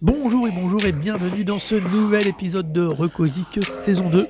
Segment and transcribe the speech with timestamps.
[0.00, 4.26] Bonjour et bonjour et bienvenue dans ce nouvel épisode de Recosique saison 2.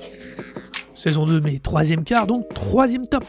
[1.03, 3.25] Saison 2 mais troisième quart donc troisième top.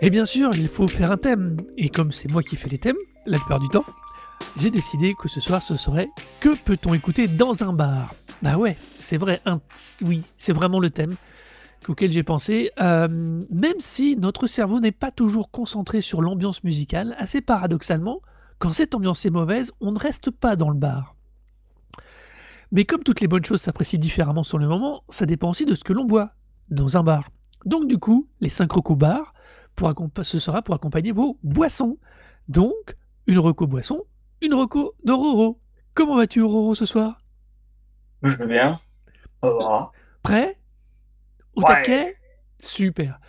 [0.00, 2.78] Et bien sûr il faut faire un thème et comme c'est moi qui fais les
[2.78, 3.84] thèmes la plupart du temps,
[4.56, 6.08] j'ai décidé que ce soir ce serait
[6.40, 8.12] que peut-on écouter dans un bar?
[8.42, 9.40] Bah ouais c'est vrai,
[10.04, 11.14] oui c'est vraiment le thème
[11.86, 17.14] auquel j'ai pensé, euh, même si notre cerveau n'est pas toujours concentré sur l'ambiance musicale,
[17.18, 18.20] assez paradoxalement,
[18.58, 21.14] quand cette ambiance est mauvaise, on ne reste pas dans le bar.
[22.72, 25.76] Mais comme toutes les bonnes choses s'apprécient différemment sur le moment, ça dépend aussi de
[25.76, 26.32] ce que l'on boit
[26.70, 27.30] dans un bar.
[27.64, 29.34] Donc du coup, les 5 recos bars,
[29.74, 31.98] pour ce sera pour accompagner vos boissons.
[32.48, 34.04] Donc, une reco boisson,
[34.40, 35.60] une reco de Roro.
[35.94, 37.20] Comment vas-tu Roro ce soir?
[38.22, 38.78] Je vais bien.
[40.22, 40.56] Prêt?
[41.54, 42.16] Au taquet?
[42.58, 43.20] Super.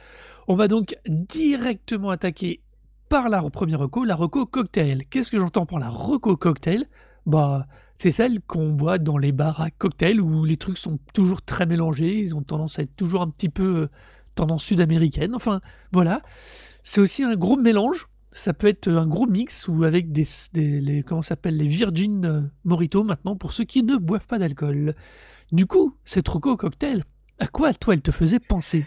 [0.47, 2.63] On va donc directement attaquer
[3.09, 5.05] par la première reco, la reco cocktail.
[5.07, 6.87] Qu'est-ce que j'entends par la reco cocktail?
[7.25, 7.67] Bah,
[7.99, 11.65] c'est celle qu'on boit dans les bars à cocktail où les trucs sont toujours très
[11.65, 13.89] mélangés, ils ont tendance à être toujours un petit peu euh,
[14.35, 15.35] tendance sud-américaine.
[15.35, 15.59] Enfin,
[15.91, 16.21] voilà.
[16.81, 18.07] C'est aussi un gros mélange.
[18.31, 22.41] Ça peut être un gros mix ou avec des, les, comment s'appelle les Virgin euh,
[22.63, 24.95] Morito maintenant pour ceux qui ne boivent pas d'alcool.
[25.51, 27.03] Du coup, cette Rocco cocktail,
[27.37, 28.85] à quoi toi elle te faisait penser?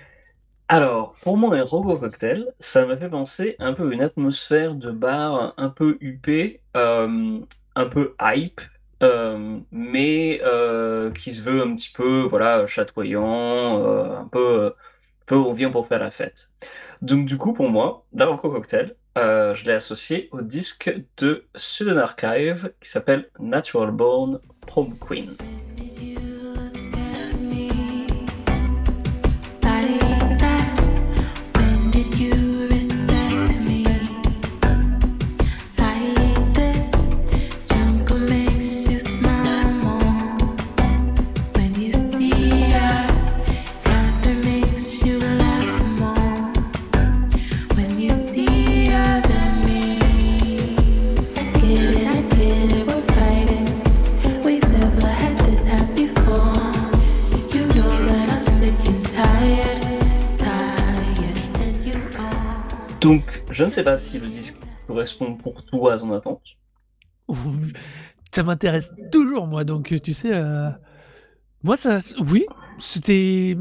[0.69, 4.91] Alors, pour moi, un Rocco Cocktail, ça m'a fait penser un peu une atmosphère de
[4.91, 7.41] bar un peu huppé, euh,
[7.75, 8.63] un peu hype,
[9.03, 14.75] euh, mais euh, qui se veut un petit peu voilà chatoyant, euh, un peu,
[15.27, 16.51] peu on vient pour faire la fête.
[17.03, 22.73] Donc du coup pour moi, l'Aranco Cocktail, je l'ai associé au disque de Student Archive
[22.81, 25.37] qui s'appelle Natural Born Prom Queen.
[63.03, 66.43] Donc, je ne sais pas si le disque correspond pour toi à ton attente.
[68.33, 69.65] Ça m'intéresse toujours, moi.
[69.65, 70.71] Donc, tu sais, euh,
[71.65, 72.47] moi, ça, oui,
[72.79, 73.57] c'était.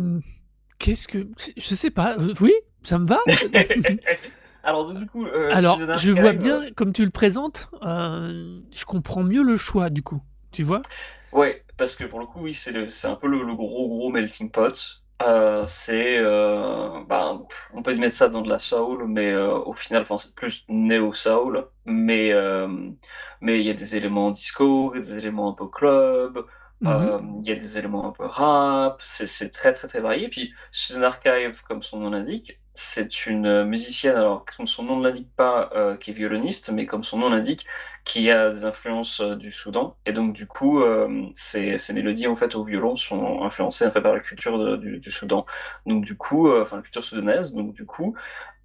[0.77, 1.27] Qu'est-ce que.
[1.57, 2.17] Je sais pas.
[2.19, 2.53] Euh, oui,
[2.83, 3.19] ça me va.
[4.63, 5.25] Alors, du coup.
[5.25, 10.03] Euh, Alors, je vois bien, comme tu le présentes, je comprends mieux le choix, du
[10.03, 10.21] coup.
[10.51, 10.83] Tu vois
[11.31, 14.51] Ouais, parce que pour le coup, oui, c'est un peu le, le, gros, gros melting
[14.51, 15.00] pot.
[15.21, 19.73] Euh, c'est, euh, ben, on peut mettre ça dans de la soul, mais euh, au
[19.73, 22.31] final, enfin, c'est plus néo soul, mais
[23.41, 26.45] mais il y a des éléments disco, des éléments un peu club,
[26.81, 30.29] mmh il y a des éléments un peu rap, c'est très très très varié.
[30.29, 35.03] Puis Student Archive, comme son nom l'indique, c'est une musicienne, alors comme son nom ne
[35.03, 37.65] l'indique pas, qui est violoniste, mais comme son nom l'indique,
[38.03, 39.95] qui a des influences euh, du Soudan.
[40.05, 41.07] Et donc, du coup, euh,
[41.93, 45.45] mélodies, en fait, au violon sont influencées, en fait, par la culture du, Soudan.
[45.85, 47.53] Donc, du coup, euh, enfin, la culture soudanaise.
[47.53, 48.15] Donc, du coup,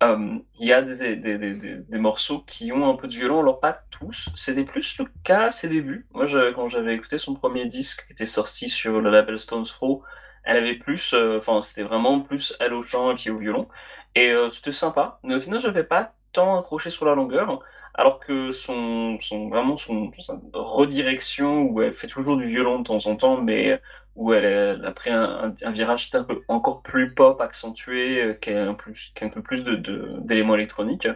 [0.03, 3.61] il y a des, des, des, des, morceaux qui ont un peu de violon, alors
[3.61, 4.29] pas tous.
[4.35, 6.07] C'était plus le cas à ses débuts.
[6.13, 10.03] Moi, quand j'avais écouté son premier disque qui était sorti sur le label Stones Throw,
[10.45, 13.69] elle avait plus, enfin, c'était vraiment plus elle au chant et puis au violon.
[14.17, 15.21] Et c'était sympa.
[15.23, 17.61] Mais au final, j'avais pas tant accroché sur la longueur
[17.97, 20.11] alors que son, son vraiment son,
[20.53, 23.81] redirection où elle fait toujours du violon de temps en temps, mais
[24.15, 28.69] où elle, a pris un, virage un peu encore plus pop accentué, euh, qui a
[28.69, 29.77] un, plus, qui a un peu plus de,
[30.21, 31.09] d'éléments électroniques,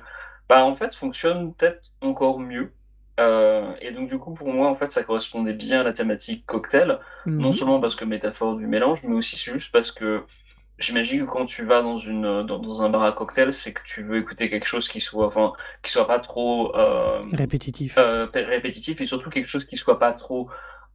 [0.48, 2.72] bah en fait fonctionne peut-être encore mieux.
[3.18, 6.46] Euh, et donc du coup pour moi en fait ça correspondait bien à la thématique
[6.46, 7.52] cocktail, non mhm.
[7.52, 10.24] seulement parce que métaphore du mélange, mais aussi juste parce que
[10.80, 14.02] J'imagine que quand tu vas dans une dans, un bar à cocktail, c'est que tu
[14.02, 18.98] veux écouter quelque chose qui soit enfin qui soit pas trop euh, répétitif, euh, répétitif
[19.02, 20.48] et surtout quelque chose qui soit pas trop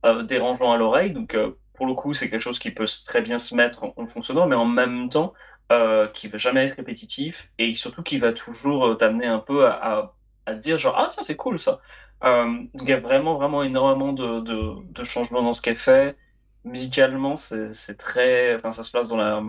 [0.03, 1.11] euh, dérangeant à l'oreille.
[1.11, 1.37] Donc
[1.75, 4.55] pour le coup, c'est quelque chose qui peut très bien se mettre en, fonctionnant, mais
[4.55, 5.33] en même temps
[6.13, 10.15] qui va jamais être répétitif et surtout qui va toujours t'amener un peu à,
[10.47, 11.79] à, dire genre ah tiens c'est cool ça.
[12.23, 16.17] donc il y a vraiment vraiment énormément de, de, de changements dans ce qu'elle fait
[16.65, 19.41] musicalement, c'est très, enfin, ça se place dans la,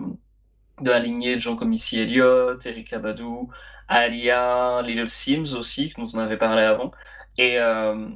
[0.81, 3.49] de de gens comme Missy Elliott, Eric Abadou,
[3.87, 6.91] Alia, Little Sims aussi, dont on avait parlé avant.
[7.37, 8.09] Et euh,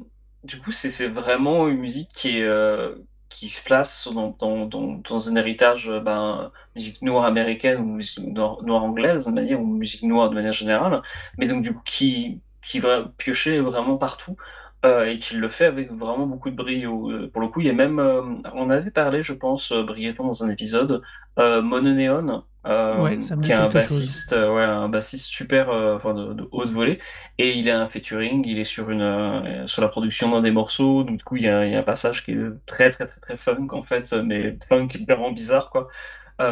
[0.44, 2.96] du coup, c'est vraiment une musique qui euh,
[3.30, 8.20] qui se place dans, dans, dans, un héritage euh, ben, musique noire américaine ou musique
[8.20, 11.02] noire, anglaise ou musique noire de manière générale,
[11.38, 14.36] mais donc du coup qui, qui va piocher vraiment partout
[14.84, 17.12] euh, et qui le fait avec vraiment beaucoup de brio.
[17.12, 20.44] Euh, pour le coup, il y a même, on avait parlé, je pense, brièvement dans
[20.44, 21.04] un épisode,
[21.38, 27.00] Mononeon, ouais, qui est un bassiste, ouais, un bassiste super, enfin de, de, haute volée,
[27.38, 31.04] et il est un featuring, il est sur une, sur la production d'un des morceaux,
[31.04, 33.06] donc du coup il y, a, il y, a, un passage qui est très très
[33.06, 35.88] très très funk en fait, mais funk vraiment bizarre quoi,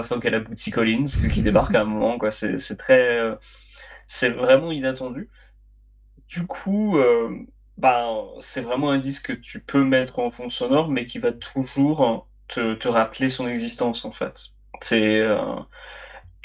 [0.03, 3.37] funk à la Bootsy Collins qui débarque à un moment quoi, c'est très,
[4.07, 5.29] c'est vraiment inattendu.
[6.27, 6.97] Du coup,
[7.79, 8.07] bah,
[8.39, 12.27] c'est vraiment un disque que tu peux mettre en fond sonore, mais qui va toujours
[12.47, 14.49] te, te rappeler son existence en fait.
[14.81, 15.21] C'est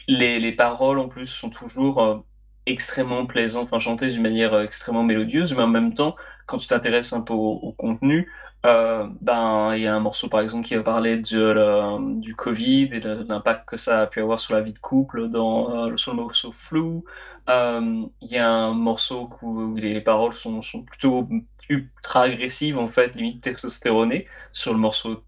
[0.08, 2.18] les, les, paroles en plus sont toujours euh,
[2.66, 6.16] extrêmement plaisantes, enfin chantées d'une manière euh, extrêmement mélodieuse, mais en même temps,
[6.46, 8.30] quand tu t'intéresses un peu au, contenu,
[8.64, 12.88] euh, ben il y a un morceau par exemple qui va parler de, du Covid
[12.92, 16.12] et de, l'impact que ça a pu avoir sur la vie de couple dans sur
[16.12, 17.04] le morceau Flou.
[17.48, 21.28] Il y a un morceau où les paroles sont, sont plutôt
[21.68, 25.24] ultra agressives en fait, limite testostéronées, sur le morceau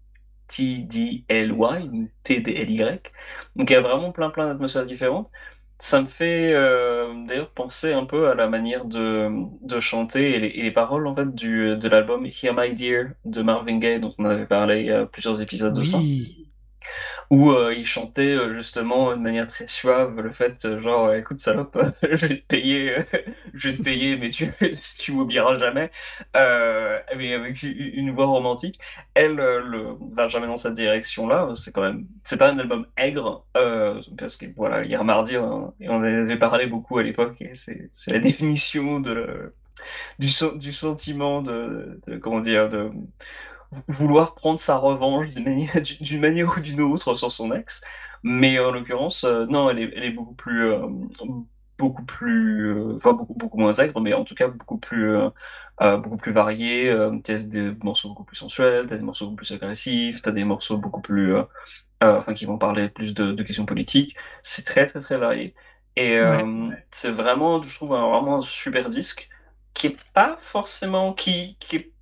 [0.47, 3.01] T-D-L-Y, T-D-L-Y.
[3.55, 5.29] Donc il y a vraiment plein plein d'atmosphères différentes.
[5.79, 10.47] Ça me fait euh, d'ailleurs penser un peu à la manière de, chanter et les,
[10.47, 14.13] et les, paroles en fait du, de l'album Hear My Dear de Marvin Gaye dont
[14.17, 15.99] on avait parlé il y a plusieurs épisodes de ça
[17.29, 21.39] où euh, il chantait euh, justement de manière très suave le fait euh, genre écoute
[21.39, 22.95] salope je vais te payer
[23.53, 24.51] je vais te payer mais tu
[24.97, 25.89] tu m'oublieras jamais.
[26.35, 28.79] Mais avec une voix romantique.
[29.13, 32.85] Elle le va jamais dans cette direction là c'est quand même c'est pas un album
[32.97, 33.45] aigre
[34.17, 38.19] parce que voilà hier mardi on, on avait parlé beaucoup à l'époque c'est c'est la
[38.19, 39.53] définition de
[40.19, 42.91] du, du sentiment de comment dire de
[43.87, 47.81] vouloir prendre sa revanche d'une manière, d'une manière ou d'une autre sur son ex.
[48.23, 50.87] Mais en l'occurrence, euh, non, elle est, elle est beaucoup plus, euh,
[51.77, 55.15] beaucoup plus, euh, enfin beaucoup, beaucoup moins aigre, mais en tout cas beaucoup plus,
[55.79, 56.93] beaucoup plus variée.
[57.23, 60.77] t'as des morceaux beaucoup plus sensuels, t'as des morceaux beaucoup plus agressifs, t'as des morceaux
[60.77, 61.35] beaucoup plus,
[62.01, 64.15] enfin qui vont parler plus de, de questions politiques.
[64.41, 65.55] C'est très très très varié.
[65.95, 66.17] Et
[66.91, 69.29] c'est vraiment, je trouve, un, vraiment un super disque
[69.73, 71.93] qui est pas forcément, qui, qui est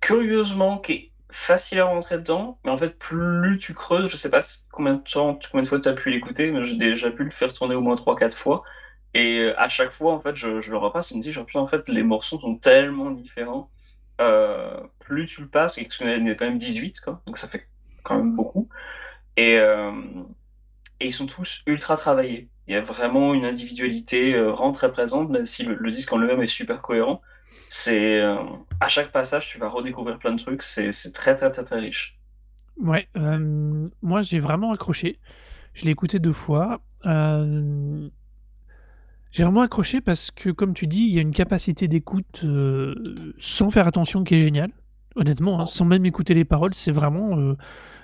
[0.00, 4.30] curieusement, qui est facile à rentrer dedans, mais en fait, plus tu creuses, je sais
[4.30, 4.40] pas
[4.72, 7.30] combien de temps, combien de fois tu as pu l'écouter, mais j'ai déjà pu le
[7.30, 8.62] faire tourner au moins 3-4 fois.
[9.14, 11.46] Et euh, à chaque fois, en fait, je, je le repasse et me dis, genre,
[11.54, 13.70] en fait, les morceaux sont tellement différents.
[14.20, 17.36] Euh, plus tu le passes, et qu'il y en a quand même 18, quoi, donc
[17.38, 17.68] ça fait
[18.02, 18.68] quand même beaucoup.
[19.36, 19.92] Et, euh,
[21.00, 22.48] et ils sont tous ultra travaillés.
[22.66, 26.12] Il y a vraiment une individualité euh, vraiment très présente, même si le, le disque
[26.12, 27.20] en lui-même est super cohérent
[27.68, 28.36] c'est euh,
[28.80, 30.62] à chaque passage, tu vas redécouvrir plein de trucs.
[30.62, 32.18] C'est très, très, très, très riche.
[32.78, 35.18] Ouais, euh, moi j'ai vraiment accroché.
[35.72, 36.80] Je l'ai écouté deux fois.
[37.06, 38.08] Euh,
[39.30, 42.46] j'ai vraiment accroché parce que, comme tu dis, il y a une capacité d'écoute
[43.38, 44.70] sans faire attention qui est géniale.
[45.14, 47.56] Honnêtement, hein, sans même écouter les paroles, c'est vraiment.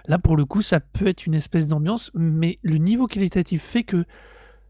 [0.07, 3.85] là, pour le coup, ça peut être une espèce d'ambiance, mais le niveau qualitatif fait
[3.85, 4.05] que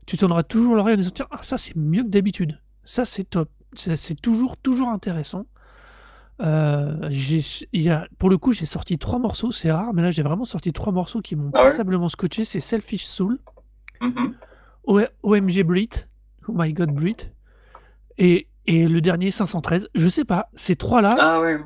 [0.06, 2.60] tu tendras toujours l'oreille en disant Tiens, ah, ça c'est mieux que d'habitude.
[2.84, 5.46] Ça c'est top c'est toujours, toujours intéressant.
[6.40, 7.08] Euh,
[7.72, 10.44] y a, pour le coup, j'ai sorti trois morceaux, c'est rare, mais là j'ai vraiment
[10.44, 12.44] sorti trois morceaux qui m'ont ah passablement scotché.
[12.44, 13.38] C'est Selfish Soul,
[14.00, 15.08] mm-hmm.
[15.22, 15.90] OMG Brit,
[16.48, 17.30] Oh My God Brit,
[18.18, 19.88] et, et le dernier 513.
[19.94, 21.60] Je sais pas, ces trois-là, ah ouais.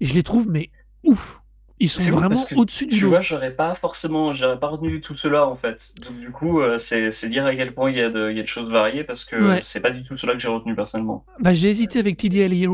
[0.00, 0.70] je les trouve mais
[1.04, 1.40] ouf.
[1.78, 5.46] Ils sont vraiment au-dessus du Tu vois, j'aurais pas forcément, j'aurais pas retenu tout cela
[5.46, 5.94] en fait.
[6.00, 8.40] Donc du coup, euh, c'est dire à quel point il y a de, il y
[8.40, 11.24] a de choses variées parce que c'est pas du tout cela que j'ai retenu personnellement.
[11.40, 12.66] Bah j'ai hésité avec TDLY,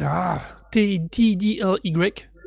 [0.00, 1.60] ah, TDLY,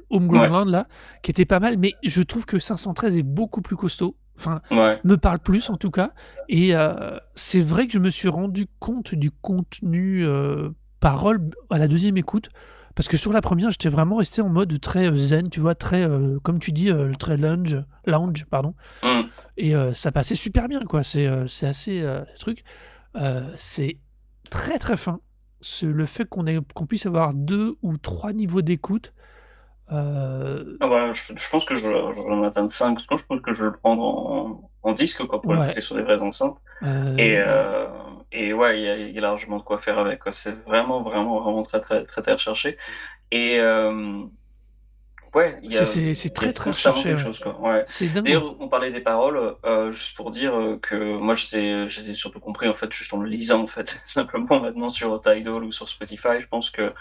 [0.10, 0.88] Homegrown là,
[1.22, 4.16] qui était pas mal, mais je trouve que 513 est beaucoup plus costaud.
[4.38, 6.14] Enfin, me parle plus en tout cas.
[6.48, 11.78] Et euh, c'est vrai que je me suis rendu compte du contenu euh, parole à
[11.78, 12.50] la deuxième écoute.
[13.00, 15.74] Parce que sur la première, j'étais vraiment resté en mode très euh, zen, tu vois,
[15.74, 18.76] très, euh, comme tu dis, euh, très lounge, lounge pardon.
[19.04, 19.22] Mm.
[19.56, 21.04] Et ça passait super bien, quoi.
[21.06, 21.26] C'est
[21.64, 22.06] assez
[22.40, 22.66] truc.
[23.56, 24.00] c'est
[24.50, 25.22] très très fin.
[25.82, 26.44] Le fait qu'on
[26.76, 29.14] qu'on puisse avoir deux ou trois niveaux d'écoute.
[29.90, 33.64] Ah bah, je, pense que je, je vais en atteindre 5, je pense que je
[33.64, 36.58] vais le prendre en, en disque quoi, pour l'écouter sur des vraies enceintes.
[37.18, 37.40] Et,
[38.32, 40.22] et ouais, il y, a, largement de quoi faire avec.
[40.32, 42.78] C'est vraiment, vraiment, vraiment très, très, très, très recherché.
[43.32, 44.22] Et euh,
[45.34, 47.60] ouais, il y a, C'est très très recherché, ouais.
[47.60, 48.22] Ouais.
[48.22, 51.90] D'ailleurs, on parlait des paroles, euh, juste pour dire euh, que moi, je les ai,
[51.90, 54.00] je les ai surtout compris, en fait, juste en le lisant, en fait.
[54.06, 56.94] Simplement, maintenant, sur Tidal ou sur Spotify, je pense que,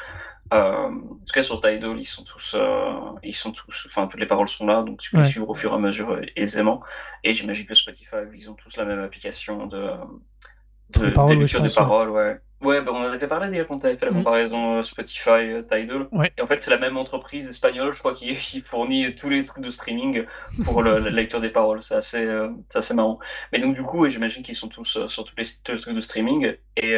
[0.52, 0.90] euh, en
[1.26, 2.90] tout cas, sur Tidal, ils sont tous, euh,
[3.23, 5.55] ils sont tous, enfin, toutes les paroles sont là, donc tu peux les suivre au
[5.55, 6.83] fur et à mesure euh, aisément.
[7.25, 9.90] Et j'imagine que Spotify, ils ont tous la même application de,
[10.90, 12.38] de, paroles, des lectures paroles, ouais.
[12.61, 14.14] Ouais, bah, on en avait parlé d'ailleurs quand on avait fait la Mm.
[14.17, 16.09] comparaison euh, Spotify-Tidal.
[16.11, 16.33] Ouais.
[16.37, 19.45] Et en fait, c'est la même entreprise espagnole, je crois, qui, qui fournit tous les
[19.45, 20.25] trucs de streaming
[20.64, 21.83] pour le- la lecture des paroles.
[21.83, 22.26] C'est assez,
[22.75, 23.21] assez marrant.
[23.52, 26.57] Mais donc, du coup, j'imagine qu'ils sont tous sur tous les, trucs de streaming.
[26.76, 26.97] Et,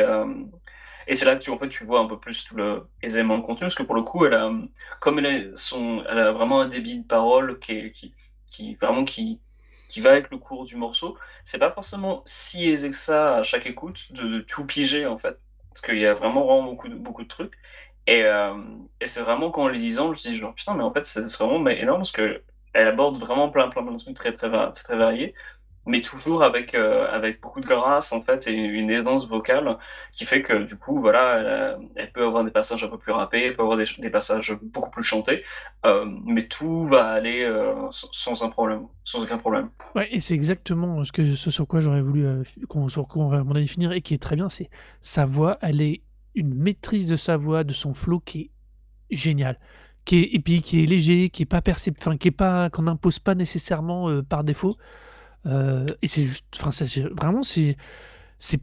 [1.11, 3.37] et c'est là que tu, en fait, tu vois un peu plus tout le, aisément
[3.37, 4.51] le contenu, parce que pour le coup, elle a,
[5.01, 7.93] comme elle, est, son, elle a vraiment un débit de parole qui,
[8.47, 9.41] qui, vraiment, qui,
[9.89, 13.43] qui va avec le cours du morceau, c'est pas forcément si aisé que ça à
[13.43, 15.39] chaque écoute de, de tout piger, en fait.
[15.71, 17.55] Parce qu'il y a vraiment, vraiment beaucoup de, beaucoup de trucs.
[18.07, 18.55] Et, euh,
[19.01, 21.23] et c'est vraiment qu'en les lisant, je me suis genre putain, mais en fait, c'est
[21.39, 24.49] vraiment mais énorme parce que elle aborde vraiment plein, plein, plein de trucs très, très,
[24.51, 25.35] très, très variés,
[25.91, 29.77] mais toujours avec, euh, avec beaucoup de grâce en fait et une aisance vocale
[30.13, 32.99] qui fait que du coup, voilà, elle, a- elle peut avoir des passages un peu
[32.99, 35.45] plus rappés, elle peut avoir des, des passages beaucoup plus chantés,
[35.85, 39.71] euh, mais tout va aller euh, sans, un problème, sans aucun problème.
[39.95, 43.43] Ouais, et c'est exactement ce, sur quoi j'aurais voulu, euh, qu'on- sur quoi on va
[43.45, 44.71] mon avis finir, et qui est très bien, c'est
[45.01, 46.03] sa voix, elle est
[46.37, 48.51] une maîtrise de sa voix, de son flow qui
[49.11, 49.59] est génial.
[50.07, 52.71] Qui est, et puis qui est léger, qui est pas percep- enfin qui est pas,
[52.71, 54.77] qu'on n'impose pas nécessairement euh, par défaut.
[55.47, 56.71] Euh, et c'est juste, enfin,
[57.13, 57.77] vraiment, c'est,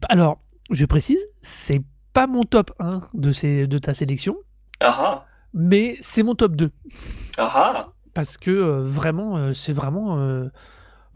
[0.09, 0.39] alors,
[0.71, 1.81] je précise, c'est
[2.13, 4.37] pas mon top 1 de, ces, de ta sélection,
[4.79, 6.71] Ah mais c'est mon top 2
[7.37, 7.93] ah ah.
[8.13, 10.13] Parce que euh, vraiment euh, c'est vraiment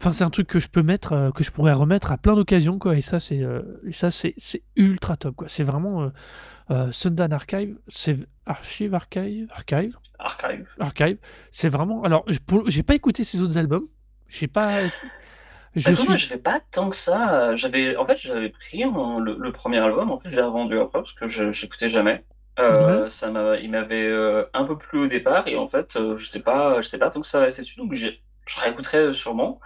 [0.00, 2.78] enfin c'est un truc que je peux mettre que je pourrais remettre à plein d'occasions
[2.78, 2.96] quoi.
[2.96, 3.42] Et ça c'est
[3.90, 5.48] ça c'est c'est ultra top quoi.
[5.48, 6.10] C'est vraiment
[6.92, 8.16] Sundan Archive c'est
[8.46, 9.96] Archive Archive Archive.
[10.18, 10.68] Archive.
[10.80, 11.18] Archive.
[11.50, 12.24] C'est vraiment alors
[12.66, 13.86] j'ai pas écouté ses autres albums.
[14.28, 14.78] J'ai pas
[15.74, 17.50] je suis Moi, je fais pas tant que ça.
[17.52, 20.10] euh, J'avais, en fait, j'avais pris mon- le, le premier album.
[20.10, 22.24] En fait, je l'ai revendu après parce que je j'écoutais jamais.
[22.58, 26.16] Euh, ça m'a, il m'avait euh, un peu plu au départ et en fait, euh,
[26.18, 27.78] j'étais pas, j'étais pas tant que ça resté dessus.
[27.78, 28.10] Donc, je
[28.60, 29.60] réécouterai sûrement.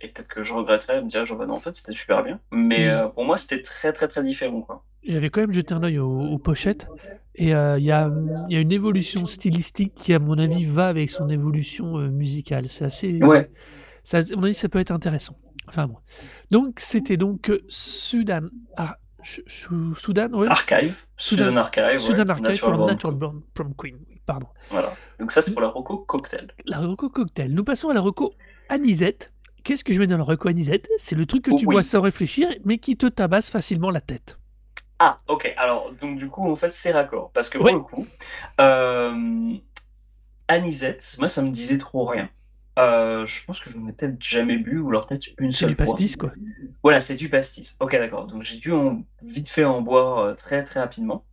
[0.00, 2.22] Et peut-être que je regretterais de me dire, genre, bah non, en fait, c'était super
[2.22, 2.40] bien.
[2.50, 4.84] Mais pour moi, c'était très, très, très différent, quoi.
[5.06, 6.86] j'avais quand même jeté un œil aux, aux pochettes
[7.34, 8.10] et il y, a,
[8.48, 12.84] y a une évolution stylistique qui à mon avis va avec son évolution musicale c'est
[12.86, 13.50] assez Ouais.
[14.06, 15.36] Ça, à mon avis, ça peut être intéressant.
[15.66, 15.96] Enfin bon.
[16.52, 18.42] Donc, c'était donc euh, Sudan.
[19.96, 20.46] Soudan, ouais.
[20.46, 23.18] Archive, Sudan- Sudan Archive, ouais, Sudan Archive Natural pour Born Natural Queen.
[23.18, 23.98] Born Prom Queen.
[24.24, 24.46] Pardon.
[24.70, 24.92] Voilà.
[25.18, 26.52] Donc ça, c'est pour la Rocco Cocktail.
[26.64, 27.52] La Reco Cocktail.
[27.52, 28.32] Nous passons à la Reco
[28.68, 29.32] Anisette.
[29.64, 30.88] Qu'est-ce que je mets dans la Reco Anisette?
[30.96, 31.74] C'est le truc que tu Oui.
[31.74, 34.38] bois sans réfléchir, mais qui te tabasse facilement la tête.
[35.00, 35.52] Ah, ok.
[35.56, 37.32] Alors, donc du coup, en fait, c'est raccord.
[37.32, 37.72] Parce que Ouais.
[37.72, 38.06] pour le coup,
[38.60, 39.54] euh,
[40.48, 42.28] Anisette, moi, ça me disait trop rien.
[42.78, 45.60] Euh, je pense que je n'en ai peut-être jamais bu, ou alors peut-être une C'est
[45.60, 45.86] seule du fois.
[45.86, 46.32] pastis, quoi.
[46.82, 47.76] Voilà, c'est du pastis.
[47.80, 48.26] Ok, d'accord.
[48.26, 51.24] Donc j'ai dû en, vite fait en boire euh, très très rapidement.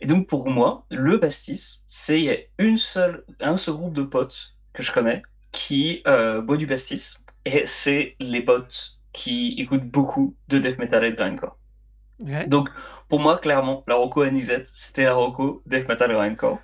[0.00, 3.94] Et donc pour moi, le pastis, c'est il y a une seule, un seul groupe
[3.94, 9.54] de potes que je connais qui euh, boit du pastis, et c'est les potes qui
[9.58, 11.58] écoutent beaucoup de death metal et de grindcore.
[12.20, 12.46] Ouais.
[12.46, 12.68] Donc,
[13.08, 16.58] pour moi, clairement, la Rocco Anisette, c'était la Rocco Death Metal Grindcore.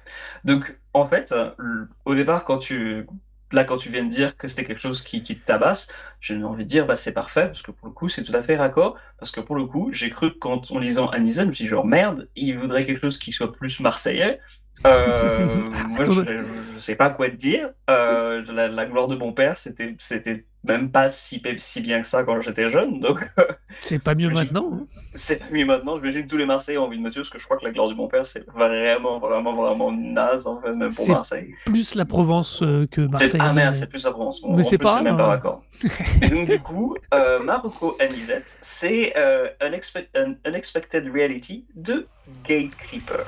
[0.45, 1.35] Donc, en fait,
[2.05, 3.07] au départ, quand tu,
[3.55, 5.89] là, quand tu viens de dire que c'était quelque chose qui, qui te tabasse,
[6.21, 8.43] j'ai envie de dire, bah, c'est parfait, parce que pour le coup, c'est tout à
[8.43, 11.49] fait raccord, parce que pour le coup, j'ai cru que quand, en lisant Anisette, je
[11.49, 14.41] me suis dit, genre, merde, il voudrait quelque chose qui soit plus marseillais.
[14.87, 15.47] Euh,
[15.89, 16.45] moi, je,
[16.75, 17.71] je sais pas quoi te dire.
[17.89, 22.07] Euh, la, la gloire de mon père, c'était, c'était même pas si, si bien que
[22.07, 23.29] ça quand j'étais jeune, donc,
[23.83, 24.71] C'est pas mieux maintenant.
[24.73, 24.87] hein.
[25.15, 27.31] c'est pas mieux maintenant, j'imagine que tous les Marseillais ont envie de me tuer, parce
[27.31, 30.61] que je crois que la gloire du bon père, c'est vraiment, vraiment, vraiment naze, en
[30.61, 31.55] fait, même pour C'est Marseille.
[31.67, 33.33] Plus la Provence euh, que Marseille.
[33.39, 34.43] ah merde, c'est plus la Provence.
[34.49, 35.29] Mais c'est pas c'est même pas hein.
[35.29, 35.63] raccord.
[36.23, 42.07] Et donc, du coup, euh, Marocco Anisette, c'est euh, Unexpe- Un Unexpected Reality de
[42.49, 43.25] Gatecreeper.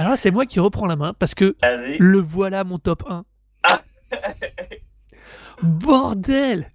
[0.00, 1.54] Alors là, c'est moi qui reprends la main parce que
[1.98, 3.26] le voilà mon top 1.
[3.64, 3.80] Ah.
[5.62, 6.70] Bordel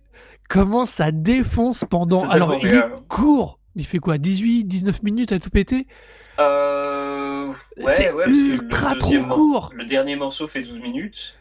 [0.48, 2.29] comment ça défonce pendant.
[2.29, 3.60] Alors, il est court.
[3.75, 5.88] Il fait quoi 18, 19 minutes à tout péter?
[6.38, 7.48] Euh...
[7.48, 9.72] Ouais, C'est ouais, parce que ultra le trop court.
[9.74, 11.36] le dernier morceau fait 12 minutes.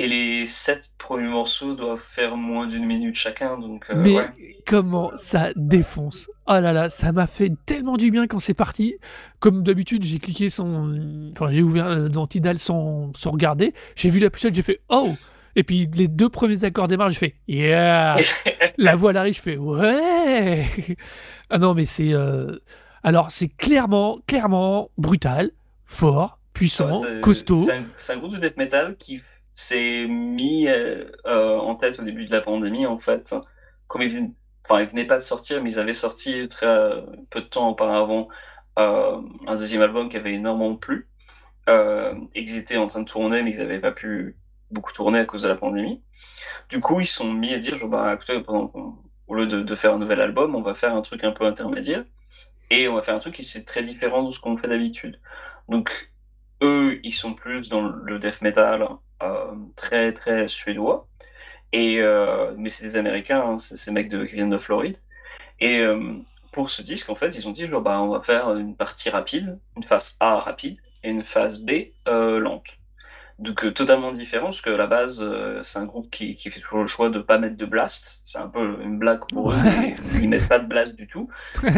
[0.00, 3.58] Et les 7 premiers morceaux doivent faire moins d'une minute chacun.
[3.58, 4.30] Donc, euh, Mais ouais.
[4.66, 6.28] comment ça défonce?
[6.46, 8.94] Oh là là, ça m'a fait tellement du bien quand c'est parti.
[9.40, 10.88] Comme d'habitude, j'ai cliqué sans.
[11.32, 13.74] Enfin, j'ai ouvert euh, dans Tidal sans, sans regarder.
[13.96, 15.08] J'ai vu la pochette, j'ai fait Oh
[15.56, 18.14] Et puis les deux premiers accords démarrent, j'ai fait Yeah
[18.78, 20.64] La voix arrive, je fais Ouais
[21.50, 22.12] Ah non, mais c'est.
[22.12, 22.56] euh,
[23.02, 25.50] Alors, c'est clairement, clairement brutal,
[25.86, 27.64] fort, puissant, costaud.
[27.96, 29.20] C'est un, un groupe de death metal qui
[29.58, 33.34] s'est mis euh, euh, en tête au début de la pandémie, en fait.
[33.86, 34.32] Comme ils, venaient-
[34.64, 37.68] enfin, ils venaient pas de sortir, mais ils avaient sorti très euh, peu de temps
[37.70, 38.28] auparavant
[38.76, 41.08] un deuxième album qui avait énormément plu.
[41.68, 44.36] Euh, qu'ils étaient en train de tourner, mais ils n'avaient pas pu
[44.70, 46.02] beaucoup tourner à cause de la pandémie.
[46.70, 48.42] Du coup, ils sont mis à dire, genre, bah, écoutez,
[49.26, 51.44] au lieu de, de faire un nouvel album, on va faire un truc un peu
[51.44, 52.04] intermédiaire.
[52.70, 55.20] Et on va faire un truc qui c'est très différent de ce qu'on fait d'habitude.
[55.68, 56.12] Donc,
[56.62, 58.86] eux, ils sont plus dans le death metal
[59.76, 61.08] très très suédois.
[61.72, 64.98] Et, euh, mais c'est des Américains, hein, c'est ces mecs de, qui viennent de Floride.
[65.60, 66.14] Et euh,
[66.52, 69.10] pour ce disque, en fait, ils ont dit genre, bah, on va faire une partie
[69.10, 71.70] rapide, une phase A rapide et une phase B
[72.08, 72.78] euh, lente.
[73.38, 76.50] Donc euh, totalement différent, parce que à la base, euh, c'est un groupe qui, qui
[76.50, 78.20] fait toujours le choix de pas mettre de blast.
[78.24, 79.94] C'est un peu une blague pour eux, Ouais.
[80.22, 81.28] Ils mettent pas de blast du tout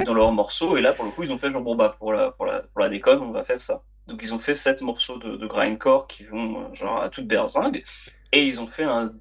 [0.04, 0.76] dans leurs morceaux.
[0.76, 2.61] Et là, pour le coup, ils ont fait genre, bon, bah, pour la, pour la,
[2.62, 3.82] pour la déconne, on va faire ça.
[4.06, 7.26] Donc ils ont fait sept morceaux de, de grindcore qui vont euh, genre à toute
[7.26, 7.85] berzingue.
[8.32, 9.14] Et ils ont fait un,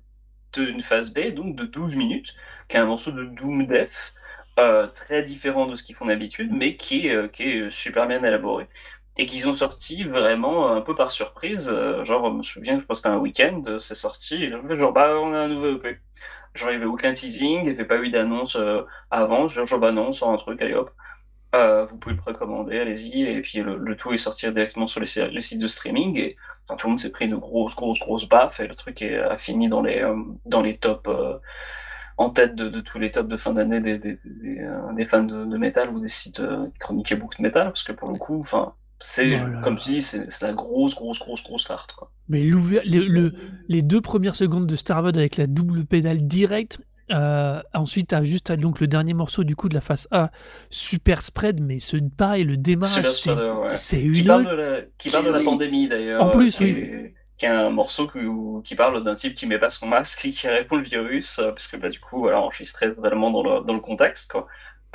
[0.53, 2.35] de- une phase B, donc de 12 minutes,
[2.67, 4.13] qui est un morceau de Doom Death,
[4.59, 8.07] euh, très différent de ce qu'ils font d'habitude, mais qui est, euh, qui est super
[8.07, 8.67] bien élaboré.
[9.17, 11.69] Et qu'ils ont sorti vraiment un peu par surprise.
[12.03, 14.49] genre, je me souviens, je pense qu'un week-end, c'est sorti.
[14.49, 15.97] Genre, bah, on a un nouveau EP.
[16.55, 19.47] Genre, il n'y avait aucun teasing, il n'y avait pas eu d'annonce euh, avant.
[19.47, 20.91] Genre, genre, bah non, on sort un truc, allez hop.
[21.55, 23.23] Euh, vous pouvez le précommander, allez-y.
[23.23, 26.17] Et puis le, tout est sorti directement sur les, sites de streaming.
[26.17, 26.37] Et
[26.77, 28.59] tout le monde s'est pris une grosse, grosse, grosse baffe.
[28.59, 31.09] Et le truc est, a fini dans les, euh, dans les tops,
[32.17, 35.89] en tête de, de tous les tops de fin d'année des, fans de, de métal
[35.89, 37.67] ou des sites qui chroniquaient beaucoup de métal.
[37.67, 40.95] Parce que pour le coup, enfin, c'est, Oh comme tu dis, c'est c'est la grosse,
[40.95, 41.93] grosse, grosse, grosse start.
[41.93, 42.11] Quoi.
[42.27, 43.33] Mais le,
[43.67, 46.79] les deux premières secondes de Starboard avec la double pédale directe.
[47.11, 50.31] euh, ensuite, t'as juste donc le dernier morceau du coup de la face A,
[50.69, 53.75] super spread, mais ce pareil, le démarrage, c'est ouais.
[53.77, 56.23] c'est Qui une parle de la, qui parle de la pandémie d'ailleurs.
[56.23, 56.69] En plus, qui oui.
[56.71, 58.05] est- qui est un morceau
[58.65, 61.51] qui parle d'un type qui met pas son masque et qui répond le virus, euh,
[61.51, 64.29] parce que bah, du coup, voilà, enregistré totalement dans le, dans le contexte.
[64.31, 64.45] Quoi.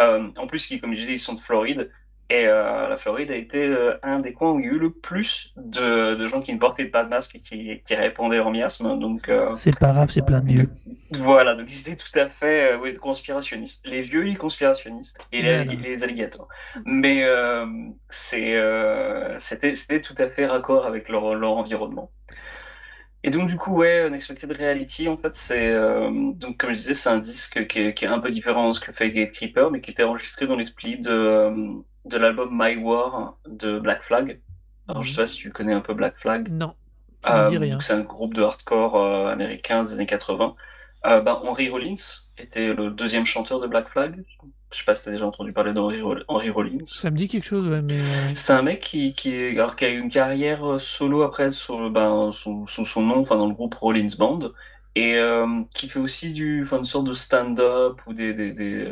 [0.00, 1.90] Euh, en plus, qui, comme je disais, ils sont de Floride.
[2.30, 4.78] Et euh, la Floride a été euh, un des coins où il y a eu
[4.78, 8.40] le plus de, de gens qui ne portaient pas de masque et qui, qui répondaient
[8.40, 8.98] en miasme.
[8.98, 10.70] Donc, euh, C'est pas grave, c'est plein de vieux.
[11.20, 13.86] voilà, donc ils étaient tout à fait oui, conspirationnistes.
[13.86, 15.18] Les vieux, les conspirationnistes.
[15.32, 16.48] Et les, les alligators.
[16.86, 17.24] Mais
[18.08, 18.58] c'est,
[19.38, 22.10] c'était, tout à fait raccord avec leur, leur environnement.
[23.22, 25.72] Et donc, du coup, ouais, Unexpected Reality, en fait, c'est.
[25.72, 28.68] euh, donc, comme je disais, c'est un disque qui est, qui est un peu différent
[28.68, 31.50] de ce que fait Gatekeeper, mais qui était enregistré dans l'esprit de,
[32.04, 34.40] de l'album My War de Black Flag.
[34.88, 36.48] Alors, je sais pas si tu connais un peu Black Flag.
[36.50, 36.74] Non,
[37.24, 37.72] ça me dit Euh, rien.
[37.72, 40.54] donc c'est un groupe de hardcore euh, américain des années 80.
[41.06, 41.94] Euh, bah, Henry Rollins
[42.38, 44.22] était le deuxième chanteur de Black Flag.
[44.72, 46.78] Je sais pas si t'as déjà entendu parler d'Henry Roll- Henry Rollins.
[46.84, 48.02] Ça me dit quelque chose, ouais, mais.
[48.34, 51.90] C'est un mec qui, qui, est, alors, qui a eu une carrière solo après sur,
[51.90, 54.50] ben, sous, sous son nom, enfin dans le groupe Rollins Band,
[54.96, 58.88] et euh, qui fait aussi du, enfin, une sorte de stand-up ou des, des, des,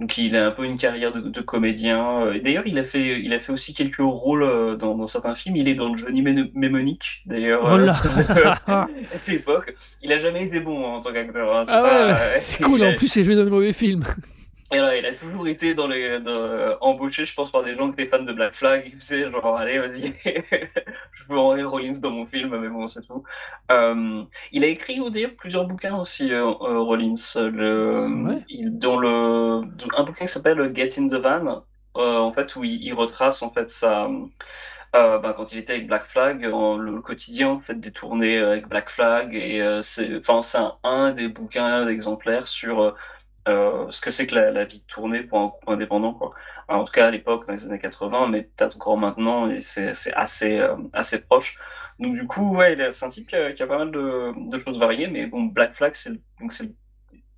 [0.00, 2.32] donc il a un peu une carrière de, de comédien.
[2.32, 5.34] Et d'ailleurs, il a fait, il a fait aussi quelques rôles euh, dans, dans certains
[5.34, 5.56] films.
[5.56, 7.62] Il est dans Johnny Mne- Mnemonic, d'ailleurs.
[7.64, 7.96] Oh euh, là
[8.66, 8.88] à
[9.28, 9.74] l'époque.
[10.02, 11.56] Il a jamais été bon hein, en tant qu'acteur.
[11.56, 14.04] hein, c'est Ah ouais, c'est cool, a- en plus, c'est joué dans de mauvais films.
[14.72, 17.74] Et là, il a toujours été dans les, dans, euh, embauché, je pense, par des
[17.76, 18.84] gens qui étaient fans de Black Flag.
[18.86, 20.14] Il faisait genre, allez, vas-y,
[21.12, 23.22] je veux Henry Rollins dans mon film, mais bon, c'est tout.
[23.70, 27.14] Euh, il a écrit au d'ailleurs plusieurs bouquins aussi, euh, euh, Rollins.
[27.36, 28.42] Le, Ouais.
[28.48, 29.08] il, dans le,
[29.96, 31.64] un bouquin qui s'appelle Get in the Van,
[31.98, 34.08] euh, en fait, où il, il retrace en fait sa.
[34.94, 38.38] Euh, ben, quand il était avec Black Flag, en- le quotidien en fait des tournées
[38.38, 42.94] avec Black Flag et euh, c'est enfin c'est un, un des bouquins d'exemplaires sur
[43.48, 46.32] euh, ce que c'est que la, la vie de tournée pour un groupe indépendant quoi.
[46.68, 49.92] En tout cas à l'époque dans les années 80 mais peut-être encore maintenant et c'est
[50.14, 51.58] assez euh, assez proche.
[51.98, 54.58] Donc du coup ouais c'est un type qui a, qui a pas mal de, de
[54.58, 56.74] choses variées mais bon Black Flag c'est donc c'est le-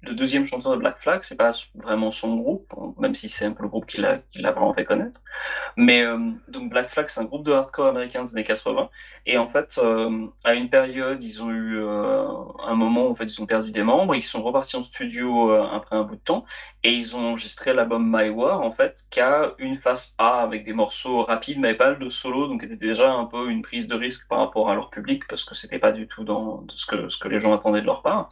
[0.06, 3.52] le deuxième chanteur de Black Flag, c'est pas vraiment son groupe, même si c'est un
[3.52, 5.20] peu le groupe qui l'a vraiment fait connaître.
[5.76, 8.88] Mais euh, donc Black Flag, c'est un groupe de hardcore américain des années 80.
[9.26, 12.26] Et en fait, euh, à une période, ils ont eu euh,
[12.64, 14.14] un moment où en fait, ils ont perdu des membres.
[14.14, 16.44] Ils sont repartis en studio après un bout de temps
[16.82, 20.64] et ils ont enregistré l'album My War, en fait, qui a une face A avec
[20.64, 23.94] des morceaux rapides, mais pas de solo, donc c'était déjà un peu une prise de
[23.94, 27.08] risque par rapport à leur public parce que c'était pas du tout dans ce que,
[27.08, 28.28] ce que les gens attendaient de leur part.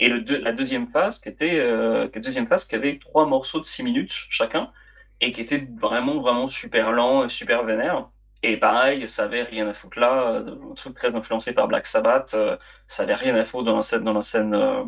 [0.00, 3.66] Et la deuxième phase, qui était euh, la deuxième phase, qui avait trois morceaux de
[3.66, 4.72] six minutes chacun,
[5.20, 8.08] et qui était vraiment, vraiment super lent, super vénère.
[8.42, 12.32] Et pareil, ça avait rien à foutre là, un truc très influencé par Black Sabbath,
[12.32, 14.84] euh, ça avait rien à foutre dans la scène, dans la scène, euh,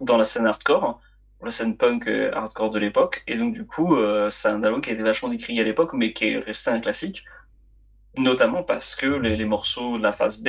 [0.00, 1.00] dans la scène hardcore,
[1.42, 3.24] la scène punk hardcore de l'époque.
[3.26, 3.94] Et donc du coup,
[4.30, 6.80] c'est un album qui a été vachement décrié à l'époque, mais qui est resté un
[6.80, 7.24] classique,
[8.16, 10.48] notamment parce que les morceaux de la phase B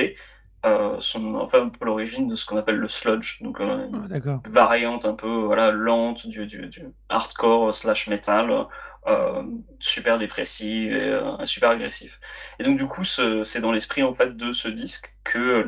[0.66, 4.40] euh, sont enfin un peu l'origine de ce qu'on appelle le sludge, donc euh, une
[4.50, 8.66] variante un peu voilà lente du, du, du hardcore slash metal,
[9.06, 9.44] euh,
[9.78, 12.18] super dépressif et super agressif.
[12.58, 15.64] Et donc du coup, c'est dans l'esprit en fait de ce disque que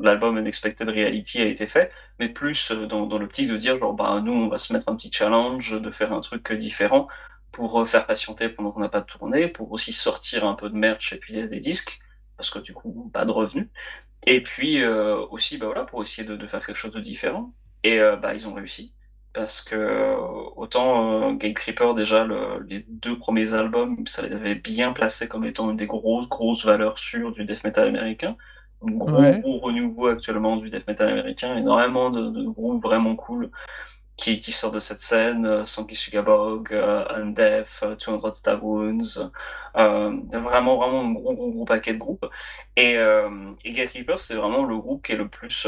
[0.00, 4.20] l'album Unexpected Reality a été fait, mais plus dans, dans l'optique de dire genre bah
[4.22, 7.08] nous on va se mettre un petit challenge, de faire un truc différent
[7.52, 10.76] pour faire patienter pendant qu'on n'a pas de tournée, pour aussi sortir un peu de
[10.76, 12.00] merch et puis des disques
[12.36, 13.68] parce que du coup pas de revenus
[14.26, 17.52] et puis euh, aussi, bah voilà, pour essayer de, faire quelque chose de différent.
[17.82, 18.94] Et euh, bah, ils ont réussi.
[19.32, 20.16] Parce que euh,
[20.56, 22.26] autant Gate Creeper, déjà,
[22.68, 26.64] les deux premiers albums, ça les avait bien placés comme étant une des grosses, grosses
[26.66, 28.36] valeurs sûres du death metal américain.
[28.82, 31.56] Un gros, gros renouveau actuellement du death metal américain.
[31.56, 33.50] Énormément de, de groupes vraiment cool
[34.20, 39.30] qui, qui sort de cette scène, euh, Sankisuga Bog, euh, Undeath, 200 euh, Stab Wounds,
[39.74, 42.26] vraiment vraiment un gros, gros, gros paquet de groupes.
[42.76, 42.96] Et,
[43.64, 45.66] et Gatekeeper, c'est vraiment le groupe qui est le plus,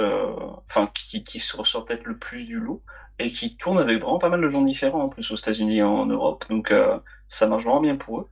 [0.64, 2.82] enfin qui, qui se ressort peut-être le plus du lot
[3.18, 5.82] et qui tourne avec vraiment pas mal de gens différents en plus aux États-Unis et
[5.82, 6.44] en Europe.
[6.50, 6.72] Donc
[7.28, 8.28] ça marche vraiment bien pour eux.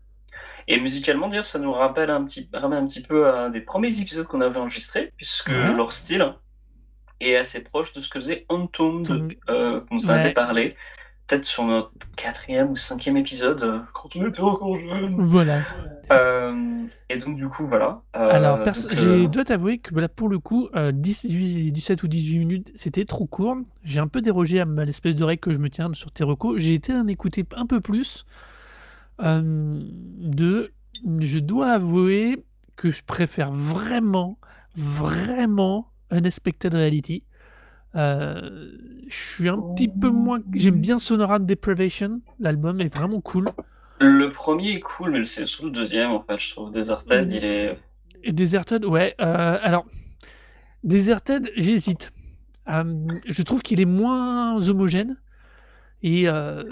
[0.69, 4.01] Et musicalement, dire, ça nous rappelle un petit, ramène un petit peu à des premiers
[4.01, 6.35] épisodes qu'on avait enregistrés, puisque leur style,
[7.21, 10.77] est assez proche de ce que faisait Entombed, euh, dont on avait parlé,
[11.31, 15.15] peut-être sur notre quatrième ou cinquième épisode, euh, quand on était encore jeune.
[15.17, 15.63] Voilà.
[16.11, 18.03] Euh, et donc, du coup, voilà.
[18.17, 22.73] Euh, Alors, je dois t'avouer que voilà, pour le coup, 18, 17 ou 18 minutes,
[22.75, 23.57] c'était trop court.
[23.85, 26.59] J'ai un peu dérogé à l'espèce d'oreille que je me tiens sur tes recos.
[26.59, 28.27] J'ai été en écouter un peu plus.
[29.21, 30.73] de,
[31.21, 34.39] je dois avouer que je préfère vraiment,
[34.75, 37.25] vraiment Unexpected Reality.
[37.97, 38.71] Euh,
[39.09, 40.41] je suis un petit peu moins.
[40.53, 42.21] J'aime bien Sonora Deprivation.
[42.39, 43.51] L'album est vraiment cool.
[44.01, 46.39] Le premier est cool, mais c'est surtout le deuxième en fait.
[46.39, 47.75] Je trouve Deserted, il est.
[48.23, 49.15] Et Deserted, ouais.
[49.21, 49.87] Euh, alors,
[50.85, 52.13] Deserted, j'hésite.
[52.69, 55.17] Euh, je trouve qu'il est moins homogène.
[56.03, 56.29] Et.
[56.29, 56.63] Oh,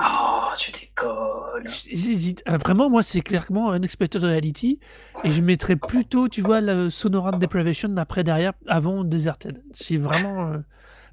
[0.58, 1.64] tu décolles.
[1.66, 2.42] J'hésite.
[2.46, 4.80] vraiment, moi, c'est clairement Unexpected Reality.
[5.24, 9.62] Et je mettrais plutôt, tu vois, le Sonora Deprivation après, derrière, avant Deserted.
[9.72, 10.52] C'est vraiment.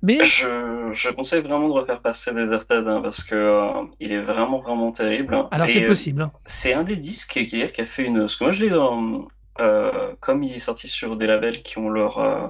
[0.06, 0.24] Mais...
[0.24, 4.60] Je, je, conseille vraiment de refaire passer Deserted hein, parce que euh, il est vraiment
[4.60, 5.36] vraiment terrible.
[5.50, 6.22] Alors c'est possible.
[6.22, 6.32] Hein.
[6.46, 8.20] C'est un des disques qui, qui, a fait une.
[8.20, 9.28] Parce que moi je l'ai dans.
[9.60, 12.48] Euh, comme il est sorti sur des labels qui ont leur euh,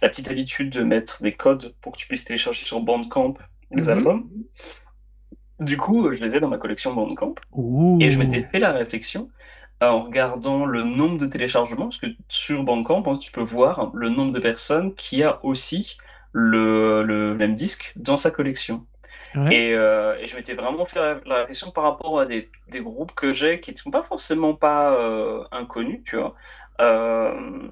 [0.00, 3.34] la petite habitude de mettre des codes pour que tu puisses télécharger sur Bandcamp
[3.70, 3.88] les mhm.
[3.90, 4.30] albums.
[5.62, 7.34] Du coup, je les ai dans ma collection Bandcamp.
[8.00, 9.30] Et je m'étais fait la réflexion
[9.80, 14.08] en regardant le nombre de téléchargements, parce que sur Bandcamp, hein, tu peux voir le
[14.08, 15.96] nombre de personnes qui a aussi
[16.32, 18.86] le, le même disque dans sa collection.
[19.50, 23.12] Et, euh, et, je m'étais vraiment fait la, réflexion par rapport à des, des groupes
[23.14, 26.34] que j'ai qui ne sont pas forcément pas euh, inconnus, tu vois.
[26.82, 27.70] Euh,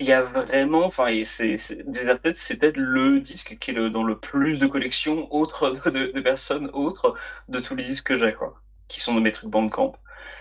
[0.00, 4.02] il y a vraiment, enfin, c'est, Deserted, c'est peut-être le disque qui est le, dans
[4.02, 7.14] le plus de collections autres de, de, personnes autres
[7.48, 8.54] de tous les disques que j'ai, quoi,
[8.88, 9.92] qui sont de mes trucs Bandcamp.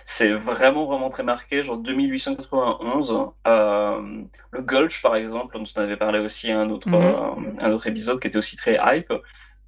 [0.06, 3.32] C'est vraiment, vraiment très marqué, genre 2891.
[3.48, 6.96] Euh, le Gulch, par exemple, dont on avait parlé aussi à un autre, mhm.
[6.96, 9.14] euh, un autre épisode qui était aussi très hype.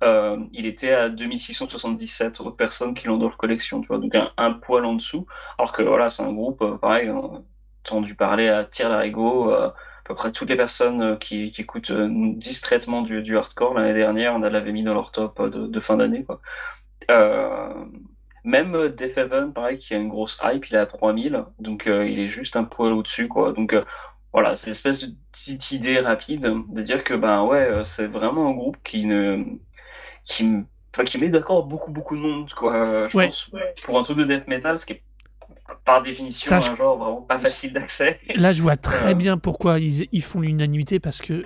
[0.03, 4.15] Euh, il était à 2677 autres personnes qui l'ont dans leur collection, tu vois, donc
[4.15, 5.27] un, poil en dessous.
[5.59, 7.11] Alors que voilà, c'est un groupe, pareil,
[7.85, 9.73] entendu parler à Tire Larigot, à
[10.05, 14.39] peu près toutes les personnes qui, qui écoutent distraitement du, du hardcore l'année dernière, on
[14.39, 16.41] l'avait mis dans leur top de, de fin d'année, quoi.
[17.09, 17.85] Euh,
[18.43, 21.87] même euh, Death Heaven, pareil, qui a une grosse hype, il est à 3000, donc
[21.87, 23.53] euh, il est juste un poil au-dessus, quoi.
[23.53, 23.83] Donc euh,
[24.33, 28.53] voilà, c'est l'espèce de petite idée rapide de dire que, ben ouais, c'est vraiment un
[28.53, 29.43] groupe qui ne.
[30.23, 30.49] qui,
[31.05, 33.07] qui met d'accord beaucoup, beaucoup de monde, quoi.
[33.07, 33.51] Je pense,
[33.83, 35.03] pour un truc de death metal, ce qui est
[35.91, 38.19] par définition un genre vraiment pas facile d'accès.
[38.35, 41.43] Là, je vois très bien pourquoi ils, ils font l'unanimité, parce que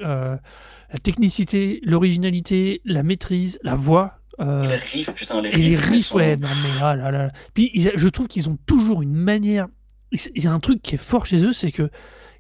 [0.96, 4.20] la technicité, l'originalité, la maîtrise, la voix.
[4.40, 5.90] Euh, les riffs, putain, les et riffs.
[5.90, 7.32] les riffs, ouais, non mais ah là là.
[7.54, 9.68] Puis je trouve qu'ils ont toujours une manière.
[10.12, 11.90] Il y a un truc qui est fort chez eux, c'est que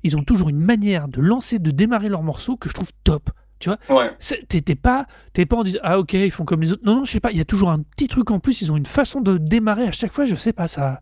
[0.03, 3.29] ils ont toujours une manière de lancer, de démarrer leurs morceaux que je trouve top.
[3.59, 4.11] Tu vois ouais.
[4.47, 6.83] T'es pas, pas en disant Ah, ok, ils font comme les autres.
[6.85, 7.31] Non, non, je sais pas.
[7.31, 8.61] Il y a toujours un petit truc en plus.
[8.61, 10.25] Ils ont une façon de démarrer à chaque fois.
[10.25, 11.01] Je sais pas, ça.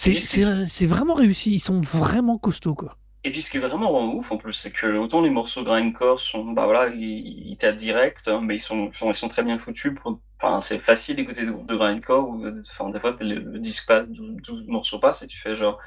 [0.00, 1.52] C'est vraiment réussi.
[1.52, 2.96] Ils sont vraiment costauds, quoi.
[3.22, 6.18] Et puis ce qui est vraiment, ouf en plus, c'est que autant les morceaux grindcore
[6.18, 9.92] sont, bah voilà, ils, ils direct, hein, mais ils sont, ils sont très bien foutus.
[9.94, 13.86] Pour, enfin, c'est facile d'écouter des groupes de grindcore où, enfin, des fois le, disque
[13.86, 15.78] passe, 12, morceaux passent et tu fais genre,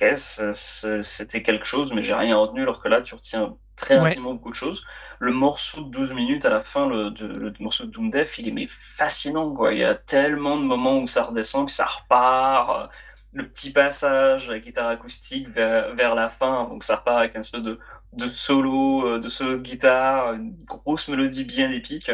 [0.00, 4.34] ok, c'était quelque chose, mais j'ai rien retenu, alors que là, tu retiens très rapidement
[4.34, 4.84] beaucoup de choses.
[5.20, 8.38] Le morceau de 12 minutes à la fin, le, de, le morceau de Doom Death,
[8.38, 9.72] il est mais fascinant, quoi.
[9.72, 12.90] Il y a tellement de moments où ça redescend, puis ça repart
[13.32, 17.62] le petit passage, la guitare acoustique vers, la fin, donc ça repart avec un espèce
[17.62, 17.78] de,
[18.12, 22.10] de solo, euh, de solo de guitare, une grosse mélodie bien épique.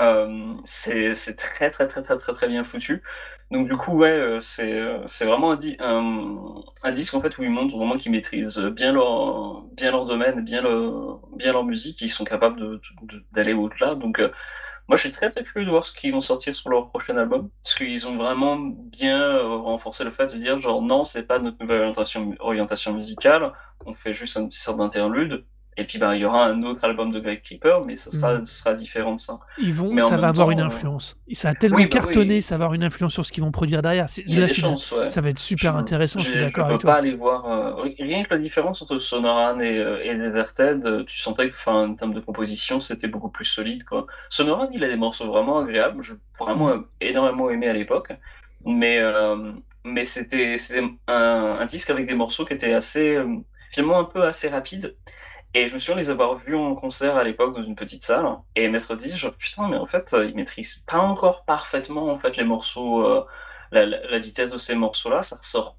[0.00, 3.02] Euh, c'est très très très très très très bien foutu.
[3.50, 7.76] Donc du coup ouais, euh, c'est vraiment un, un, disque en fait où ils montrent
[7.76, 12.24] vraiment qu'ils maîtrisent bien leur bien leur domaine, bien leur bien leur musique, ils sont
[12.24, 12.80] capables
[13.32, 13.94] d'aller de, au-delà.
[13.94, 14.20] Donc
[14.88, 17.16] moi, je suis très très curieux de voir ce qu'ils vont sortir sur leur prochain
[17.18, 17.50] album.
[17.62, 21.38] Parce qu'ils ont vraiment bien euh, renforcé le fait de dire, genre, non, c'est pas
[21.38, 23.52] notre nouvelle orientation, orientation musicale,
[23.84, 25.44] on fait juste un petit sort d'interlude.
[25.78, 28.38] Et puis, ben, il y aura un autre album de Greg Creeper, mais ce sera,
[28.38, 28.46] mm.
[28.46, 29.38] ce sera différent de ça.
[29.58, 31.16] Ils vont, ça va avoir une euh, influence.
[31.32, 33.80] Ça a tellement bah cartonné, ça va avoir une influence sur ce qu'ils vont produire
[33.80, 34.06] derrière.
[34.26, 35.08] Il y a des chances, ouais.
[35.08, 36.94] Ça va être super intéressant, je, suis d'accord avec toi.
[36.94, 37.46] pas aller voir.
[37.46, 41.94] Euh, rien que la différence entre Sonoran et, euh, et Deserted, tu sentais que, en
[41.94, 44.08] termes de composition, c'était beaucoup plus solide, quoi.
[44.28, 46.02] Sonoran, il a des morceaux vraiment agréables.
[46.02, 46.86] J'ai vraiment mm.
[47.02, 48.08] énormément aimé à l'époque.
[48.66, 49.00] Mais,
[49.84, 50.56] mais c'était
[51.06, 53.16] un, un, disque avec des morceaux qui étaient assez,
[53.70, 54.96] finalement, un peu assez rapides.
[55.54, 58.26] Et je me souviens les avoir vus en concert à l'époque dans une petite salle.
[58.54, 62.36] Et m'être dit genre putain mais en fait ils maîtrisent pas encore parfaitement en fait
[62.36, 63.26] les morceaux euh,
[63.70, 65.76] la, vitesse de ces morceaux là ça ressort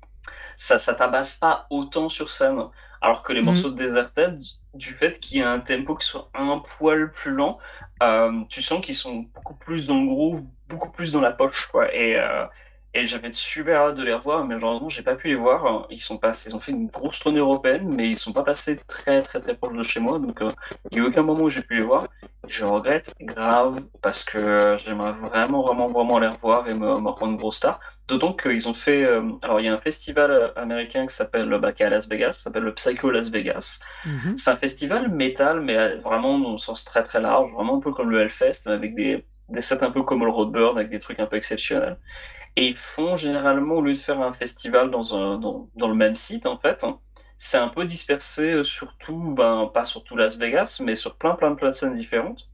[0.58, 2.62] ça ça tabasse pas autant sur scène.
[3.01, 3.45] Alors que les mmh.
[3.45, 4.38] morceaux de Deserted
[4.73, 7.58] du fait qu'il y a un tempo qui soit un poil plus lent
[8.03, 11.67] euh, tu sens qu'ils sont beaucoup plus dans le groove beaucoup plus dans la poche
[11.67, 11.93] quoi.
[11.93, 12.45] Et euh,
[12.93, 15.86] et j'avais super hâte de les revoir, mais malheureusement, j'ai pas pu les voir.
[15.91, 18.78] Ils sont passés, ils ont fait une grosse tournée européenne, mais ils sont pas passés
[18.88, 20.49] très très très proche de chez moi, donc euh,
[20.91, 22.08] il n'y a aucun moment où j'ai pu les voir.
[22.47, 27.34] Je regrette grave parce que j'aimerais vraiment vraiment vraiment les revoir et me, me reprendre
[27.34, 27.80] une grosse star.
[28.08, 31.73] D'autant qu'ils ont fait, euh, alors il y a un festival américain qui s'appelle bah,
[31.73, 33.80] qui est à Las Vegas, s'appelle le Psycho Las Vegas.
[34.06, 34.38] Mm-hmm.
[34.38, 37.91] C'est un festival métal, mais vraiment dans le sens très très large, vraiment un peu
[37.91, 41.19] comme le Hellfest, avec des des sets un peu comme le Roadburn, avec des trucs
[41.19, 41.97] un peu exceptionnels.
[42.60, 45.95] Et ils font généralement, au lieu de faire un festival dans, un, dans, dans le
[45.95, 46.86] même site, en fait,
[47.38, 51.52] c'est un peu dispersé euh, surtout, ben, pas surtout Las Vegas, mais sur plein plein
[51.52, 52.52] de places différentes.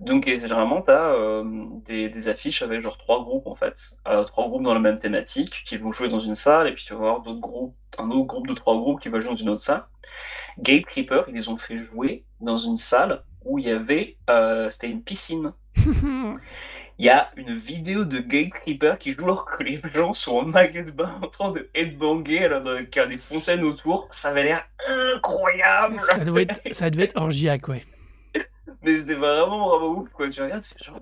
[0.00, 1.44] Donc généralement, tu as euh,
[1.84, 4.98] des, des, affiches avec genre trois groupes en fait, euh, trois groupes dans la même
[4.98, 8.10] thématique qui vont jouer dans une salle et puis tu vas voir d'autres groupes, un
[8.10, 9.84] autre groupe de trois groupes qui va jouer dans une autre salle.
[10.58, 14.16] Gate Creeper, ils les ont fait jouer dans une salle où il y avait,
[14.68, 15.52] c'était une piscine.
[16.98, 20.36] il y a une vidéo de Gate Creeper qui joue alors que les gens sont
[20.36, 24.06] en maillot de bain en train de headbanger alors qu'il y a des fontaines autour.
[24.12, 25.98] Ça avait l'air incroyable.
[26.00, 27.84] Ça, doit être, ça devait être orgiaque, ouais.
[28.82, 30.30] Mais c'était vraiment vraiment ouf quoi.
[30.30, 31.00] Tu regardes, tu fais genre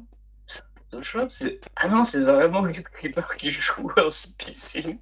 [1.28, 4.98] c'est ah non c'est vraiment Gate Creeper qui joue en piscine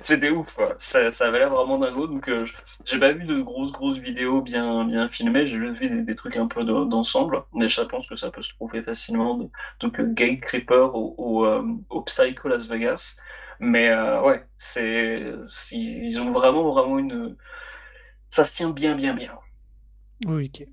[0.00, 2.44] c'était ouf ça, ça avait l'air vraiment dingo donc euh,
[2.84, 5.46] j'ai pas vu de grosses grosses vidéos bien bien filmées.
[5.46, 8.54] J'ai juste vu des, trucs un peu d'ensemble mais je pense que ça peut se
[8.54, 13.18] trouver facilement donc euh, Gate Creeper au, euh, au, Psycho Las Vegas.
[13.60, 15.34] Mais ouais c'est
[15.72, 17.36] ils ont vraiment vraiment une
[18.30, 19.38] ça se tient bien bien bien.
[20.26, 20.64] Ok.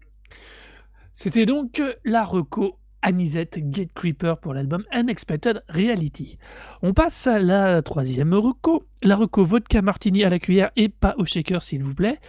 [1.13, 6.37] C'était donc la reco Anisette Gate Creeper pour l'album Unexpected Reality.
[6.81, 8.83] On passe à la troisième reco.
[9.01, 12.19] La reco vodka martini à la cuillère et pas au shaker s'il vous plaît.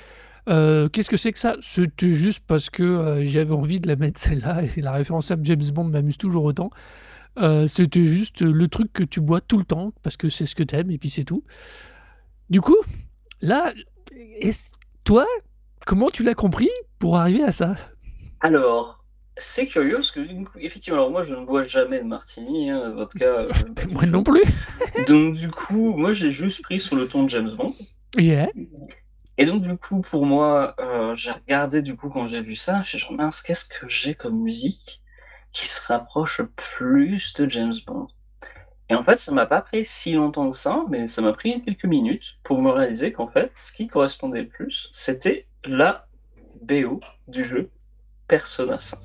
[0.49, 1.57] Euh, qu'est-ce que c'est que ça?
[1.61, 5.37] C'était juste parce que euh, j'avais envie de la mettre celle-là et la référence à
[5.43, 6.71] James Bond m'amuse toujours autant.
[7.39, 10.55] Euh, c'était juste le truc que tu bois tout le temps parce que c'est ce
[10.55, 11.45] que t'aimes et puis c'est tout.
[12.51, 12.77] Du coup,
[13.41, 13.73] là,
[15.05, 15.27] toi,
[15.87, 17.77] comment tu l'as compris pour arriver à ça?
[18.41, 19.02] Alors,
[19.37, 20.21] c'est curieux parce que
[20.61, 23.25] effectivement, alors moi je ne bois jamais de martini, hein, vodka.
[23.25, 23.53] Euh,
[23.91, 24.43] moi non plus.
[25.07, 27.75] donc du coup, moi j'ai juste pris sur le ton de James Bond.
[28.17, 28.51] Yeah.
[29.39, 32.83] Et donc du coup, pour moi, euh, j'ai regardé du coup quand j'ai vu ça,
[32.83, 35.03] je suis genre mince, qu'est-ce que j'ai comme musique
[35.51, 38.09] qui se rapproche plus de James Bond?
[38.91, 41.63] Et en fait, ça m'a pas pris si longtemps que ça, mais ça m'a pris
[41.63, 46.07] quelques minutes pour me réaliser qu'en fait, ce qui correspondait le plus, c'était la
[46.61, 47.71] BO du jeu
[48.33, 48.97] Persona 5.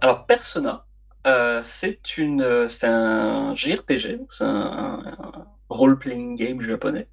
[0.00, 0.86] Alors, Persona,
[1.26, 7.08] euh, c'est une, euh, c'est un JRPG, c'est un, un role-playing game japonais,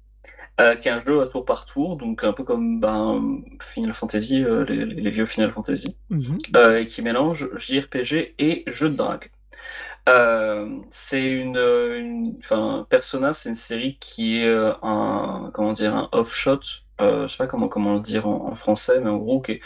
[0.60, 3.94] euh, qui est un jeu à tour par tour, donc un peu comme ben, Final
[3.94, 6.38] Fantasy, euh, les, les vieux Final Fantasy, Mhm.
[6.86, 9.30] qui mélange JRPG et jeu de drague.
[10.90, 14.48] C'est une, enfin, Persona, c'est une série qui est
[14.82, 16.60] un, comment dire, un offshot,
[17.00, 19.60] je sais pas comment, comment le dire en, en français, mais en gros, qui, est-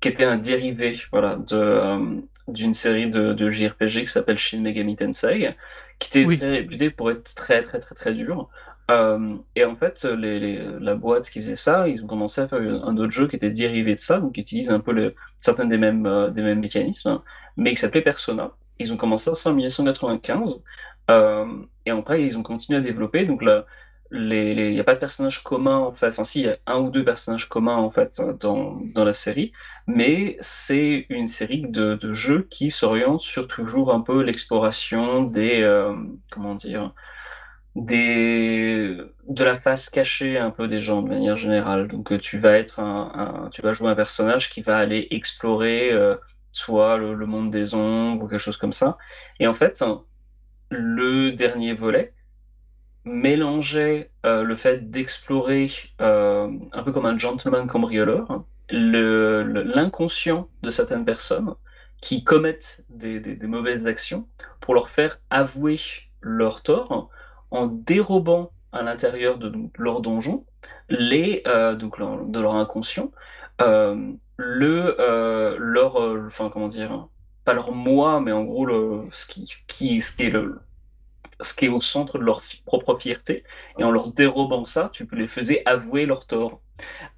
[0.00, 4.96] qui était un dérivé, voilà, de, d'une série de, de JRPG qui s'appelle Shin Megami
[4.96, 5.54] Tensei,
[5.98, 6.38] qui était Oui.
[6.38, 8.48] très réputé pour être très, très, très, très dur.
[8.90, 12.48] Euh, et en fait, les, les- la boîte qui faisait ça, ils ont commencé à
[12.48, 15.14] faire un autre jeu qui était dérivé de ça, donc qui utilise un peu le,
[15.38, 17.20] certains des mêmes, euh, des mêmes mécanismes,
[17.56, 18.52] mais qui s'appelait Persona.
[18.78, 20.62] Ils ont commencé ça en 1995,
[21.10, 21.46] euh,
[21.86, 23.24] et après ils ont continué à développer.
[23.24, 23.64] Donc là,
[24.14, 26.08] il n'y a pas de personnage commun en fait.
[26.08, 29.12] Enfin, si, il y a un ou deux personnages communs en fait dans, dans la
[29.12, 29.52] série,
[29.86, 35.62] mais c'est une série de, de jeux qui s'orientent sur toujours un peu l'exploration des,
[35.62, 35.94] euh,
[36.30, 36.94] comment dire,
[37.74, 38.96] des,
[39.28, 41.88] de la face cachée un peu des gens de manière générale.
[41.88, 45.92] Donc euh, tu vas être un, tu vas jouer un personnage qui va aller explorer
[45.92, 46.16] euh,
[46.52, 48.96] soit le, le monde des ombres ou quelque chose comme ça.
[49.40, 49.82] Et en fait,
[50.70, 52.14] le dernier volet
[53.04, 60.48] mélangeait euh, le fait d'explorer euh, un peu comme un gentleman cambrioleur le- le- l'inconscient
[60.62, 61.54] de certaines personnes
[62.00, 64.28] qui commettent des, des- mauvaises actions
[64.60, 65.78] pour leur faire avouer
[66.20, 67.10] leur tort
[67.50, 70.44] en dérobant à l'intérieur de leur donjon
[70.88, 73.10] les euh, donc de leur inconscient
[74.36, 77.08] le leur enfin comment dire
[77.44, 79.56] pas leur moi mais en gros le ce qui ce
[80.16, 80.60] qui est le
[81.40, 83.44] ce qui est au centre de leur fi- propre fierté,
[83.78, 86.60] et en leur dérobant ça, tu les faisais avouer leur tort.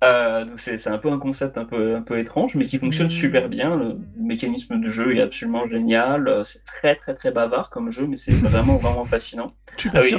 [0.05, 3.07] Euh, donc c'est un peu un concept un peu, un peu étrange, mais qui fonctionne
[3.07, 3.11] Mm.
[3.11, 3.77] super bien.
[3.77, 6.29] Le mécanisme de jeu est absolument génial.
[6.29, 9.55] Euh, C'est très très très bavard comme jeu, mais c'est vraiment vraiment fascinant.
[9.77, 10.15] Suis Ah oui,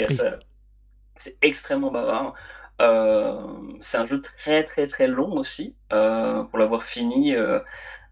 [1.15, 2.33] c'est extrêmement bavard.
[2.81, 3.41] Euh,
[3.79, 5.75] c'est un jeu très très très long aussi.
[5.93, 7.35] Euh, pour l'avoir fini,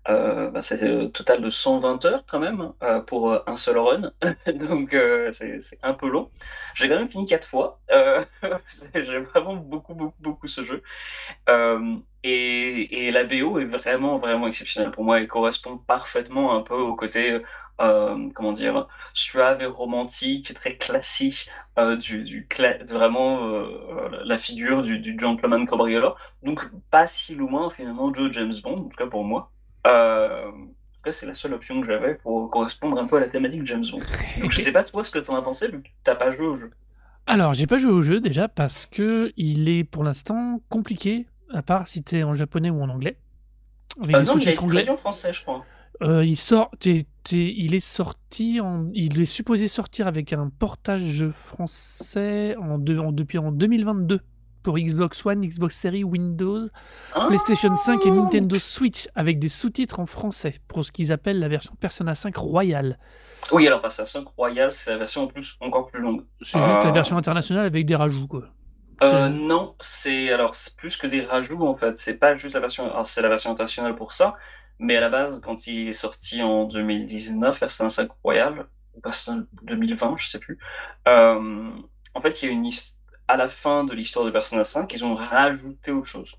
[0.09, 3.57] euh, euh, bah, c'est un total de 120 heures quand même euh, pour euh, un
[3.57, 4.11] seul run.
[4.53, 6.31] Donc euh, c'est un peu long.
[6.75, 7.79] J'ai quand même fini quatre fois.
[7.91, 8.23] Euh,
[8.95, 10.83] J'aime vraiment beaucoup beaucoup beaucoup ce jeu.
[11.49, 15.19] Euh, et, et la BO est vraiment, vraiment exceptionnelle pour moi.
[15.19, 17.41] Elle correspond parfaitement un peu au côté,
[17.81, 22.47] euh, comment dire, suave et romantique, très classique, euh, du,
[22.89, 26.17] vraiment euh, la figure du, du gentleman cambrioleur.
[26.43, 29.51] Donc, pas si loin finalement de James Bond, en tout cas pour moi.
[29.85, 33.19] Euh, en tout cas, c'est la seule option que j'avais pour correspondre un peu à
[33.19, 33.99] la thématique de James Bond.
[34.41, 36.47] Donc, je sais pas toi ce que t'en as pensé, vu que t'as pas joué
[36.47, 36.71] au jeu.
[37.27, 41.61] Alors, j'ai pas joué au jeu déjà parce que il est pour l'instant compliqué, à
[41.61, 43.17] part si t'es en japonais ou en anglais.
[44.03, 44.89] Avec Euh, non, il a anglais.
[44.89, 45.63] en français, je crois.
[46.03, 46.69] Euh, il sort,
[47.31, 53.11] il est sorti, en, il est supposé sortir avec un portage français en deux- en-
[53.13, 54.19] depuis en 2022
[54.65, 56.67] pour Xbox One, Xbox Series, Windows,
[57.13, 61.39] Ah PlayStation 5 et Nintendo Switch avec des sous-titres en français pour ce qu'ils appellent
[61.39, 62.97] la version Persona 5 Royal.
[63.51, 66.25] Oui, alors Assassin Royal, c'est la version en plus encore plus longue.
[66.41, 66.91] C'est juste la Ah.
[66.91, 68.45] version internationale avec des rajouts quoi.
[69.03, 71.95] Euh, non, c'est alors c'est plus que des rajouts en fait.
[71.97, 72.91] C'est pas juste la version.
[73.05, 74.33] C'est la version internationale pour ça,
[74.79, 79.43] mais à la base, quand il est sorti en 2019, Persona 5 Royal ou Persona
[79.61, 80.57] 2020, je sais plus.
[81.07, 81.69] euh,
[82.15, 82.94] en fait, il y a une his-
[83.27, 86.33] à la fin de l'histoire de Persona 5, ils ont rajouté autre chose.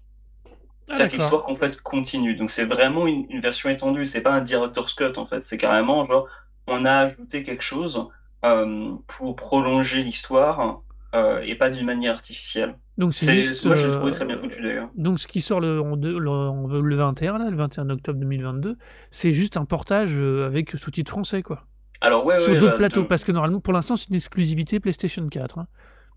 [0.88, 1.18] Ah, C'est-à-dire que d'accord.
[1.18, 2.37] l'histoire qu'en fait continue.
[2.37, 4.07] Donc c'est vraiment une, une version étendue.
[4.07, 5.40] C'est pas un director's cut en fait.
[5.40, 6.27] C'est carrément genre
[6.68, 8.07] on a ajouté quelque chose
[8.44, 10.83] euh, pour prolonger l'histoire
[11.14, 12.77] euh, et pas d'une manière artificielle.
[12.99, 14.88] Donc c'est moi je l'ai euh, trouvé très bien foutu d'ailleurs.
[14.94, 18.76] Donc ce qui sort le, en deux- le, le 21 là, le 21 octobre 2022,
[19.11, 21.64] c'est juste un portage euh, avec sous-titres français quoi.
[22.01, 24.14] Alors ouais, Sur ouais, d'autres bah, plateaux de- parce que normalement pour l'instant c'est une
[24.16, 25.59] exclusivité PlayStation 4.
[25.59, 25.66] hein.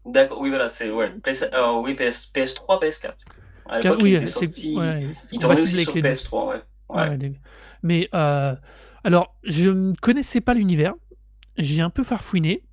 [0.06, 1.12] D'accord, oui voilà, c'est ouais.
[1.24, 1.44] PS...
[1.52, 2.32] alors, oui PS...
[2.34, 3.14] PS3, PS4.
[3.70, 4.76] À l'époque, oui, il était c'est sorti.
[4.78, 6.10] ouais, il tournait aussi sur les deux.
[6.10, 6.62] PS3, ouais.
[6.90, 7.10] Ouais.
[7.10, 7.34] Ouais, des-
[7.84, 8.56] Mais euh,
[9.04, 10.94] alors, je ne connaissais pas l'univers.
[11.58, 12.64] J'ai un peu farfouiné,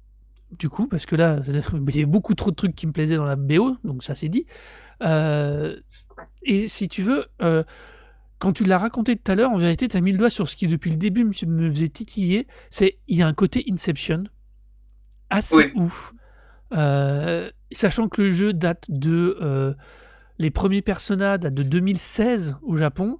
[0.53, 3.17] du coup, parce que là, il y avait beaucoup trop de trucs qui me plaisaient
[3.17, 4.47] dans la BO, donc ça c'est dit.
[5.03, 5.79] Euh,
[6.43, 7.63] et si tu veux, euh,
[8.39, 10.49] quand tu l'as raconté tout à l'heure, en vérité, tu as mis le doigt sur
[10.49, 12.47] ce qui, depuis le début, me, me faisait titiller.
[12.71, 14.25] C'est il y a un côté Inception
[15.31, 15.73] assez Oui.
[15.75, 16.13] ouf.
[16.75, 19.39] Euh, sachant que le jeu date de.
[19.41, 19.75] euh,
[20.39, 23.19] les premiers personnages datent de 2016 au Japon.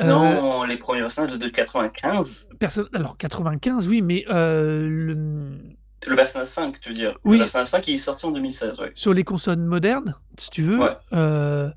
[0.00, 2.48] Euh, Non, les premiers personnages de 95.
[2.58, 5.58] perso- alors 95, oui, mais le-
[6.06, 7.18] Le Persona 5, tu veux dire.
[7.24, 7.36] Oui.
[7.36, 8.86] Le Persona 5, il est sorti en 2016, oui.
[8.94, 10.96] sur les consoles modernes, si tu veux, Ouais.
[11.12, 11.70] euh,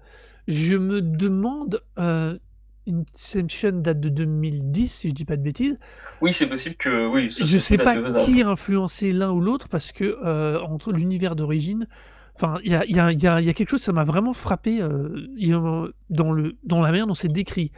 [0.48, 1.82] je me demande.
[2.00, 2.38] Euh,
[2.88, 5.78] Inception date de 2010, si je dis pas de bêtises.
[6.22, 7.08] Oui, c'est possible que.
[7.08, 10.92] Oui, ça, Je sais pas qui a influencé l'un ou l'autre parce que euh, entre
[10.92, 11.88] l'univers d'origine,
[12.36, 13.82] enfin, il y a, il y a- il y a- il y a quelque chose,
[13.82, 15.10] ça m'a vraiment frappé euh,
[16.10, 17.72] dans, le, dans la manière dont c'est décrit.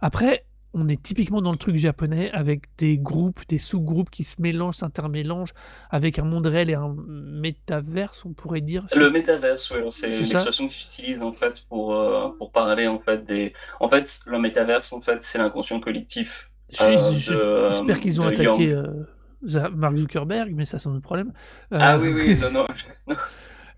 [0.00, 0.44] Après,
[0.74, 4.76] on est typiquement dans le truc japonais avec des groupes, des sous-groupes qui se mélangent,
[4.76, 5.54] s'intermélangent
[5.90, 8.84] avec un monde réel et un métaverse, on pourrait dire.
[8.94, 13.22] Le métaverse, ouais, c'est l'expression qu'ils utilisent en fait pour, euh, pour parler en fait
[13.24, 13.52] des.
[13.80, 16.50] En fait, le métaverse, en fait, c'est l'inconscient collectif.
[16.80, 21.32] Euh, de- J'espère qu'ils ont attaqué euh, Mark Zuckerberg, mais ça c'est un autre problème.
[21.72, 22.50] Euh, Ah oui, oui, non,
[23.08, 23.14] non.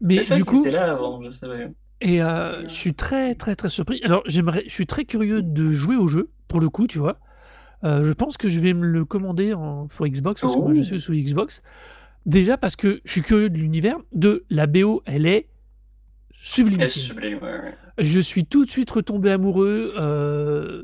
[0.01, 1.69] mais C'est ça du coup, là avant, je savais.
[2.01, 4.01] Et euh, je suis très très très surpris.
[4.05, 7.19] Alors j'aimerais, je suis très curieux de jouer au jeu pour le coup, tu vois.
[7.85, 10.73] Euh, je pense que je vais me le commander en, pour Xbox parce que moi
[10.75, 10.85] je Oh.
[10.85, 11.63] suis sous Xbox.
[12.27, 13.97] Déjà parce que je suis curieux de l'univers.
[14.13, 15.49] De la BO, elle est
[16.33, 16.81] sublime.
[16.81, 17.75] Elle sublime, ouais, ouais.
[17.99, 19.93] Je suis tout de suite retombé amoureux.
[19.99, 20.83] euh,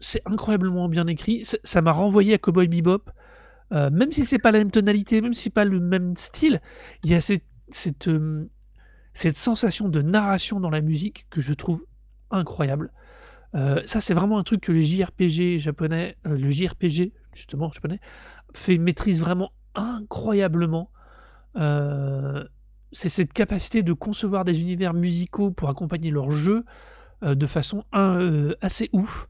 [0.00, 1.44] c'est incroyablement bien écrit.
[1.44, 3.10] Ça- Ça m'a renvoyé à Cowboy Bebop.
[3.72, 6.60] Euh, même si c'est pas la même tonalité, même si c'est pas le même style,
[7.04, 8.08] il y a cette, cette,
[9.18, 11.84] cette sensation de narration dans la musique que je trouve
[12.30, 12.92] incroyable.
[13.56, 17.98] Euh, ça, c'est vraiment un truc que les JRPG japonais, euh, le JRPG justement japonais,
[18.54, 20.92] fait maîtrise vraiment incroyablement.
[21.56, 22.44] Euh,
[22.92, 26.64] c'est cette capacité de concevoir des univers musicaux pour accompagner leur jeu
[27.22, 29.26] de façon assez ouf.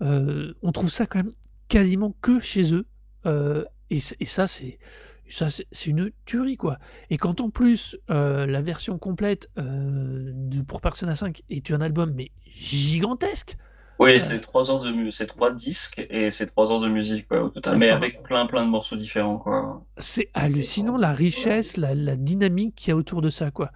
[0.00, 1.32] On trouve ça quand même
[1.66, 2.86] quasiment que chez eux.
[3.90, 4.78] Et ça, c'est
[5.32, 6.78] ça, c'est une tuerie, quoi.
[7.10, 11.80] Et quand en plus, euh, la version complète euh, de, pour Persona 5 est un
[11.80, 13.56] album, mais gigantesque.
[13.98, 17.50] Oui, c'est trois heures de c'est trois disques et c'est trois heures de musique au
[17.50, 19.84] total, mais avec plein plein de morceaux différents quoi.
[19.98, 23.70] C'est hallucinant la richesse, la, la dynamique qu'il y a autour de ça, quoi.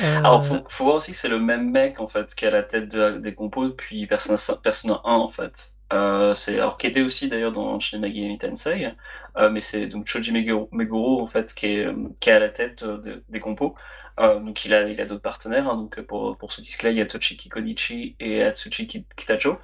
[0.00, 2.48] Euh, Alors faut, faut voir aussi que c'est le même mec en fait qui est
[2.48, 5.74] à la tête de- des compos depuis Persona, 5 Persona 1 en fait.
[5.92, 8.92] Euh, c'est alors qui était aussi d'ailleurs dans Shin Megami Tensei,
[9.38, 12.50] euh, mais c'est donc Choji Meguro, en fait qui est euh, qui est à la
[12.50, 13.74] tête euh, de- des compos.
[14.18, 17.00] Donc il a il a d'autres partenaires hein, donc pour pour ce disque-là il y
[17.00, 19.58] a Tochiki Konichi et Atsushi Ki- Kitacho.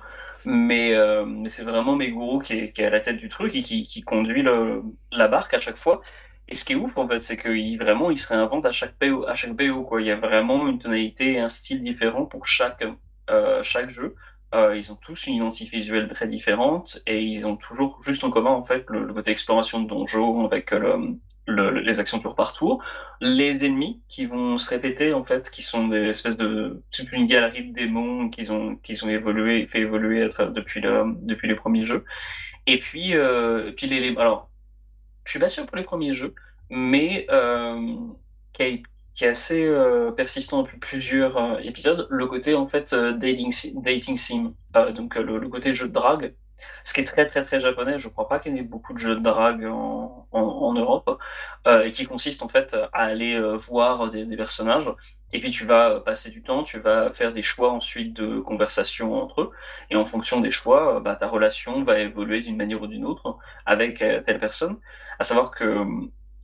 [0.47, 0.93] Mais,
[1.27, 3.85] mais c'est vraiment Meguro qui est, qui est à la tête du truc et qui,
[3.85, 4.43] qui conduit
[5.13, 6.01] la barque à chaque fois.
[6.49, 8.95] Et ce qui est ouf, en fait, c'est qu'il vraiment, il se réinvente à chaque
[9.01, 10.01] BO, à chaque BO, quoi.
[10.03, 12.85] Il y a vraiment une tonalité et un style différent pour chaque,
[13.63, 14.15] chaque jeu.
[14.55, 18.31] Euh, ils ont tous une identité visuelle très différente et ils ont toujours juste en
[18.31, 20.97] commun, en fait, le, côté exploration de donjons avec euh,
[21.47, 22.83] le, le- les actions tour par tour.
[23.21, 27.27] Les ennemis qui vont se répéter, en fait, qui sont des espèces de, toute une
[27.27, 31.85] galerie de démons qu'ils ont, qu'ils ont évolué, fait évoluer depuis le, depuis les premiers
[31.85, 32.05] jeux.
[32.67, 34.51] Et puis, euh, et puis les, alors,
[35.25, 36.35] je suis pas sûr pour les premiers jeux,
[36.71, 37.97] mais euh,
[38.61, 38.83] a-
[39.15, 43.53] qui est assez euh, persistant depuis plusieurs euh, épisodes, le côté en fait euh, dating,
[43.53, 44.49] si- dating sim,
[44.95, 46.35] donc le, côté jeu de drague,
[46.83, 47.99] ce qui est très très très japonais.
[47.99, 51.21] Je crois pas qu'il y ait beaucoup de jeux de drague en, en, Europe,
[51.67, 54.91] et qui consiste en fait à aller voir des, personnages,
[55.33, 59.15] et puis tu vas passer du temps, tu vas faire des choix ensuite de conversation
[59.15, 59.51] entre eux,
[59.91, 63.39] et en fonction des choix, bah, ta relation va évoluer d'une manière ou d'une autre
[63.67, 64.79] avec telle personne.
[65.21, 65.85] À savoir que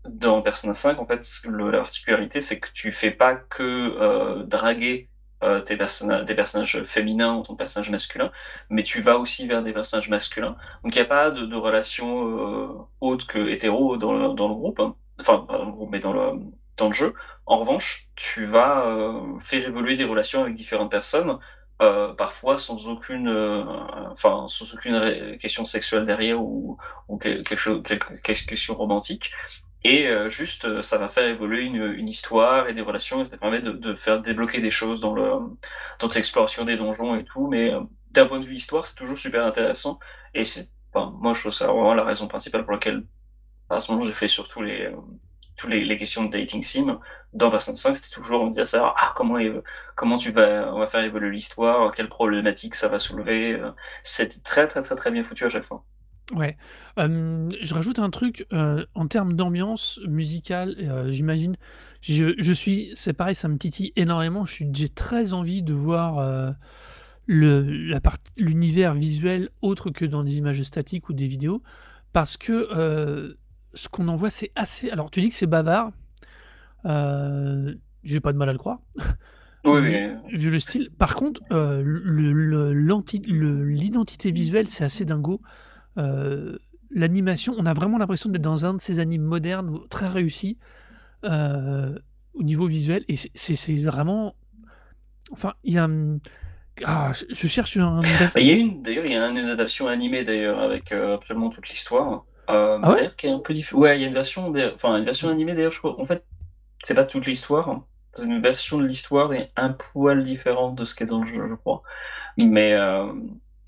[0.08, 5.10] dans Persona 5, en fait, la particularité, c'est que tu fais pas que euh, draguer
[5.42, 8.30] euh, tes personnages, des personnages féminins ou ton personnage masculin,
[8.70, 10.56] mais tu vas aussi vers des personnages masculins.
[10.84, 14.48] Donc il n'y a pas de, de relation euh, autre que hétéro dans le, dans
[14.48, 14.96] le groupe, hein.
[15.20, 16.32] enfin pas dans le groupe, mais dans le,
[16.76, 17.14] dans le jeu.
[17.46, 21.38] En revanche, tu vas euh, faire évoluer des relations avec différentes personnes,
[21.82, 23.64] euh, parfois sans aucune, euh,
[24.12, 26.76] enfin sans aucune question sexuelle derrière ou,
[27.08, 29.30] ou quel- quelque chose, quelque question romantique.
[29.84, 33.24] Et euh, juste, euh, ça va faire évoluer une, une histoire et des relations, et
[33.24, 35.22] ça permet de, de faire débloquer des choses dans le
[35.98, 37.46] dans l'exploration des donjons et tout.
[37.48, 39.98] Mais euh, d'un point de vue histoire, c'est toujours super intéressant.
[40.34, 43.04] Et c'est, enfin, moi, je trouve ça vraiment la raison principale pour laquelle,
[43.70, 44.96] à ce moment, j'ai fait surtout les euh,
[45.56, 47.00] tous les, les questions de dating sim
[47.34, 49.38] dans Persona 5, c'était toujours on me disait ah comment
[49.94, 53.54] comment tu vas on va faire évoluer l'histoire, quelle problématique ça va soulever.
[53.54, 53.70] euh,
[54.02, 55.84] C'était très très très très bien foutu à chaque fois.
[56.34, 56.56] Ouais.
[56.98, 60.76] Euh, je rajoute un truc euh, en termes d'ambiance musicale.
[60.80, 61.56] euh, J'imagine,
[62.00, 64.44] je, je suis, c'est pareil, ça me titille énormément.
[64.44, 66.52] Je suis, j'ai très envie de voir, euh,
[67.26, 71.62] le, la part- l'univers visuel autre que dans des images statiques ou des vidéos,
[72.12, 73.34] parce que euh,
[73.74, 74.90] ce qu'on en voit, c'est assez.
[74.90, 75.92] Alors, tu dis que c'est bavard.
[76.86, 78.78] Euh, J'ai pas de mal à le croire.
[79.64, 79.90] Oui, vu,
[80.24, 80.36] oui.
[80.38, 80.90] vu le style.
[80.98, 85.42] Par contre, euh, le- le- l'anti- le- l'identité visuelle, c'est assez dingo.
[85.98, 86.56] Euh,
[86.92, 90.58] L'animation, on a vraiment l'impression d'être dans un de ces animes modernes très réussis
[91.24, 91.96] euh,
[92.34, 93.04] au niveau visuel.
[93.08, 94.34] Et c'est- vraiment.
[95.32, 96.18] Enfin, il y a un.
[96.84, 97.98] Ah, je- cherche un.
[97.98, 101.14] Bah, Il y a une, d'ailleurs, il y a une adaptation animée d'ailleurs avec euh,
[101.14, 102.24] absolument toute l'histoire.
[102.48, 103.12] Ah ouais?
[103.16, 103.82] qui est un peu différente.
[103.84, 106.00] Ouais, il y a une version, enfin, une version animée d'ailleurs, je crois.
[106.00, 106.24] En fait,
[106.82, 107.82] c'est pas toute l'histoire.
[108.12, 111.26] C'est une version de l'histoire et un poil différente de ce qui est dans le
[111.26, 111.82] jeu, je crois.
[112.38, 112.74] Mais,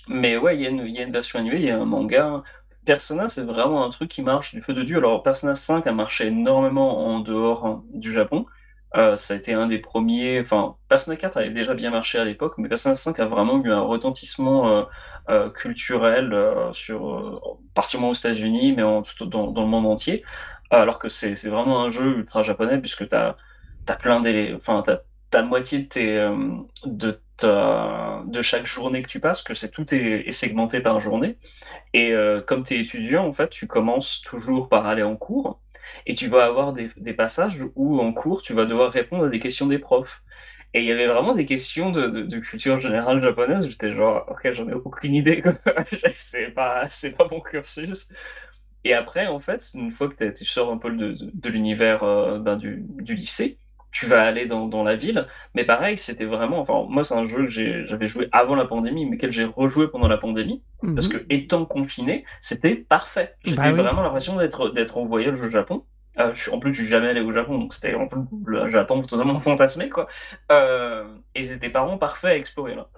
[0.09, 2.43] mais ouais, il y, a une, version animée, il y a un manga.
[2.85, 4.99] Persona, c'est vraiment un truc qui marche du feu de Dieu.
[4.99, 8.47] Alors, Persona 5 a marché énormément en dehors hein, du Japon.
[8.95, 10.41] Euh, ça a été un des premiers.
[10.41, 13.71] Enfin, Persona 4 avait déjà bien marché à l'époque, mais Persona 5 a vraiment eu
[13.71, 14.85] un retentissement euh,
[15.31, 16.37] euh, culturel
[16.73, 20.25] sur, particulièrement aux États-Unis, mais en, dans, le monde entier.
[20.71, 23.37] Alors que c'est vraiment un jeu ultra japonais, puisque tu as,
[23.99, 24.59] plein d'éléments.
[24.59, 24.83] Enfin,
[25.33, 26.37] ta moitié de, tes, euh,
[26.85, 31.39] de, ta, de chaque journée que tu passes, que c'est tout est, segmenté par journée.
[31.95, 35.61] Et euh, comme tu es étudiant, en fait, tu commences toujours par aller en cours.
[36.07, 39.41] Et tu vas avoir des, passages où, en cours, tu vas devoir répondre à des
[39.41, 40.23] questions des profs.
[40.75, 43.69] Et il y avait vraiment des questions de, culture générale japonaise.
[43.69, 45.43] J'étais genre, ok, j'en ai aucune idée.
[46.17, 48.09] c'est pas, pas mon cursus.
[48.85, 52.03] Et après, en fait, une fois que tu sors un peu de, de, de l'univers
[52.03, 53.59] euh, ben, du, du lycée,
[53.93, 55.27] tu vas aller dans, dans la ville.
[55.55, 56.59] Mais pareil, c'était vraiment.
[56.61, 59.89] Enfin, moi, c'est un jeu que j'avais joué avant la pandémie, mais que j'ai rejoué
[59.89, 60.63] pendant la pandémie.
[60.95, 61.13] Parce Mhm.
[61.13, 63.35] que, étant confiné, c'était parfait.
[63.45, 63.81] J'avais Bah oui.
[63.83, 65.85] vraiment l'impression d'être d'être en voyage au Japon.
[66.19, 69.01] Euh, en plus, je suis jamais allé au Japon, donc c'était en fait le Japon
[69.03, 70.09] totalement fantasmé, quoi.
[70.51, 72.89] Euh, et c'était vraiment parfait à explorer, là.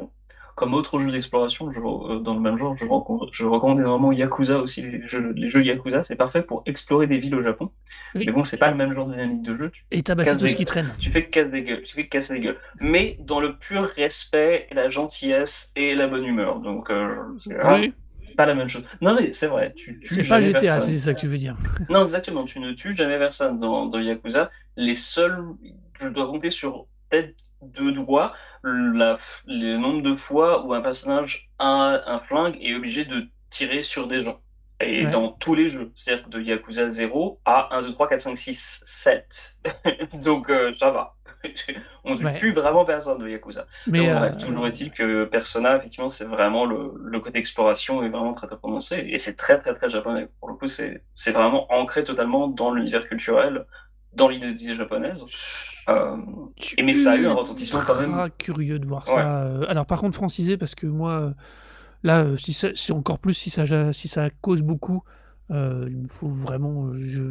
[0.54, 4.12] Comme autre jeu d'exploration, je- euh, dans le même genre, je, recommande- je recommande énormément
[4.12, 4.82] Yakuza aussi.
[4.82, 7.70] Les jeux, les jeux Yakuza, c'est parfait pour explorer des villes au Japon.
[8.14, 8.24] Oui.
[8.26, 9.70] Mais bon, c'est pas le même genre de dynamique de jeu.
[9.70, 10.94] Tu, Et tabasser casse tout ce qui traîne.
[10.98, 12.58] tu fais casse des gueules, tu fais que casser des gueules.
[12.80, 16.60] Mais dans le pur respect, la gentillesse et la bonne humeur.
[16.60, 17.16] Donc, euh,
[17.64, 17.92] Oui,
[18.36, 18.84] pas la même chose.
[19.00, 21.56] Non, mais c'est vrai, tu tues c'est pas GTA, c'est ça que tu veux dire.
[21.90, 24.50] Non, exactement, tu ne tues jamais personne dans, dans Yakuza.
[24.76, 25.44] Les seuls,
[25.98, 28.32] je dois compter sur peut-être deux doigts
[28.70, 33.26] la, le nombre de fois où un personnage a un flingue et est obligé de
[33.50, 34.40] tirer sur des gens.
[34.80, 35.10] Et Ouais.
[35.10, 38.80] dans tous les jeux, c'est-à-dire de Yakuza 0 à 1, 2, 3, 4, 5, 6,
[38.84, 39.56] 7.
[40.12, 41.16] Donc euh, ça va.
[42.04, 42.34] On ne Ouais.
[42.34, 43.66] tue vraiment personne de Yakuza.
[43.86, 48.02] Mais bon, euh, bref, toujours est-il que Persona, effectivement, c'est vraiment le, le côté exploration
[48.02, 50.28] est vraiment très très prononcé et c'est très très très japonais.
[50.40, 51.02] Pour le coup, c'est
[51.32, 53.66] vraiment ancré totalement dans l'univers culturel,
[54.16, 55.26] dans l'identité japonaise.
[55.88, 56.16] Euh,
[56.78, 58.30] et mais ça a eu un retentissement quand même.
[58.38, 59.14] curieux de voir Ouais.
[59.14, 59.42] ça.
[59.44, 61.30] euh, Alors par contre francisé parce que moi euh,
[62.02, 65.02] là euh, si ça- si encore plus si ça si ça cause beaucoup
[65.50, 67.22] euh, il me faut vraiment je,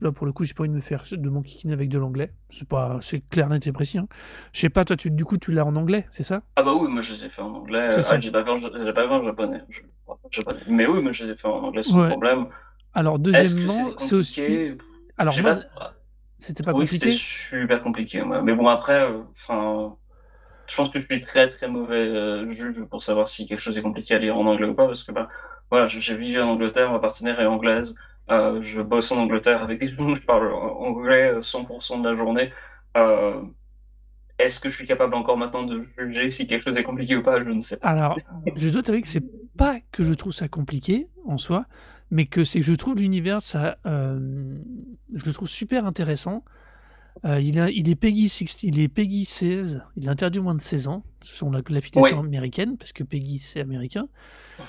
[0.00, 1.98] là pour le coup j'ai pas envie de me faire de mon kikine avec de
[1.98, 4.08] l'anglais c'est pas c'est clair net et précis hein.
[4.54, 6.40] je sais pas toi tu du coup tu l'as en anglais c'est ça?
[6.56, 7.90] Ah bah oui, moi je les ai fait en anglais.
[7.92, 9.62] Ah, j'ai pas vu en, j'ai pas vu en japonais.
[9.68, 9.80] Je-
[10.30, 10.60] japonais.
[10.68, 12.08] Mais oui, moi je les ai fait en anglais sans Ouais.
[12.08, 12.46] problème.
[12.94, 14.70] alors deuxièmement c'est c'est aussi
[15.18, 15.94] alors moi pas-
[16.38, 17.10] c'était pas oui, c'était compliqué?
[17.10, 18.22] super compliqué.
[18.22, 18.42] ouais.
[18.42, 19.96] Mais bon, après, euh, enfin,
[20.68, 23.76] je pense que je suis très très mauvais euh, juge pour savoir si quelque chose
[23.78, 25.28] est compliqué à lire en anglais ou pas, parce que bah,
[25.70, 27.94] voilà, j'ai vécu en Angleterre, ma partenaire est anglaise,
[28.30, 32.14] euh, je bosse en Angleterre avec des gens, je parle anglais euh, 100% de la
[32.16, 32.52] journée.
[32.96, 33.42] Euh,
[34.38, 37.22] Est-ce que je suis capable encore maintenant de juger si quelque chose est compliqué ou
[37.22, 37.42] pas?
[37.42, 37.88] Je ne sais pas.
[37.88, 38.16] Alors,
[38.54, 39.24] je dois t'avouer que c'est
[39.56, 41.66] pas que je trouve ça compliqué en soi,
[42.10, 44.58] mais que c'est que je trouve l'univers, ça, euh,
[45.14, 46.44] je le trouve super intéressant.
[47.24, 50.44] Euh, il, a- il est Peggy 16, il est Peggy 16, il est interdit aux
[50.44, 54.08] moins de 16 ans, ce sont la- l'affiliation américaine, parce que Peggy c'est américain.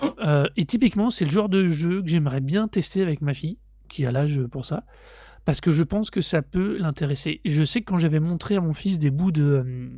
[0.02, 0.10] Mhm.
[0.26, 3.60] Euh, et typiquement, c'est le genre de jeu que j'aimerais bien tester avec ma fille,
[3.88, 4.84] qui a l'âge pour ça,
[5.46, 7.40] parce que je pense que ça peut l'intéresser.
[7.46, 9.92] Je sais que quand j'avais montré à mon fils des bouts de,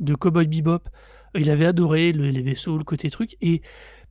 [0.00, 0.88] de Cowboy Bebop,
[1.36, 3.60] il avait adoré le- les vaisseaux, le côté truc, et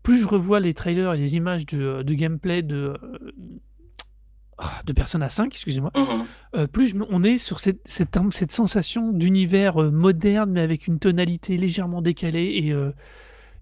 [0.03, 5.29] plus je revois les trailers et les images de, de gameplay de, euh, de Persona
[5.29, 6.25] 5, excusez-moi, Mhm.
[6.55, 10.99] euh, plus on est sur cette, cette, cette sensation d'univers euh, moderne, mais avec une
[10.99, 12.61] tonalité légèrement décalée.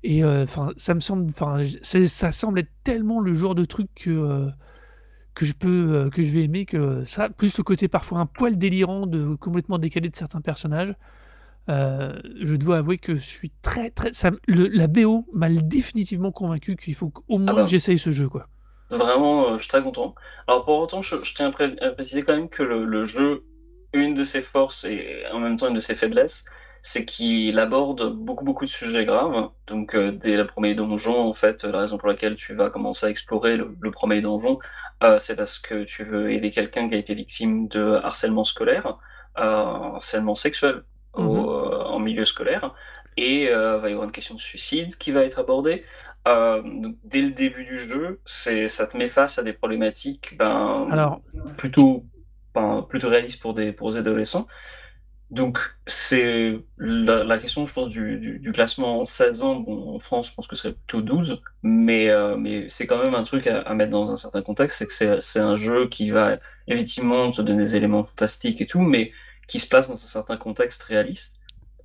[0.03, 0.45] Et, euh,
[0.77, 4.47] ça me semble, ça être tellement le genre de truc que,
[5.35, 8.57] que, je peux, que je vais aimer, que ça, plus le côté parfois un poil
[8.57, 10.93] délirant, de, complètement décalé de certains personnages.
[11.69, 14.13] Euh, je dois avouer que je suis très très.
[14.13, 17.63] Ça, le- la BO m'a définitivement convaincu qu'il faut au moins bah.
[17.63, 18.27] que j'essaye ce jeu.
[18.29, 18.47] Quoi.
[18.89, 20.15] Vraiment, euh, je suis très content.
[20.47, 23.05] Alors pour autant, je, je tiens à, pré- à préciser quand même que le, le
[23.05, 23.45] jeu,
[23.93, 26.43] une de ses forces et en même temps une de ses faiblesses,
[26.81, 29.49] c'est qu'il aborde beaucoup beaucoup de sujets graves.
[29.67, 33.05] Donc euh, dès le premier donjon, en fait, la raison pour laquelle tu vas commencer
[33.05, 34.59] à explorer le, le premier donjon,
[35.19, 38.99] c'est parce que tu veux aider quelqu'un qui a été victime de harcèlement scolaire,
[39.35, 40.83] harcèlement sexuel
[41.13, 41.49] au- Mhm.
[41.49, 42.73] euh, en milieu scolaire,
[43.17, 45.85] et euh, va y avoir une question de suicide qui va être abordée.
[46.27, 50.37] Euh, donc, dès le début du jeu, c'est ça te met face à des problématiques
[50.37, 51.21] ben, Alors,
[51.57, 52.05] plutôt,
[52.55, 54.47] ben, plutôt réalistes pour des, pour des adolescents.
[55.29, 59.55] Donc, c'est la, la question, je pense, du, du, du classement en 16 ans.
[59.61, 63.15] Bon, en France, je pense que c'est plutôt 12, mais, euh, mais c'est quand même
[63.15, 64.77] un truc à, à mettre dans un certain contexte.
[64.79, 66.37] C'est que c'est, c'est un jeu qui va
[66.67, 69.13] effectivement te donner des éléments fantastiques et tout, mais
[69.51, 71.41] qui se place dans un certain contexte réaliste.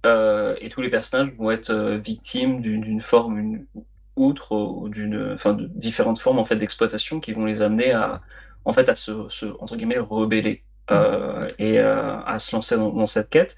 [0.07, 3.67] Euh, et tous les personnages vont être euh, victimes d'une, forme, une,
[4.14, 8.23] outre, ou d'une, enfin, de différentes formes en fait d'exploitation qui vont les amener à,
[8.64, 10.62] en fait, à se, se entre guillemets, rebeller
[10.93, 13.57] euh, et euh, à se lancer dans, dans cette quête.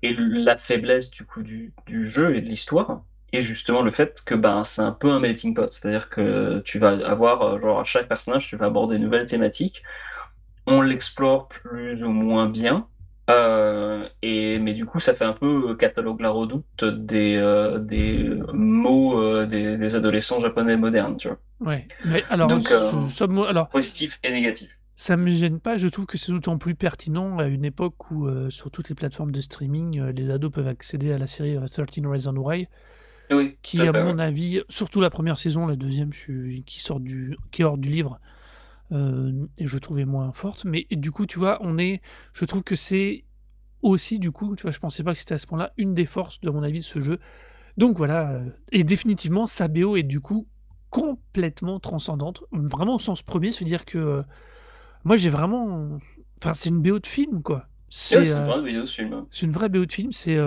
[0.00, 4.22] Et la faiblesse du coup du, du jeu et de l'histoire est justement le fait
[4.24, 7.80] que ben c'est un peu un melting pot, c'est-à-dire que tu vas avoir euh, genre
[7.80, 9.82] à chaque personnage tu vas aborder une nouvelle thématique,
[10.66, 12.88] on l'explore plus ou moins bien.
[13.32, 17.78] Euh, et mais du coup ça fait un peu euh, catalogue la redoute des euh,
[17.78, 21.86] des mots euh, des, des adolescents japonais modernes tu vois ouais.
[22.04, 25.76] Mais alors, Donc, ce- ce mot- alors, positif et négatif ça me gêne pas.
[25.76, 29.32] Je trouve que c'est d'autant plus pertinent à une époque où, sur toutes les plateformes
[29.32, 32.68] de streaming, les ados peuvent accéder à la série euh, 13 Reasons Why,
[33.30, 34.20] oui qui, à à fait, mon ouais.
[34.20, 37.78] avis, surtout la première saison, la deuxième, je suis- qui sort du, qui est hors
[37.78, 38.20] du livre,
[38.92, 40.64] et je trouvais moins forte.
[40.64, 42.00] Mais du coup, tu vois, on est,
[42.32, 43.24] je trouve que c'est
[43.82, 46.06] aussi, du coup, tu vois, je pensais pas que c'était à ce point-là une des
[46.06, 47.18] forces, de mon avis, de ce jeu.
[47.76, 48.40] Donc voilà,
[48.70, 50.46] et définitivement, sa BO est du coup
[50.90, 54.22] complètement transcendante, vraiment au sens premier, se dire que
[55.04, 55.98] moi j'ai vraiment,
[56.38, 57.56] enfin c'est une BO de film quoi.
[57.56, 60.12] Ouais, C'est c'est euh, une vraie vidéo ce film c'est une vraie BO de film,
[60.12, 60.38] c'est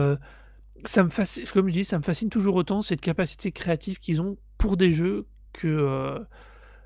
[0.86, 4.22] ça me fascine, comme je dis, ça me fascine toujours autant cette capacité créative qu'ils
[4.22, 5.68] ont pour des jeux que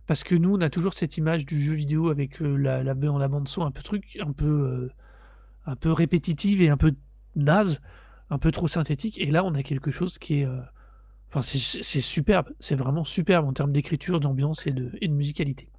[0.10, 2.96] parce que nous on a toujours cette image du jeu vidéo avec euh, la, la,
[2.96, 4.92] la bande son un peu truc, un peu euh,
[5.68, 6.96] un peu répétitive et un peu
[7.36, 7.80] naze,
[8.32, 9.20] un peu trop synthétique.
[9.20, 10.62] Et là on a quelque chose qui est euh,
[11.32, 15.70] Enfin, c'est superbe, c'est vraiment superbe en termes d'écriture, d'ambiance et de musicalité.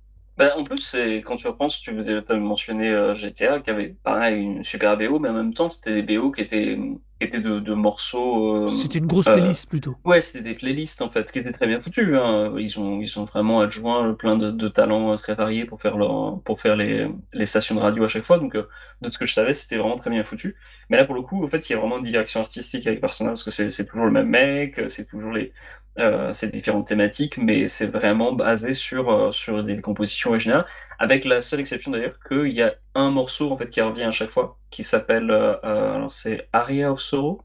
[0.41, 4.43] Bah, en plus, c'est quand tu repenses, tu as mentionné euh, GTA qui avait pareil
[4.43, 6.76] une super BO, mais en même temps, c'était des BO qui étaient,
[7.20, 8.64] qui étaient de, de morceaux.
[8.64, 9.97] euh, C'était une grosse euh, playlist plutôt.
[10.03, 12.16] Ouais, c'était des playlists en fait qui étaient très bien foutues.
[12.16, 12.55] Hein.
[12.59, 16.41] Ils ont ils ont vraiment adjoint plein de, de talents très variés pour faire leur
[16.43, 18.38] pour faire les, les stations de radio à chaque fois.
[18.38, 20.57] Donc de ce que je savais, c'était vraiment très bien foutu.
[20.88, 23.03] Mais là pour le coup, en fait, il y a vraiment une direction artistique avec
[23.03, 25.53] Persona parce que c'est c'est toujours le même mec, c'est toujours les
[26.01, 30.66] euh, c'est différentes thématiques, mais c'est vraiment basé sur euh, sur des compositions originales.
[31.01, 34.11] Avec la seule exception d'ailleurs qu'il y a un morceau en fait qui revient à
[34.11, 37.42] chaque fois, qui s'appelle euh, euh, c'est Aria of Sorrow.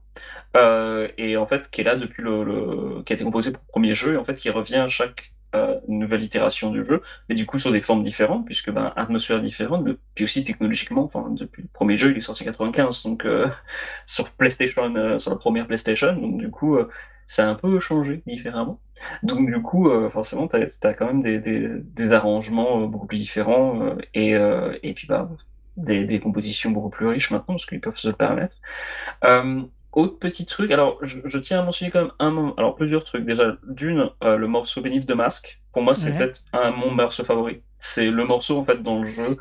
[0.56, 3.72] Euh, et en fait qui est là depuis le, qui a été composé pour le
[3.72, 5.32] premier jeu et en fait qui revient à chaque
[5.88, 7.00] nouvelle itération du jeu
[7.30, 11.30] mais du coup sur des formes différentes puisque ben atmosphère différente puis aussi technologiquement enfin
[11.30, 13.26] depuis le premier jeu il est sorti en 95 donc
[14.06, 16.78] sur PlayStation sur la première PlayStation donc du coup
[17.26, 18.80] ça a un peu changé différemment
[19.22, 23.06] donc du coup euh, forcément t'as as quand même des, des, des arrangements euh, beaucoup
[23.06, 25.28] plus différents euh, et, euh, et puis bah
[25.76, 28.56] des, des compositions beaucoup plus riches maintenant parce qu'ils peuvent se le permettre
[29.92, 33.02] autre petit truc, alors je, je tiens à mentionner quand même un moment, alors plusieurs
[33.04, 33.24] trucs.
[33.24, 36.16] Déjà, d'une, le morceau Beneath the Mask, pour moi c'est Ouais.
[36.16, 37.62] peut-être un mon morceau favori.
[37.78, 39.38] C'est le morceau en fait dans le jeu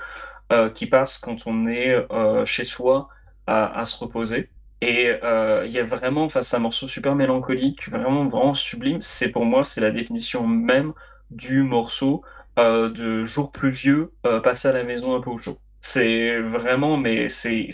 [0.73, 2.05] qui passe quand on est
[2.45, 3.09] chez soi
[3.47, 4.49] à, à se reposer.
[4.81, 9.01] Et euh, il y a vraiment, enfin c'est un morceau super mélancolique, vraiment vraiment sublime.
[9.01, 10.93] C'est pour moi c'est la définition même
[11.31, 12.23] du morceau
[12.59, 15.57] euh, de jour pluvieux euh, passé à la maison un peu au chaud.
[15.79, 17.69] C'est vraiment, mais c'est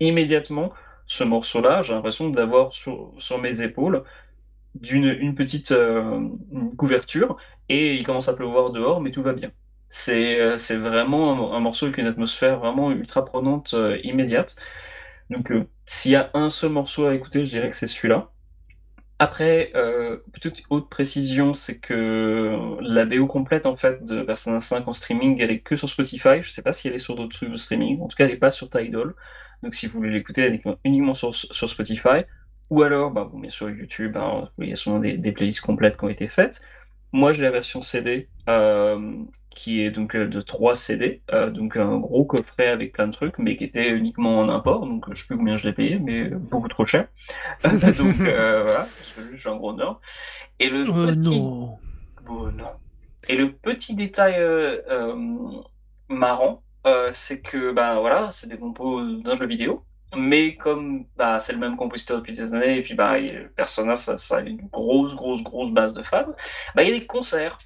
[0.00, 0.72] immédiatement
[1.06, 4.04] ce morceau-là, j'ai l'impression d'avoir sur, sur mes épaules
[4.74, 5.74] d'une une petite
[6.76, 7.36] couverture
[7.68, 9.50] et il commence à pleuvoir dehors, mais tout va bien.
[9.88, 14.56] C'est c'est vraiment un, morceau avec une atmosphère vraiment ultra prenante immédiate.
[15.30, 15.52] Donc
[15.92, 18.30] s'il y a un seul morceau à écouter, je dirais que c'est celui-là.
[19.18, 24.86] Après, euh, petite autre précision, c'est que la BO complète en fait de Persona 5
[24.86, 26.42] en streaming, elle est que sur Spotify.
[26.42, 28.00] Je sais pas si elle est sur d'autres trucs de streaming.
[28.02, 29.14] En tout cas, elle est pas sur Tidal.
[29.64, 32.22] Donc si vous voulez l'écouter, elle est uniquement sur, Spotify.
[32.70, 35.60] Ou alors, bah, bon, bien sûr, YouTube, hein, il y a souvent des, des playlists
[35.60, 36.60] complètes qui ont été faites.
[37.12, 41.76] Moi, j'ai la version CD, euh, qui est donc euh, de 3 CD, euh, donc
[41.76, 45.20] un gros coffret avec plein de trucs, mais qui était uniquement en import, donc je
[45.20, 47.08] sais plus combien je l'ai payé, mais beaucoup trop cher.
[47.98, 49.96] donc euh, voilà, parce que je suis un gros nerd.
[50.60, 51.16] Et le Euh, petit...
[51.16, 51.78] non.
[52.20, 52.72] Bon, non.
[53.28, 55.14] Et le petit détail euh, euh,
[56.08, 59.84] marrant, euh, c'est que ben voilà, c'est des compos d'un jeu vidéo.
[60.16, 63.14] mais comme bah, c'est le même compositeur depuis des années, et puis bah,
[63.56, 66.26] Persona, ça, ça a une grosse, grosse, grosse base de fans,
[66.74, 67.58] bah, il y a des concerts.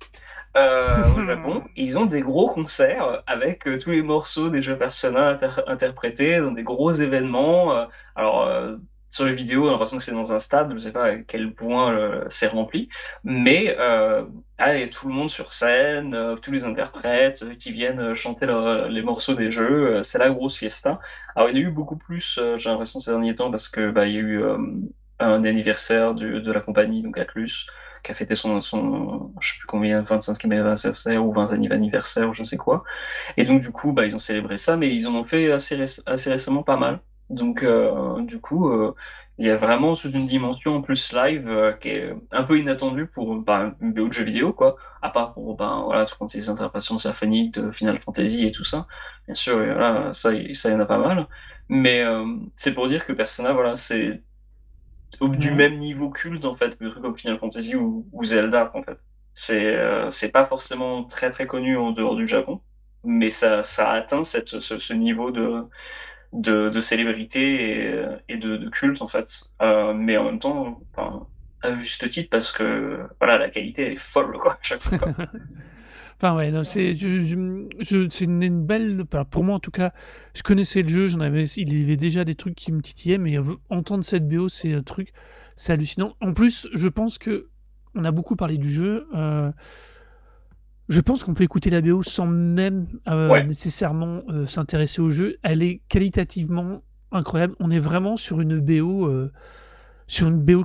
[0.56, 4.78] Euh, au Japon, ils ont des gros concerts avec euh, tous les morceaux des jeux
[4.78, 7.74] Persona inter- interprétés dans des gros événements.
[7.76, 8.76] euh, alors, euh,
[9.08, 11.16] sur les vidéos, on a l'impression que c'est dans un stade, je sais pas à
[11.16, 12.88] quel point euh, c'est rempli,
[13.24, 14.24] mais euh,
[14.58, 19.34] ah, tout le monde sur scène, tous les interprètes qui viennent chanter leur- les morceaux
[19.34, 21.00] des jeux, c'est la grosse fiesta.
[21.34, 24.06] Alors, il y a eu beaucoup plus, j'ai l'impression, ces derniers temps, parce que bah,
[24.06, 24.42] il y a eu
[25.18, 27.66] un anniversaire du- de la compagnie, donc Atlus,
[28.04, 32.32] qui a fêté son, son je sais plus combien, 25e anniversaire ou 20e anniversaire ou
[32.32, 32.84] je ne sais quoi.
[33.36, 35.82] Et donc, du coup, bah, ils ont célébré ça, mais ils en ont fait assez,
[36.06, 37.00] assez récemment pas mal.
[37.30, 38.94] Donc, euh, du coup, euh,
[39.38, 42.58] il y a vraiment sous une dimension en plus live euh, qui est un peu
[42.58, 44.76] inattendue pour bah, une BO de jeu vidéo, quoi.
[45.02, 48.86] À part pour, ben, voilà, quand des interprétations symphoniques de Final Fantasy et tout ça.
[49.26, 49.58] Bien sûr,
[50.12, 51.26] ça, ça y en a pas mal.
[51.68, 52.04] Mais
[52.56, 54.22] c'est pour dire que Persona, voilà, c'est
[55.22, 55.54] du Ouais.
[55.54, 58.98] même niveau culte en fait que trucs comme Final Fantasy ou, ou Zelda en fait.
[59.34, 62.60] C'est euh, c'est pas forcément très très connu en dehors du Japon,
[63.04, 65.64] mais ça, ça atteint cette, ce, ce niveau de,
[66.32, 69.44] de, de célébrité et, et de, de culte en fait.
[69.62, 71.26] Euh, mais en même temps, enfin,
[71.62, 74.98] à juste titre parce que voilà la qualité elle est folle quoi à chaque fois.
[76.16, 79.02] Enfin ouais, non, c'est je, je- je- c'est une, une belle.
[79.02, 79.92] enfin, Pour moi en tout cas,
[80.34, 83.18] je connaissais le jeu, j'en avais, il y avait déjà des trucs qui me titillaient,
[83.18, 85.12] mais euh, entendre cette BO, c'est un truc,
[85.56, 86.14] c'est hallucinant.
[86.20, 87.48] En plus, je pense que
[87.96, 89.06] on a beaucoup parlé du jeu.
[89.14, 89.50] euh,
[90.88, 93.44] je pense qu'on peut écouter la BO sans même euh, Ouais.
[93.44, 95.36] nécessairement euh, s'intéresser au jeu.
[95.42, 97.54] Elle est qualitativement incroyable.
[97.58, 99.32] On est vraiment sur une BO, euh,
[100.06, 100.64] sur une BO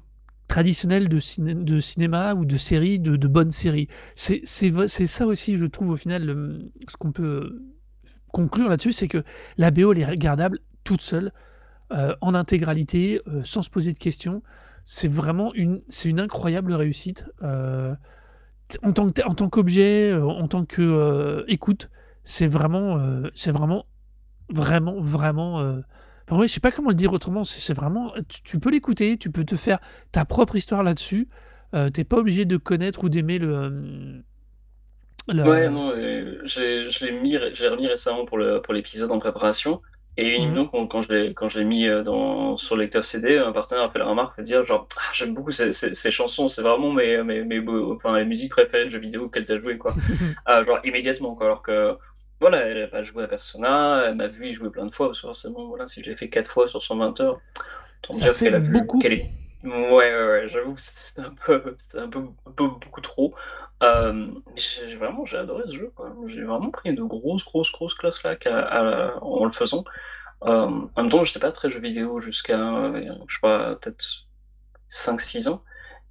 [0.50, 3.88] traditionnelle de, ciné- de cinéma ou de série, de, bonnes séries.
[4.16, 7.62] C'est ça aussi, je trouve, au final, ce qu'on peut
[8.34, 9.24] conclure là-dessus, c'est que
[9.58, 11.32] la BO, elle est regardable toute seule,
[11.92, 14.42] euh, en intégralité, euh, sans se poser de questions.
[14.86, 15.82] C'est vraiment une,
[16.18, 17.26] incroyable réussite.
[17.44, 17.96] euh,
[18.84, 21.90] en tant qu'objet, en tant que écoute,
[22.24, 23.00] c'est vraiment,
[23.34, 23.88] c'est vraiment,
[24.50, 25.82] vraiment, vraiment.
[26.30, 27.44] Enfin, ouais, je sais pas comment le dire autrement.
[27.44, 29.80] C'est vraiment, tu, tu peux l'écouter, tu peux te faire
[30.12, 31.28] ta propre histoire là-dessus.
[31.74, 34.22] Euh, T'es pas obligé de connaître ou d'aimer le, euh,
[35.28, 39.12] le- Ouais, non, euh, j'ai, je l'ai mis, j'ai remis récemment pour le, pour l'épisode
[39.12, 39.82] en préparation.
[40.18, 40.52] Et Mhm.
[40.52, 43.38] donc, quand, quand je l'ai, quand je l'ai mis euh, dans, sur le lecteur CD,
[43.38, 46.12] un partenaire a fait la remarque, de dire genre, Ah, j'aime beaucoup ces, ces, ces
[46.12, 49.58] chansons, c'est vraiment mes, mes, mes, enfin, les musiques préférées de jeux vidéo auxquelles t'as
[49.58, 49.96] joué, quoi.
[50.46, 51.46] Ah, genre, immédiatement, quoi.
[51.46, 51.98] Alors que,
[52.40, 55.08] voilà, elle a pas joué à Persona, elle m'a vu y jouer plein de fois,
[55.08, 57.42] parce que forcément, voilà, si j'ai fait 4 fois sur 120 heures,
[58.04, 59.00] autant Ça dire fait qu'elle a vu, beaucoup.
[59.00, 59.32] qu'elle est
[59.64, 59.70] Ouais,
[60.14, 63.34] ouais, ouais, j'avoue que c'était un peu, c'était un peu, un peu beaucoup trop.
[63.84, 66.16] Euh, j'ai vraiment, j'ai adoré ce jeu, quoi.
[66.28, 68.38] J'ai vraiment pris de grosses, grosses, grosses classes là
[69.22, 69.84] en le faisant.
[70.44, 74.28] Euh, en même temps, j'étais pas très jeu vidéo jusqu'à, euh, je sais pas, peut-être
[74.88, 75.64] 5-6 ans.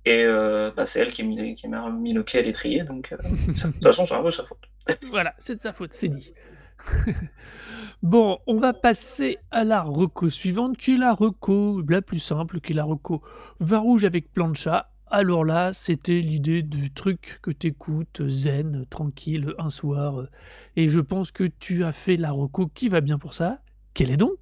[0.04, 1.22] Et euh, bah, c'est elle qui
[1.68, 4.44] m'a mis le pied à l'étrier, donc euh, de toute façon, c'est un peu sa
[4.44, 4.58] faute.
[5.10, 6.32] Voilà, c'est de sa faute, c'est dit.
[8.02, 12.60] bon, on va passer à la reco suivante, qui est la reco la plus simple,
[12.60, 13.22] qui est la reco
[13.60, 14.90] vin rouge avec plancha.
[15.10, 20.20] Alors là, c'était l'idée du truc que t'écoutes zen, tranquille, un soir.
[20.20, 20.28] euh,
[20.76, 23.60] Et je pense que tu as fait la reco qui va bien pour ça.
[23.94, 24.34] Quelle est donc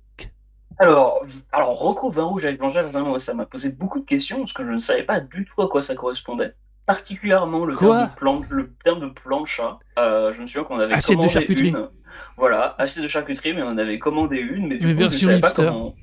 [0.78, 4.38] Alors, v- alors Rocco Vin Rouge avec Blanchard, vraiment, ça m'a posé beaucoup de questions
[4.40, 6.54] parce que je ne savais pas du tout à quoi ça correspondait.
[6.84, 9.78] Particulièrement le Quoi terme de, plan, le terme de plancha.
[9.98, 11.68] Euh, je me souviens qu'on avait Assiette de commandé charcuterie.
[11.70, 11.88] une.
[12.38, 15.10] Voilà, assiette de charcuterie, mais on avait commandé une, mais du Mais coup, je ne
[15.10, 15.66] version savais pas hipster.
[15.66, 15.94] comment,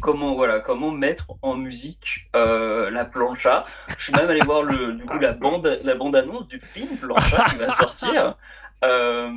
[0.00, 3.64] comment, voilà, comment mettre en musique euh, la plancha.
[3.96, 6.96] Je suis même allé voir le, du coup, la bande, la bande annonce du film
[6.96, 8.36] Plancha qui va sortir.
[8.84, 9.30] Euh,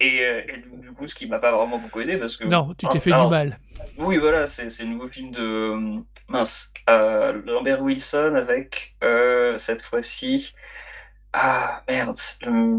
[0.00, 2.72] et, euh, et du, coup, ce qui m'a pas vraiment beaucoup aidé parce que Non,
[2.74, 3.58] tu t'es fait du mal.
[3.98, 9.82] oui, voilà, c'est le nouveau film de euh, mince euh, Lambert Wilson avec euh, cette
[9.82, 10.54] fois-ci
[11.32, 12.16] ah merde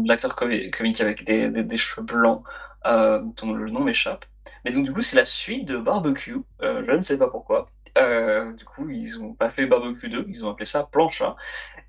[0.06, 2.42] l'acteur comi- comique avec des, des, des cheveux blancs
[2.84, 4.24] dont le nom m'échappe.
[4.64, 6.38] Mais donc du coup c'est la suite de Barbecue.
[6.62, 7.68] Je ne sais pas pourquoi.
[7.98, 11.36] Euh, du coup ils ont pas fait Barbecue 2, ils ont appelé ça Plancha.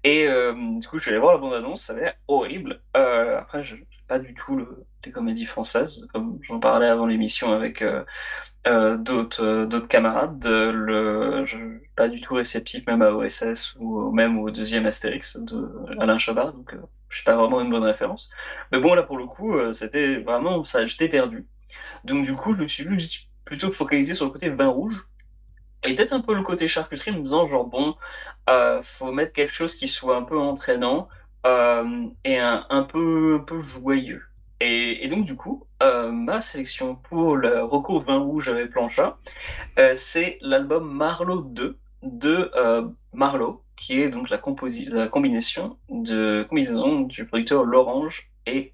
[0.03, 2.81] Et euh, du coup je suis allé voir la bande-annonce, ça avait l'air horrible.
[2.97, 3.75] Euh, après je
[4.07, 8.03] pas du tout le, les comédies françaises comme j'en parlais avant l'émission avec euh,
[8.67, 10.39] euh, d'autres euh, d'autres camarades,
[11.95, 16.51] pas du tout réceptif même à OSS ou même au deuxième Astérix de Alain Chabat,
[16.51, 16.75] donc
[17.09, 18.29] je suis pas vraiment une bonne référence.
[18.71, 21.47] Mais bon là pour le coup, c'était vraiment ça, j'étais perdu.
[22.03, 25.07] Donc du coup, je me suis plutôt focalisé sur le côté vin rouge
[25.83, 27.95] et peut-être un peu le côté charcuterie, me disant genre bon,
[28.49, 31.07] euh, faut mettre quelque chose qui soit un peu entraînant
[31.47, 34.23] euh, et un, peu joyeux.
[34.59, 39.17] Et, donc, du coup, euh, ma sélection pour le Rocco Vin Rouge avec Plancha,
[39.79, 42.51] euh, c'est l'album Marlowe 2 de
[43.13, 48.73] Marlowe, qui est donc la, de, combinaison du producteur L'Orange et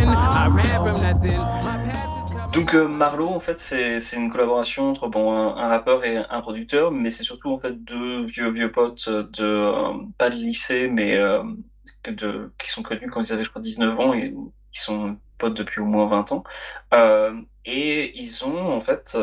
[2.53, 7.09] Donc euh, Marlowe, en fait, c'est une collaboration entre un, rappeur et un producteur, mais
[7.09, 11.43] c'est surtout en fait deux vieux vieux potes de euh, pas de lycée, mais euh,
[12.05, 14.33] de qui sont connus quand ils avaient je crois 19 ans et
[14.73, 16.43] qui sont potes depuis au moins 20 ans.
[16.93, 17.33] Euh,
[17.65, 19.17] et ils ont en fait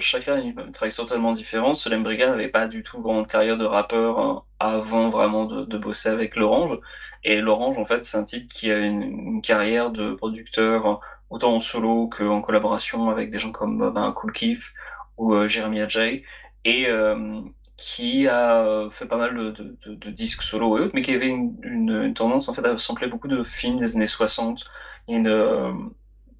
[0.00, 1.76] chacun une trajectoire totalement différente.
[1.76, 6.36] Solem Brigand n'avait pas du tout grande carrière de rappeur avant vraiment de bosser avec
[6.36, 6.78] l'Orange.
[7.26, 11.60] Et l'Orange, en fait, c'est un type qui a une, carrière de producteur autant en
[11.60, 14.72] solo qu'en collaboration avec des gens comme euh, ben, Cool Keith
[15.18, 16.22] ou euh, Jeremy Ajay,
[16.64, 17.40] et euh,
[17.76, 22.48] qui a fait pas mal de, disques solo et autres, mais qui avait une, tendance
[22.48, 24.64] en fait à sampler beaucoup de films des années 60.
[25.08, 25.90] Il une,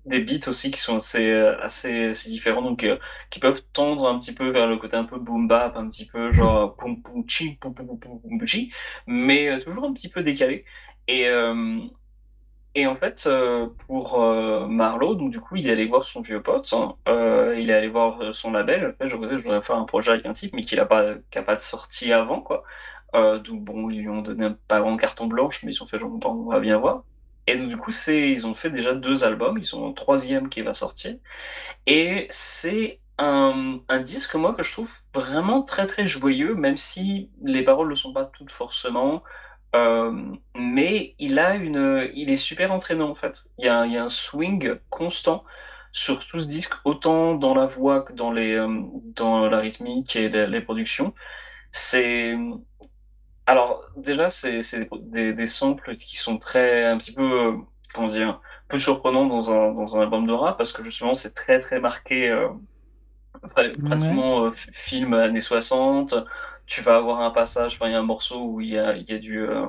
[0.07, 2.99] des beats aussi qui sont assez, euh, assez, assez différents, donc euh,
[3.31, 6.07] qui peuvent tendre un petit peu vers le côté un peu boom bap, un petit
[6.07, 8.73] peu genre poum poum chi, poum poum poum poum chi,
[9.07, 10.65] mais euh, toujours un petit peu décalé.
[11.09, 11.81] Et, euh,
[12.75, 16.21] et en fait, euh, pour euh, Marlowe, donc du coup, il est allé voir son
[16.21, 18.85] vieux pote, hein, euh, il est allé voir euh, son label.
[18.85, 21.15] Après, je voudrais, je voudrais faire un projet avec un type, mais qui n'a pas,
[21.31, 22.65] qui a pas de sortie avant, quoi.
[23.15, 25.87] Euh, donc bon, ils lui ont donné un pas grand carton blanche, mais ils ont
[25.87, 27.05] fait genre, bon, on va bien voir.
[27.47, 30.49] Et donc du coup, c'est, ils ont fait déjà deux albums, ils ont un troisième
[30.49, 31.17] qui va sortir.
[31.87, 37.31] Et c'est un, un disque, moi, que je trouve vraiment très très joyeux, même si
[37.43, 39.23] les paroles ne sont pas toutes forcément.
[39.75, 40.13] Euh,
[40.57, 43.45] mais il a une, il est super entraînant en fait.
[43.59, 45.45] Il y a, il y a un swing constant
[45.93, 48.69] sur tout ce disque, autant dans la voix que dans les, euh,
[49.15, 51.15] dans la rythmique et les, les productions.
[51.73, 52.37] C'est,
[53.47, 57.57] alors déjà c'est c'est des, des, samples qui sont très, un petit peu, euh,
[57.95, 61.33] comment dire, peu surprenants dans un, dans un album de rap parce que justement c'est
[61.33, 62.31] très très marqué.
[62.31, 62.49] euh,
[63.43, 66.15] Pra- pratiquement euh, film années 60.
[66.67, 69.09] Tu vas avoir un passage, il y a un morceau où il y a, il
[69.09, 69.41] y a du.
[69.41, 69.67] euh,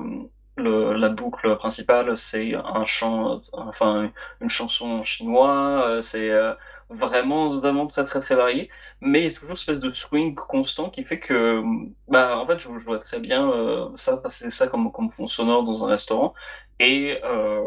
[0.56, 4.10] le, la boucle principale, c'est un chant, enfin,
[4.40, 5.86] une chanson en chinois.
[5.88, 6.54] euh, c'est euh,
[6.90, 8.70] vraiment, vraiment très, très, très varié.
[9.00, 11.62] Mais il y a toujours une espèce de swing constant qui fait que,
[12.08, 15.26] bah, en fait, je, je vois très bien euh, ça, passer ça comme, comme fond
[15.26, 16.34] sonore dans un restaurant.
[16.80, 17.62] Et euh,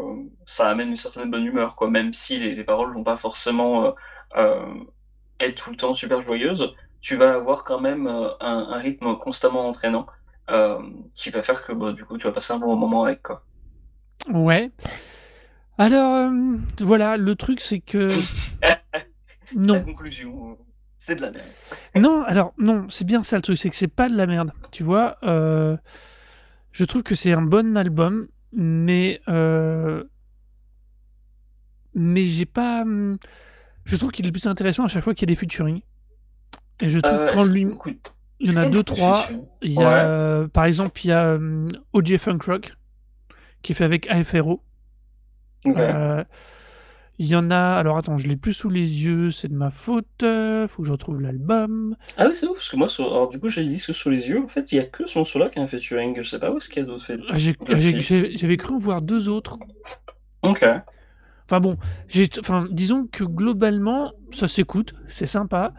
[0.46, 3.86] ça amène une certaine bonne humeur, quoi, même si les, les paroles n'ont pas forcément.
[3.86, 3.90] euh,
[4.36, 4.66] euh,
[5.40, 9.66] être tout le temps super joyeuse, tu vas avoir quand même un, un rythme constamment
[9.68, 10.06] entraînant
[11.14, 13.42] qui va faire que bah, du coup tu vas passer un bon moment avec quoi.
[14.32, 14.70] Ouais.
[15.78, 18.08] Alors, euh, voilà, le truc, c'est que.
[19.54, 19.82] La Non.
[19.84, 20.58] conclusion,
[20.96, 21.46] c'est de la merde.
[21.96, 24.52] Non, alors, non, c'est bien ça le truc, c'est que c'est pas de la merde.
[24.70, 25.76] Tu vois, euh,
[26.72, 29.20] je trouve que c'est un bon album, mais.
[29.28, 30.04] euh,
[31.94, 32.82] mais j'ai pas.
[32.82, 33.18] hum,
[33.84, 35.80] Je trouve qu'il est plus intéressant à chaque fois qu'il y a des featuring.
[36.80, 37.66] Et je trouve Euh, qu'en lui.
[38.40, 39.28] Il y en a deux, trois.
[39.60, 40.48] Il y a, Ouais.
[40.48, 42.74] par exemple, il y a euh, OJ Funk Rock
[43.62, 44.62] qui est fait avec AFRO.
[45.66, 45.76] Ok.
[47.24, 47.56] Il y en a.
[47.76, 50.08] Alors attends, je l'ai plus sous les yeux, c'est de ma faute.
[50.24, 51.94] euh, faut que je retrouve l'album.
[52.16, 54.10] Ah oui, c'est ouf, parce que moi, sur- alors, du coup, j'ai le disque sous
[54.10, 54.42] les yeux.
[54.42, 56.20] En fait, il y a que ce morceau-là qui a un featuring.
[56.20, 57.20] Je sais pas où est-ce qu'il y a d'autres fait.
[57.30, 59.60] Ah, J'avais cru en voir deux autres.
[60.42, 60.64] Ok.
[61.48, 61.76] Enfin bon,
[62.40, 65.72] enfin, disons que globalement, ça s'écoute, c'est sympa,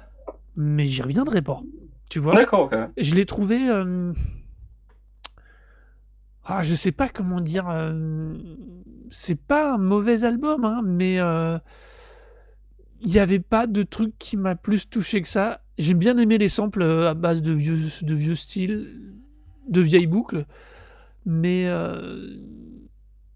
[0.56, 1.62] mais j'y reviendrai pas.
[2.10, 2.76] Tu vois D'accord, ok.
[2.96, 3.70] Je l'ai trouvé.
[3.70, 4.14] euh,
[6.44, 7.70] Ah, je sais pas comment dire.
[7.70, 8.34] euh,
[9.10, 11.58] C'est pas un mauvais album, hein, mais euh,
[13.02, 15.62] il n'y avait pas de truc qui m'a plus touché que ça.
[15.78, 19.14] J'ai bien aimé les samples euh, à base de vieux, de vieux styles,
[19.68, 20.46] de vieilles boucles,
[21.26, 22.38] mais euh,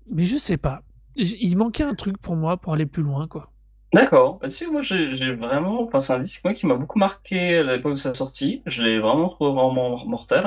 [0.09, 0.83] mais je sais pas.
[1.15, 3.51] Il manquait un truc pour moi pour aller plus loin, quoi.
[3.93, 4.39] D'accord.
[4.39, 5.83] Bah, sais, moi, j'ai vraiment.
[5.83, 8.61] Enfin, c'est un disque moi, qui m'a beaucoup marqué à l'époque de sa sortie.
[8.65, 10.45] Je l'ai vraiment trouvé vraiment mortel.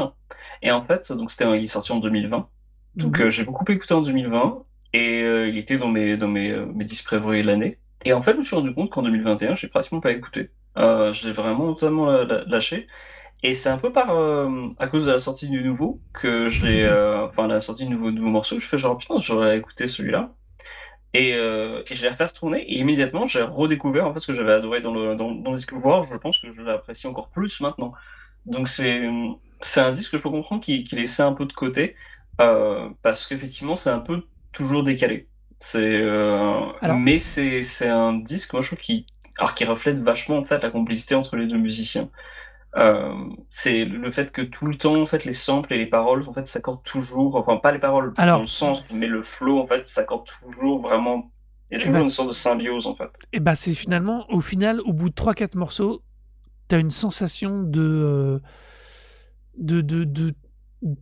[0.62, 2.48] Et en fait, donc c'était il est sorti en 2020.
[2.96, 3.20] Donc Mhm.
[3.20, 6.66] euh, j'ai beaucoup écouté en 2020 et euh, il était dans mes dans mes euh,
[6.66, 7.80] mes disques préférés de l'année.
[8.04, 10.50] Et en fait, je me suis rendu compte qu'en 2021, j'ai pratiquement pas écouté.
[10.78, 12.10] Euh, je l'ai vraiment totalement
[12.46, 12.86] lâché.
[13.42, 14.10] Et c'est un peu par
[14.78, 18.30] à cause de la sortie du nouveau que euh, enfin la sortie du nouveau nouveau
[18.30, 20.34] morceau, je fais genre putain, j'aurais écouté celui-là.
[21.12, 24.32] Et, euh, et je l'ai refait retourner et immédiatement j'ai redécouvert en fait ce que
[24.32, 26.04] j'avais adoré dans le dans, dans Disque Voir.
[26.04, 27.92] Je pense que je l'apprécie encore plus maintenant.
[28.46, 29.08] Donc c'est
[29.60, 31.96] c'est un disque que je peux comprendre qui qui laissait un peu de côté
[32.40, 35.28] euh, parce qu'effectivement c'est un peu toujours décalé.
[35.58, 36.60] C'est euh,
[36.96, 39.06] mais c'est c'est un disque moi je trouve qui
[39.38, 42.08] alors qui reflète vachement en fait la complicité entre les deux musiciens.
[42.76, 43.12] Euh,
[43.48, 46.32] c'est le fait que tout le temps en fait les samples et les paroles en
[46.32, 49.66] fait s'accordent toujours enfin pas les paroles Alors- dans le sens mais le flow en
[49.66, 51.32] fait s'accorde toujours vraiment
[51.72, 53.74] il y a Eh toujours ben, une sorte de symbiose en fait Et bah c'est
[53.74, 56.02] finalement, au final, au bout de 3-4 morceaux,
[56.68, 58.40] t'as une sensation de,
[59.60, 60.34] de, de, de,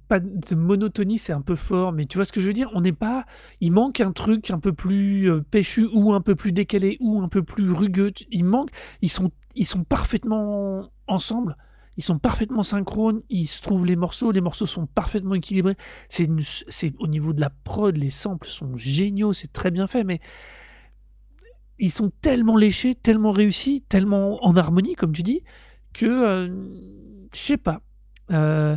[0.09, 2.71] pas de monotonie, c'est un peu fort, mais tu vois ce que je veux dire?
[2.75, 3.25] On n'est pas,
[3.61, 7.23] il manque un truc un peu plus euh, péchu ou un peu plus décalé ou
[7.23, 8.13] un peu plus rugueux.
[8.31, 8.71] Il manque,
[9.03, 11.57] ils sont, ils sont parfaitement ensemble.
[11.97, 15.75] Ils sont parfaitement synchrones, ils se trouvent les morceaux, les morceaux sont parfaitement équilibrés.
[16.09, 16.29] C'est
[16.69, 20.21] c'est au niveau de la prod, les samples sont géniaux, c'est très bien fait, mais
[21.81, 25.43] ils sont tellement léchés, tellement réussis, tellement en harmonie, comme tu dis,
[25.93, 26.49] que euh,
[27.35, 27.83] je sais pas.
[28.31, 28.77] Euh,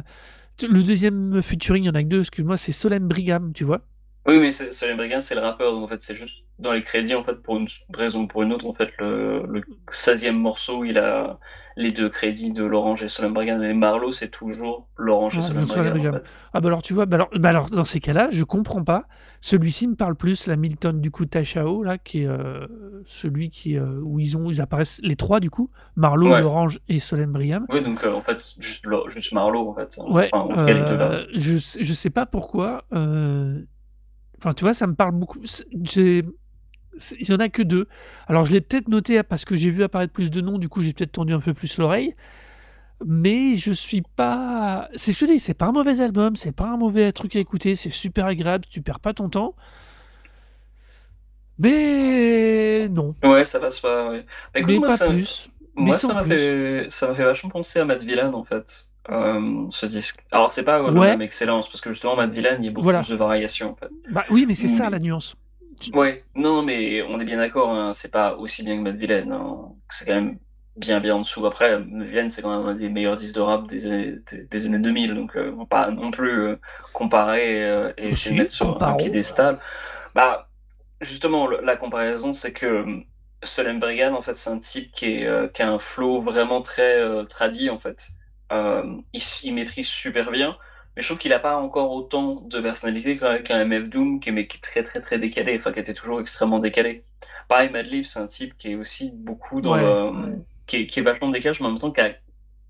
[0.62, 3.82] le deuxième featuring, il y en a que deux, excuse-moi, c'est Solem Brigham, tu vois.
[4.28, 7.16] oui mais Solen Brigand c'est le rappeur donc en fait c'est juste dans les crédits
[7.16, 10.84] en fait pour une raison ou pour une autre en fait le, le 16e morceau
[10.86, 11.40] il a
[11.78, 16.10] les deux crédits de l'Orange et Solen Brigand mais Marlowe c'est toujours l'Orange et Brigand
[16.10, 18.44] en fait Ah bah alors tu vois, bah alors, bah alors dans ces cas-là, je
[18.44, 19.06] comprends pas.
[19.44, 22.68] Celui-ci me parle plus, la Milton du coup Tachao, là, qui est euh,
[23.06, 26.42] celui qui, euh, où ils, ont, ils apparaissent les trois du coup, Marlowe, Ouais.
[26.42, 27.66] L'Orange et Solem Brigham.
[27.70, 32.10] oui donc euh, en fait juste, juste Marlowe en fait Ouais, enfin je, je sais
[32.12, 32.84] pas pourquoi.
[32.92, 35.40] Enfin, tu vois, ça me parle beaucoup.
[35.84, 36.24] J'ai-
[37.20, 37.88] Il y en a que deux.
[38.28, 40.68] Alors, je l'ai peut-être noté hein, parce que j'ai vu apparaître plus de noms, du
[40.70, 42.16] coup, j'ai peut-être tendu un peu plus l'oreille.
[43.06, 44.90] Mais je suis pas.
[44.96, 47.76] C'est je dis, c'est pas un mauvais album, c'est pas un mauvais truc à écouter,
[47.76, 49.56] c'est super agréable, tu perds pas ton temps.
[51.58, 54.26] Mais non, ouais ça passe pas ouais.
[54.54, 55.50] Bah, écoute, mais moi, pas ça- plus.
[55.76, 56.88] Moi, ça m'a fait,
[57.24, 60.20] vachement penser à Matt Villain, en fait, euh, ce disque.
[60.32, 60.92] Alors, c'est pas Ouais.
[60.94, 63.00] la même excellence, parce que justement, Matt Villain, il y a beaucoup Voilà.
[63.00, 63.90] plus de variations, en fait.
[64.12, 65.36] Bah oui, mais c'est ça Mais- la nuance.
[65.94, 69.32] Ouais, non, mais on est bien d'accord, hein, c'est pas aussi bien que Matt Villain,
[69.32, 69.76] hein.
[69.90, 70.40] c'est quand même
[70.76, 71.46] bien, bien en dessous.
[71.46, 74.46] Après, Matt Villain, c'est quand même un des meilleurs disques de rap des années, des,
[74.46, 76.56] des années 2000, donc euh, pas non plus euh,
[76.94, 79.60] comparer euh, et de mettre sur un piédestal.
[80.16, 80.50] Bah,
[81.02, 83.00] justement, le- la comparaison, c'est que euh,
[83.44, 86.62] Solem Brigan, en fait, c'est un type qui, est, euh, qui a un flow vraiment
[86.62, 88.10] très tradit, en fait.
[89.44, 90.58] Il maîtrise super bien,
[90.96, 94.32] mais je trouve qu'il a pas encore autant de personnalité qu'un MF Doom qui est,
[94.32, 97.06] mais qui est très, très, très décalé, enfin, qui était toujours extrêmement décalé.
[97.48, 100.12] Pareil, Madlib, c'est un type qui est aussi beaucoup dans Ouais, le...
[100.68, 102.16] Qui, est, qui est vachement décalé, mais en même temps qui a,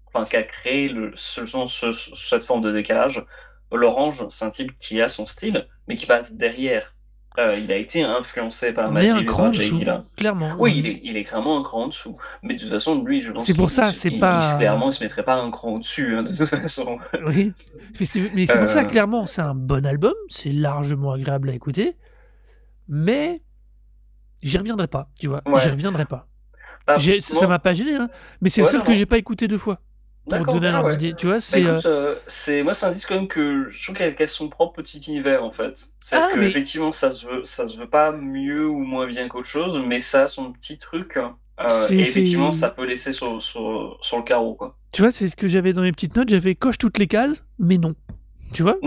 [0.08, 3.24] enfin, qui a créé le, ce- ce- cette forme de décalage.
[3.72, 6.96] L'Orange, c'est un type qui a son style, mais qui passe derrière.
[7.40, 9.80] Euh, il a été influencé par Mais un cran dessous,
[10.18, 10.54] clairement.
[10.60, 12.18] Oui, il est, il est clairement un cran en dessous.
[12.44, 14.94] Mais de toute façon, lui, je pense C'est pour ça, c'est pas- il- clairement, il
[14.94, 16.98] se mettrait pas un cran au-dessus, hein, de toute façon.
[17.26, 17.54] Oui,
[18.00, 18.84] mais c'est pour ça, Euh.
[18.84, 21.96] clairement, c'est un bon album, c'est largement agréable à écouter,
[22.90, 23.42] mais
[24.44, 25.62] j'y reviendrai pas, tu vois, Ouais.
[25.62, 26.28] j'y reviendrai pas.
[26.86, 28.10] Bah, ça m'a pas gêné, hein,
[28.42, 29.80] mais c'est Ouais, le seul non, que j'ai pas écouté deux fois,
[30.38, 31.14] pour donner un ouais.
[31.16, 31.66] tu vois, Bah, c'est...
[31.66, 34.50] euh, euh, c'est moi c'est un disque quand même que je trouve qu'elle a son
[34.50, 35.88] propre petit univers en fait.
[36.00, 39.08] C'est Ah, que mais- effectivement ça se veut ça se veut pas mieux ou moins
[39.08, 41.18] bien qu'autre chose, mais ça a son petit truc.
[41.18, 41.30] euh,
[41.92, 44.78] et effectivement ça peut laisser sur, sur, sur le carreau quoi.
[44.92, 47.44] Tu vois, c'est ce que j'avais dans mes petites notes, j'avais coche toutes les cases,
[47.60, 47.94] mais non,
[48.52, 48.78] tu vois?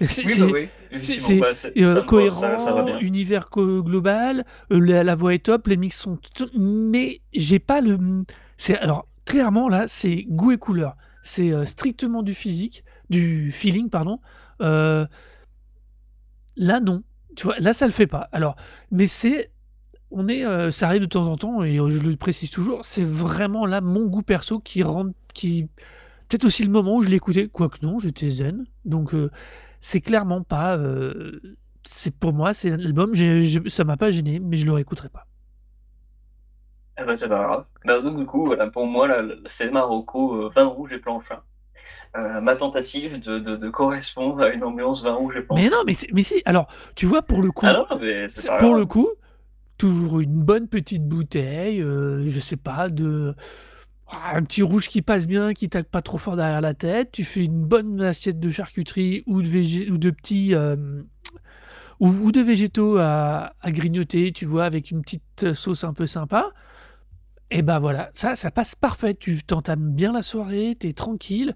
[0.00, 0.68] C'est- Oui bah oui.
[0.92, 5.34] c'est- Effectivement, bah, euh, va, cohérent, ça, ça univers co- global, euh, la, la voix
[5.34, 6.18] est top, les mix sont...
[6.56, 7.98] Mais j'ai pas le...
[8.56, 10.96] c'est Alors, clairement, là, c'est goût et couleur.
[11.22, 14.20] C'est euh, strictement du physique, du feeling, pardon.
[14.60, 15.06] Euh,
[16.56, 17.02] là, non.
[17.36, 18.28] Tu vois, là, ça le fait pas.
[18.32, 18.56] Alors,
[18.90, 19.50] mais c'est...
[20.10, 23.04] On est, euh, ça arrive de temps en temps, et je le précise toujours, c'est
[23.04, 25.12] vraiment là mon goût perso qui rend...
[25.32, 25.70] Qui...
[26.28, 28.66] Peut-être aussi le moment où je écouté, quoique non, j'étais zen.
[28.84, 29.14] Donc,
[29.80, 30.78] c'est clairement pas...
[31.84, 34.72] c'est pour moi, c'est un album, j'ai- j'ai- ça m'a pas gêné, mais je le
[34.72, 35.26] réécouterai pas.
[37.02, 37.66] Eh ben, c'est pas grave.
[37.84, 41.44] Bah, donc du coup voilà pour moi là, c'était Marocco euh, vin rouge et plancha.
[42.16, 45.62] Euh, ma tentative de, de, de correspondre à une ambiance vin rouge et plancha.
[45.62, 48.28] Mais non, mais, c'est- mais si, alors, tu vois, pour le coup, Ah non mais
[48.28, 49.08] c'est c'est- pour le coup,
[49.78, 53.34] toujours une bonne petite bouteille, euh, je sais pas, de
[54.08, 57.12] ah, un petit rouge qui passe bien, qui tape pas trop fort derrière la tête.
[57.12, 60.76] Tu fais une bonne assiette de charcuterie ou de végé- ou de petits euh,
[62.00, 66.06] ou, ou de végétaux à, à grignoter, tu vois, avec une petite sauce un peu
[66.06, 66.50] sympa.
[67.54, 69.14] Et ben voilà, ça, ça passe parfait.
[69.14, 71.54] Tu t'entames bien la soirée, t'es tranquille,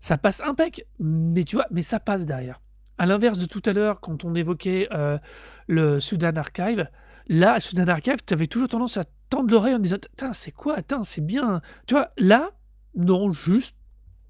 [0.00, 0.86] ça passe impec.
[0.98, 2.60] Mais tu vois, mais ça passe derrière.
[2.98, 5.18] À l'inverse de tout à l'heure, quand on évoquait euh,
[5.66, 6.88] le Sudan Archive,
[7.26, 9.96] Là, Soudan Archive, tu avais toujours tendance à tendre l'oreille en disant
[10.32, 10.78] c'est quoi?
[11.04, 11.62] C'est bien.
[11.86, 12.50] Tu vois, là,
[12.94, 13.76] non, juste,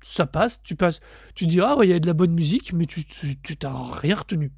[0.02, 0.62] ça passe.
[0.62, 1.00] Tu passes.
[1.34, 3.04] Tu dis Ah, ouais, il y a de la bonne musique, mais tu
[3.56, 4.52] t'as rien retenu.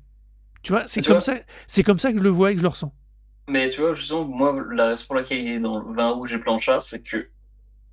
[0.62, 1.36] Tu vois, c'est comme, vois ça,
[1.66, 2.92] c'est comme ça que je le vois et que je le ressens.
[3.49, 6.32] Mais tu vois, justement, moi, la raison pour laquelle il est dans le vin rouge
[6.32, 7.28] et plancha, c'est que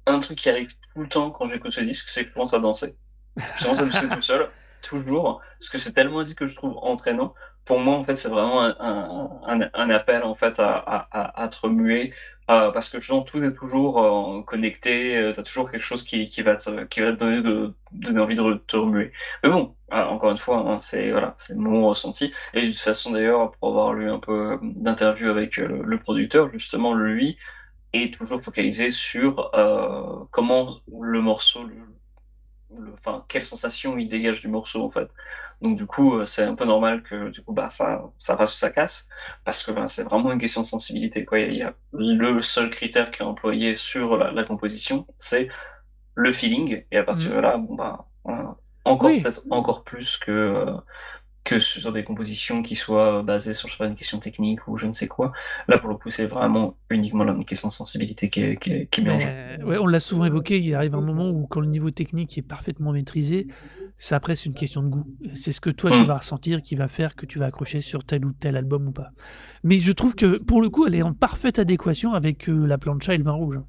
[0.05, 2.53] un truc qui arrive tout le temps quand j'écoute ce disque, c'est que je commence
[2.53, 2.95] à danser.
[3.37, 4.49] Je commence à danser tout seul,
[4.81, 7.33] toujours, parce que c'est tellement disque que je trouve entraînant.
[7.65, 11.47] Pour moi, en fait, c'est vraiment un, appel, en fait, à, à, à, à
[12.51, 16.25] euh, parce que justement, tout est toujours euh, connecté, euh, t'as toujours quelque chose qui,
[16.41, 16.69] va te,
[17.11, 19.13] donner, envie de te remuer.
[19.43, 21.13] Mais bon, euh, encore une fois, hein, c'est,
[21.55, 22.33] mon ressenti.
[22.53, 26.93] Et de toute façon, d'ailleurs, pour avoir lu un peu d'interviews avec le, producteur, justement,
[26.93, 27.37] lui,
[27.93, 29.51] est toujours focalisé sur
[30.31, 31.61] comment le morceau,
[32.93, 35.09] enfin quelle sensation il dégage du morceau en fait.
[35.63, 38.53] Donc du coup euh, c'est un peu normal que du coup bah ça ça passe
[38.55, 39.07] ou ça casse
[39.45, 41.39] parce que bah, c'est vraiment une question de sensibilité quoi.
[41.39, 45.49] Il y a le seul critère qui est employé sur la, la composition c'est
[46.15, 47.37] le feeling et à partir Mhm.
[47.37, 48.57] de là bon bah voilà.
[48.85, 49.19] encore Oui.
[49.19, 50.77] peut-être encore plus que euh,
[51.43, 54.77] que sur des compositions qui soient basées sur je sais pas, une question technique ou
[54.77, 55.31] je ne sais quoi.
[55.67, 58.71] Là, pour le coup, c'est vraiment uniquement la- une question de sensibilité qui est, qui
[58.71, 59.27] est, qui est jeu.
[59.27, 62.37] Mais, ouais, on l'a souvent évoqué, il arrive un moment où quand le niveau technique
[62.37, 63.47] est parfaitement maîtrisé,
[63.97, 65.05] ça après c'est une question de goût.
[65.33, 66.05] C'est ce que toi tu Mm.
[66.05, 68.91] vas ressentir qui va faire que tu vas accrocher sur tel ou tel album ou
[68.91, 69.09] pas.
[69.63, 72.77] Mais je trouve que pour le coup elle est en parfaite adéquation avec euh, la
[72.77, 73.59] plancha et le vin rouge.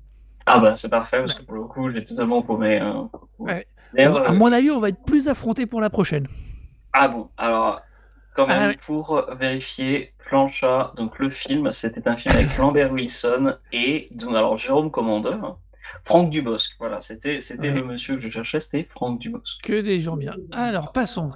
[0.47, 2.79] Ah bah c'est parfait parce que pour le coup, j'ai totalement paumé.
[2.79, 3.11] hein.
[3.39, 3.67] Ouais.
[3.97, 6.27] À euh, mon avis on va être plus affronté pour la prochaine.
[6.95, 7.83] Ah bon, alors
[8.35, 13.57] quand même Ah pour vérifier, Plancha, donc le film, c'était un film avec Lambert Wilson
[13.73, 15.59] et donc alors Jérôme Commandeur.
[16.03, 16.73] Franck Dubosc.
[16.79, 19.61] Voilà, c'était c'était le monsieur que je cherchais, c'était Franck Dubosc.
[19.63, 20.35] Que des gens bien.
[20.53, 21.31] Alors passons.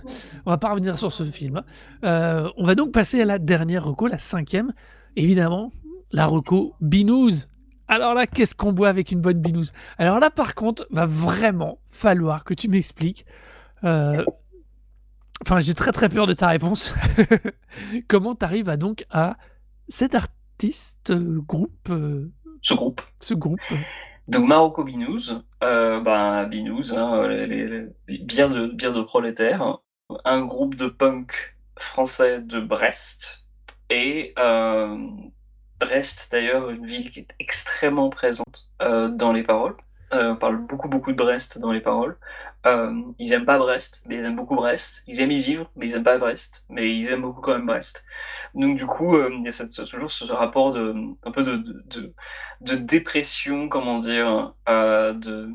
[0.46, 1.62] On va pas revenir sur ce film.
[2.04, 4.72] Euh, on va donc passer à la dernière reco, la cinquième.
[5.16, 5.72] Évidemment,
[6.12, 7.46] la reco Binous.
[7.88, 9.72] Alors là, qu'est-ce qu'on boit avec une bonne binouze?
[9.96, 13.24] Alors là, par contre, va vraiment falloir que tu m'expliques.
[13.84, 14.24] euh,
[15.45, 16.95] Enfin, j'ai très très peur de ta réponse.
[18.09, 19.36] Comment tu arrives à donc à
[19.89, 22.30] cet artiste, euh, groupe, euh,
[22.61, 23.01] Ce groupe.
[23.20, 23.61] ce groupe?
[23.72, 23.76] Euh,
[24.32, 25.30] Donc Marocco Binous,
[25.62, 29.78] euh, ben Binous, hein, les, les- les bières de de prolétaires,
[30.24, 33.45] un groupe de punk français de Brest
[33.91, 34.97] et euh,
[35.80, 39.76] Brest d'ailleurs une ville qui est extrêmement présente euh, dans les paroles.
[40.12, 42.16] Euh, on parle beaucoup beaucoup de Brest dans les paroles.
[42.66, 45.02] Euh, ils aiment pas Brest, mais ils aiment beaucoup Brest.
[45.06, 47.66] Ils aiment y vivre, mais ils aiment pas Brest, mais ils aiment beaucoup quand même
[47.66, 48.04] Brest.
[48.54, 50.94] Donc du coup, euh, il y a cette- toujours ce rapport de
[51.24, 51.56] un peu de,
[52.61, 55.50] de, dépression, comment dire, euh, de,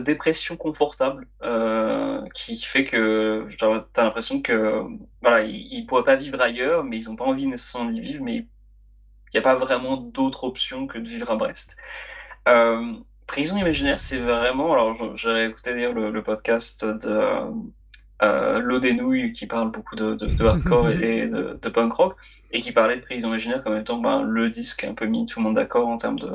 [0.00, 3.48] dépression confortable, euh, qui fait que
[3.92, 4.84] t'as l'impression que
[5.22, 8.36] voilà, ils, pourraient pas vivre ailleurs, mais ils ont pas envie nécessairement d'y vivre, mais
[8.36, 8.48] il
[9.34, 11.76] n'y a pas vraiment d'autre option que de vivre à Brest.
[13.30, 14.72] Prison imaginaire, c'est vraiment.
[14.72, 17.20] Alors, j'avais écouté d'ailleurs le, podcast de
[18.22, 22.16] euh, L'eau des nouilles qui parle beaucoup de, hardcore et de, punk rock
[22.50, 25.38] et qui parlait de Prison imaginaire comme étant ben, le disque un peu mis tout
[25.38, 26.28] le monde d'accord en termes de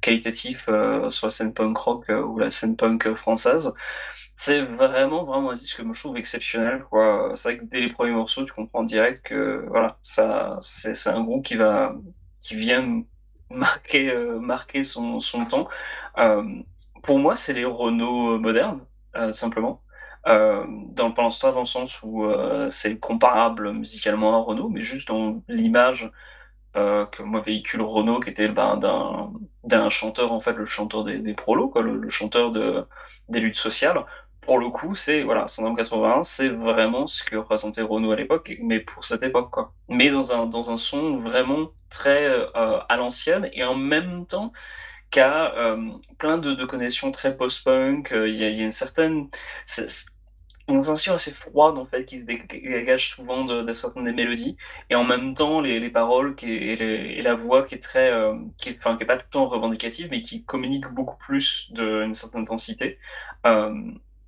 [0.00, 3.74] qualitatif euh, sur la scène punk rock euh, ou la scène punk euh, française.
[4.34, 6.82] C'est vraiment vraiment un disque que je trouve exceptionnel.
[7.34, 11.10] C'est vrai que dès les premiers morceaux tu comprends direct que voilà ça c'est c'est
[11.10, 11.94] un groupe qui va
[12.40, 13.04] qui vient
[13.52, 14.40] marquer euh,
[14.84, 15.68] son son temps.
[16.18, 16.44] Euh,
[17.02, 18.80] pour moi c'est les Renault modernes
[19.16, 19.82] euh, simplement.
[20.28, 22.24] Euh, dans le l'histoire dans le sens où
[22.70, 26.10] c'est comparable musicalement à Renault, mais juste dans l'image
[26.74, 29.32] que moi véhicule Renault, qui était ben, d'un
[29.64, 32.86] d'un chanteur en fait, le chanteur des, des prolos, quoi, le, le chanteur de
[33.28, 34.04] des luttes sociales.
[34.42, 38.52] Pour le coup, c'est voilà, Syndrome 81, c'est vraiment ce que représentait Renault à l'époque,
[38.60, 39.72] mais pour cette époque quoi.
[39.88, 44.52] Mais dans un dans un son vraiment très euh, à l'ancienne et en même temps
[45.10, 48.12] qui a euh, plein de, connexions très post-punk.
[48.12, 49.28] euh, Il y, a, une certaine
[50.68, 54.12] une sensation assez froide en fait qui se dé- dégage souvent de, de certaines des
[54.12, 54.56] mélodies
[54.90, 58.34] et en même temps les, les paroles qui et, la voix qui est très euh,
[58.58, 62.14] qui enfin qui est pas tout le temps revendicative mais qui communique beaucoup plus d'une
[62.14, 62.98] certaine intensité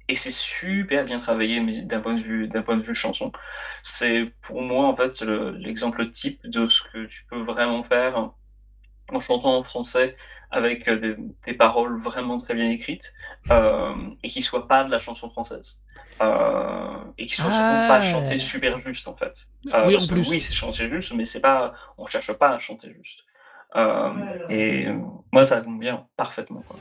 [0.09, 3.32] et c'est super bien travaillé d'un point de vue d'un point de vue chanson
[3.82, 8.32] c'est pour moi en fait le- l'exemple type de ce que tu peux vraiment faire
[9.12, 10.16] en chantant en français
[10.51, 11.16] avec euh, des,
[11.47, 13.12] des paroles vraiment très bien écrites
[13.51, 15.82] euh, et qui soient pas de la chanson française
[16.22, 17.89] euh, et qui soient surtout Ah.
[17.89, 20.28] pas chantées super juste en fait Euh, Oui, parce en que plus.
[20.31, 23.20] oui c'est chanté juste mais c'est pas on cherche pas à chanter juste
[23.76, 24.12] Euh,
[24.48, 24.98] et euh,
[25.32, 26.76] moi ça me convient parfaitement quoi.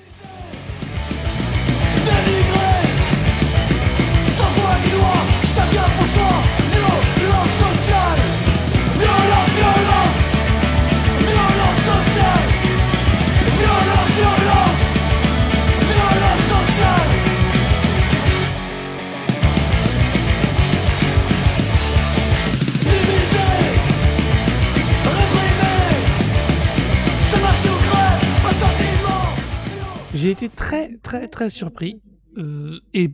[30.24, 32.02] J'ai été très très très surpris
[32.38, 33.12] euh, et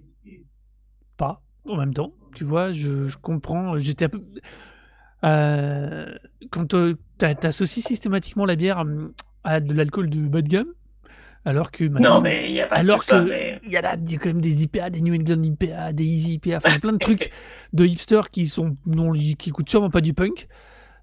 [1.74, 2.14] en même temps.
[2.36, 3.78] Tu vois, je, je comprends.
[3.80, 4.24] J'étais un peu.
[5.26, 6.06] Euh,
[6.52, 6.96] quand tu
[7.48, 9.12] associes systématiquement la bière hum,
[9.44, 10.74] à de l'alcool de bas de gamme,
[11.46, 11.84] alors que.
[11.84, 13.22] Non, mais il n'y a pas Alors que ça.
[13.22, 15.44] mais- il y a là il y a quand même des IPA, des New England
[15.44, 17.32] IPA, des Easy IPA, enfin plein de trucs
[17.74, 20.48] de hipsters qui sont non, qui coûtent sûrement pas du punk.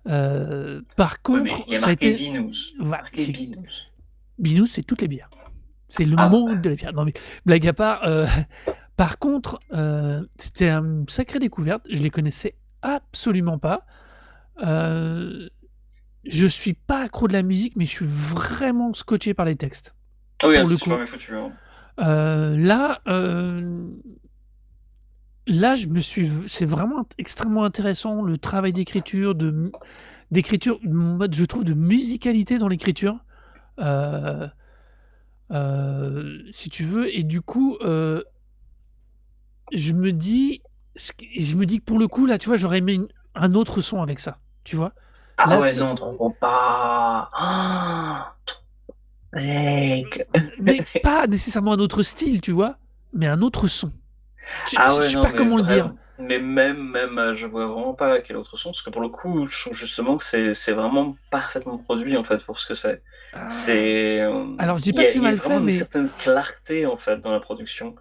[0.09, 2.73] Euh, par contre, y ça a été Binous.
[4.39, 4.67] Binous.
[4.67, 5.29] C'est toutes les bières.
[5.89, 6.29] C'est le Ah.
[6.29, 6.93] monde de la bière.
[6.95, 7.13] Non mais
[7.45, 8.07] blague à part.
[8.07, 8.27] euh,
[8.97, 11.85] par contre, euh, c'était une sacrée découverte.
[11.90, 13.86] Je les connaissais absolument pas.
[14.64, 15.48] Euh,
[16.24, 19.94] je suis pas accro de la musique, mais je suis vraiment scotché par les textes.
[20.43, 20.97] Ah oui, Pour c'est le super coup.
[20.97, 21.35] bien foutu.
[21.36, 21.52] hein.
[22.01, 23.89] Euh, là, euh,
[25.47, 29.70] là, je me suis, c'est vraiment extrêmement intéressant le travail d'écriture, de
[30.32, 33.18] d'écriture, mode, je trouve de musicalité dans l'écriture,
[33.78, 34.48] Euh,
[35.52, 37.14] euh, si tu veux.
[37.16, 38.23] Et du coup, euh,
[39.73, 40.63] je me dis,
[41.39, 43.81] je me dis que pour le coup, là, tu vois, j'aurais aimé une- un autre
[43.81, 44.93] son avec ça, tu vois.
[45.39, 47.29] Ah Là, ouais, non, trop pas.
[49.33, 50.27] Mec.
[50.61, 52.77] mais pas nécessairement un autre style, tu vois,
[53.13, 53.93] mais un autre son.
[54.71, 55.93] Je, Ah je ouais, sais non, pas mais comment le dire.
[56.19, 59.11] Mais même, même, euh, je vois vraiment pas quel autre son, parce que pour le
[59.11, 63.03] coup, je trouve justement que c'est vraiment parfaitement produit en fait pour ce que c'est.
[63.35, 63.51] Ah.
[63.51, 64.23] C'est.
[64.23, 65.67] euh, Alors, je dis pas a- que c'est il y a mal vraiment fait, une
[65.67, 67.95] mais- certaine clarté en fait dans la production.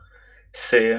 [0.53, 0.93] C'est.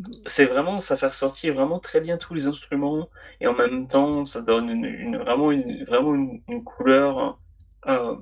[0.00, 3.08] Euh, C'est vraiment, ça fait ressortir vraiment très bien tous les instruments
[3.40, 7.38] et en même temps, ça donne une, vraiment une, vraiment une, couleur.
[7.86, 8.16] euh,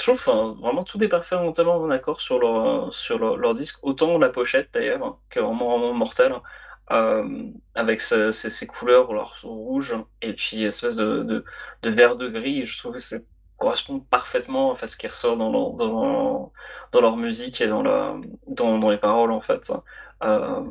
[0.00, 0.22] je trouve
[0.60, 4.68] vraiment tout est parfaitement en accord sur leur, sur leur, leur disque, autant la pochette
[4.74, 6.34] d'ailleurs, hein, qui est vraiment, vraiment mortelle,
[6.90, 7.44] euh,
[7.74, 12.66] avec ce- ces, ces couleurs alors, rouge et puis espèce de, de, vert de gris.
[12.66, 13.16] Je trouve que ça
[13.56, 16.52] correspond parfaitement à ce qui ressort dans leur, dans
[16.92, 18.14] dans leur musique et dans, la,
[18.48, 19.72] dans, dans les paroles en fait.
[20.22, 20.62] Euh,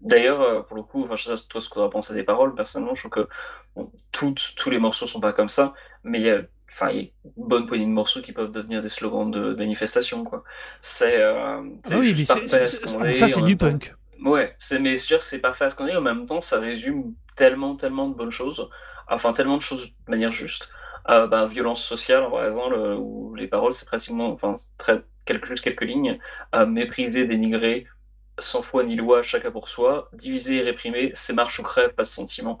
[0.00, 2.22] D'ailleurs, euh, pour le coup, enfin, je sais pas toi ce tu as pensé des
[2.24, 3.28] paroles, personnellement, je trouve que
[3.76, 5.74] bon, toutes, tous les morceaux sont pas comme ça,
[6.04, 6.40] mais il y a,
[6.70, 7.02] enfin, il y a
[7.36, 10.42] une bonne poignée de morceaux qui peuvent devenir des slogans de, de manifestation, quoi.
[10.80, 13.14] C'est euh, c'est Ah oui, mais juste c'est- parfait c'est- à ce c'est- qu'on est,
[13.14, 13.94] ça, c'est du temps- punk.
[14.24, 16.60] Ouais, c'est mais veux dire, c'est parfait à ce qu'on est, en même temps, ça
[16.60, 18.68] résume tellement, tellement de bonnes choses,
[19.08, 20.68] enfin, tellement de choses de manière juste.
[21.08, 25.02] Euh, ben, violence sociale, par exemple, euh, où les paroles, c'est pratiquement, enfin, c'est très,
[25.24, 26.18] quelques, juste quelques lignes,
[26.54, 27.86] euh, mépriser, dénigrer,
[28.40, 32.02] sans foi ni loi, chacun pour soi, diviser et réprimer, c'est marche ou crève, pas
[32.04, 32.60] de sentiment.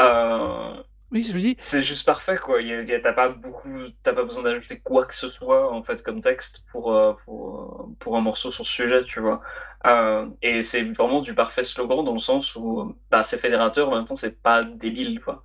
[0.00, 2.58] Euh, Oui, je me dis, c'est juste parfait, quoi.
[3.02, 3.70] T'as pas beaucoup,
[4.02, 7.84] t'as pas besoin d'ajouter quoi que ce soit, en fait, comme texte pour, euh, pour,
[7.90, 9.40] euh, pour un morceau sur ce sujet, tu vois.
[9.86, 13.96] Euh, et c'est vraiment du parfait slogan dans le sens où, bah, c'est fédérateur, en
[13.96, 15.44] même temps, c'est pas débile, quoi.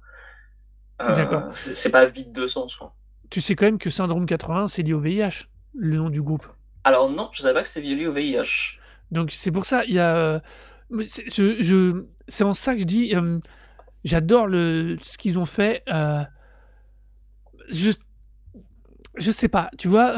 [1.01, 2.95] Euh, c'est pas vide de sens, quoi.
[3.29, 6.45] tu sais quand même que Syndrome 80, c'est lié au VIH, le nom du groupe.
[6.83, 8.78] Alors non, je savais pas que c'était lié au VIH.
[9.11, 10.39] Donc c'est pour ça, il y a, euh,
[10.91, 13.39] je, c'est en ça que je dis, euh,
[14.03, 15.83] j'adore le ce qu'ils ont fait.
[15.89, 16.23] euh,
[17.69, 17.91] je,
[19.17, 20.15] je sais pas, tu vois.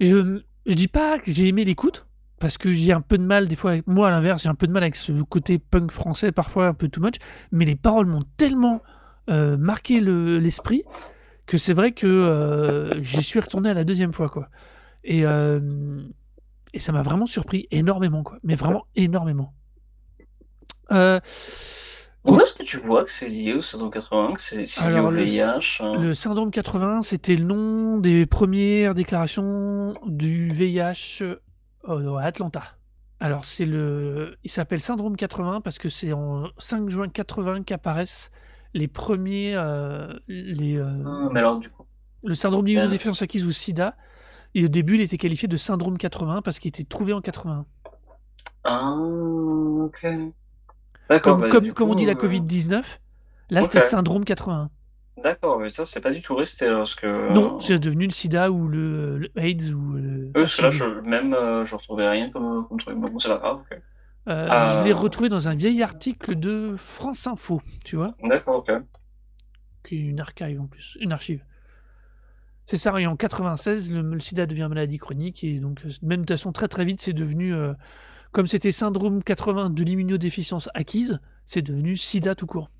[0.00, 2.06] je, je dis pas que j'ai aimé l'écoute
[2.38, 3.74] parce que j'ai un peu de mal des fois.
[3.86, 6.74] Moi, à l'inverse, j'ai un peu de mal avec ce côté punk français parfois un
[6.74, 7.14] peu too much.
[7.52, 8.82] Mais les paroles m'ont tellement
[9.28, 10.82] marqué le- l'esprit
[11.46, 14.50] que c'est vrai que j'y suis retourné à la deuxième fois, quoi.
[15.04, 15.24] Et
[16.74, 18.36] et ça m'a vraiment surpris énormément, quoi.
[18.42, 19.54] Mais vraiment énormément.
[20.92, 21.18] Euh,
[22.26, 24.98] Où est-ce que tu vois que c'est lié au syndrome 80, que c'est c'est lié
[25.00, 25.98] au le- VIH hein?
[25.98, 31.22] le syndrome 80, c'était le nom des premières déclarations du VIH
[31.88, 32.62] euh, à Atlanta.
[33.20, 34.36] Alors, c'est le.
[34.44, 38.30] Il s'appelle syndrome 80 parce que c'est en 5 juin 80 qu'apparaissent
[38.74, 39.54] les premiers.
[39.54, 41.84] euh, les, euh, Ah, Mais alors, du coup,
[42.24, 42.66] le syndrome Euh.
[42.66, 43.96] d'immunodéficience acquise ou SIDA.
[44.54, 47.66] Et au début, il était qualifié de syndrome 80 parce qu'il était trouvé en 81.
[48.64, 50.06] ah, ok.
[51.22, 52.82] Comme, bah, comme, comme on dit la euh, Covid-19,
[53.50, 54.70] là, c'était syndrome 81.
[55.22, 57.32] D'accord, mais ça, c'est pas du tout resté parce que.
[57.32, 60.24] Non, euh, c'est devenu le SIDA ou le, le AIDS ou le.
[60.26, 62.96] Oui, parce que là, je, même, euh, je retrouvais rien comme, comme truc.
[62.98, 63.60] Bon, c'est pas grave.
[64.28, 64.78] Euh, Ah.
[64.78, 68.72] Je l'ai retrouvé dans un vieil article de France Info, tu vois, D'accord, ok.
[69.86, 71.44] qui est une archive en plus, une archive.
[72.74, 76.22] C'est ça, et en 96, le, le sida devient maladie chronique, et donc, euh, même
[76.22, 77.72] de toute façon, très très vite, c'est devenu, euh,
[78.32, 82.72] comme c'était syndrome 80 de l'immunodéficience acquise, c'est devenu sida tout court.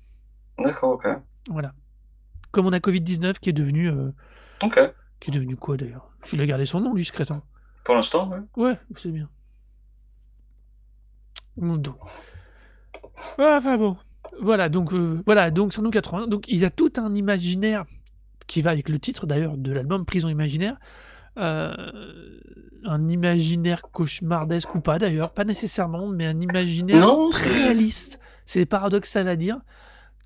[0.59, 1.07] D'accord, ok.
[1.49, 1.73] Voilà.
[2.51, 3.89] Comme on a Covid-19 qui est devenu.
[3.89, 4.11] euh,
[4.63, 4.77] Ok.
[5.21, 6.09] qui est devenu quoi d'ailleurs?
[6.33, 7.41] Il a gardé son nom, lui, ce crétin.
[7.85, 8.39] Pour l'instant, ouais.
[8.57, 9.29] Ouais, c'est bien.
[11.55, 11.87] Donc.
[13.37, 13.95] Ouais, Enfin bon.
[14.41, 16.27] Voilà, donc, euh, voilà, donc Syndrome 80.
[16.27, 17.85] Donc il y a tout un imaginaire
[18.47, 20.77] qui va avec le titre d'ailleurs de l'album Prison Imaginaire.
[21.37, 21.75] euh,
[22.85, 28.19] un imaginaire cauchemardesque ou pas d'ailleurs, pas nécessairement, mais un imaginaire Non, très c'est- réaliste.
[28.45, 29.59] C'est paradoxal à dire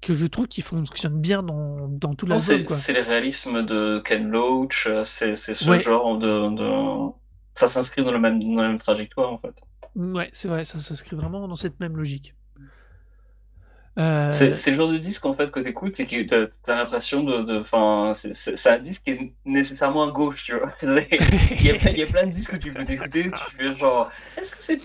[0.02, 2.66] que je trouve qu'il fonctionne bien dans, dans tout l'album.
[2.68, 5.80] c'est les réalismes de Ken Loach, euh, c'est ce Ouais.
[5.80, 7.12] genre de, de...
[7.54, 9.62] Ça s'inscrit dans, le même, dans la même trajectoire, en fait.
[9.96, 12.36] Ouais, c'est vrai, ça s'inscrit vraiment dans cette même logique.
[14.00, 17.24] Euh, C'est le genre de disque, en fait, que t'écoutes et que t'as t'as l'impression
[17.24, 17.60] de...
[17.60, 20.72] Enfin, c'est- un disque qui est nécessairement à gauche, tu vois.
[20.82, 23.56] Il y, a, plein- il y a plein de disques que tu peux t'écouter, tu
[23.58, 24.10] fais genre...
[24.38, 24.80] Est-ce que c'est...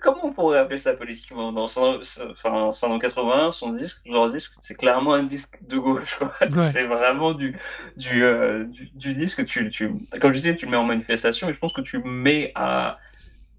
[0.00, 1.50] Comment on pourrait appeler ça politiquement?
[1.50, 1.94] Dans 100
[2.30, 6.20] enfin, 180, son disque, leur disque, c'est clairement un disque de gauche.
[6.20, 6.48] Ouais.
[6.60, 7.56] C'est vraiment du,
[7.96, 9.90] du, euh, du, du disque, tu, tu,
[10.20, 12.98] comme je disais, tu le mets en manifestation et je pense que tu mets à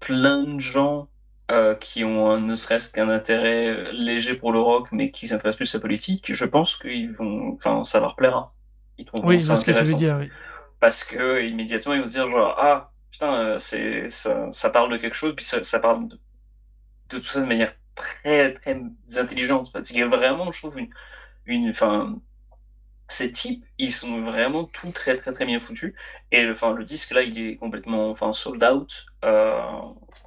[0.00, 1.08] plein de gens
[1.50, 5.56] euh, qui ont un- ne serait-ce qu'un intérêt léger pour le rock, mais qui s'intéressent
[5.58, 8.54] plus à la politique, je pense qu'ils vont, enfin, ça leur plaira.
[8.98, 10.16] Ils trouveront oui, je ça vois ce que tu veux dire.
[10.18, 10.32] oui.
[10.80, 14.92] Parce que immédiatement, ils vont se dire genre, ah, putain, euh, c'est, ça, ça parle
[14.92, 16.20] de quelque chose, puis ça, ça parle de,
[17.10, 18.80] de tout ça de manière très, très
[19.16, 19.72] intelligente.
[19.72, 20.90] Parce qu'il y a vraiment, je trouve, une,
[21.46, 22.20] une, enfin,
[23.08, 25.94] ces types, ils sont vraiment tout très, très, très bien foutus.
[26.32, 29.06] Et le- enfin, le disque là, il est complètement, enfin, sold out.
[29.24, 29.60] Euh,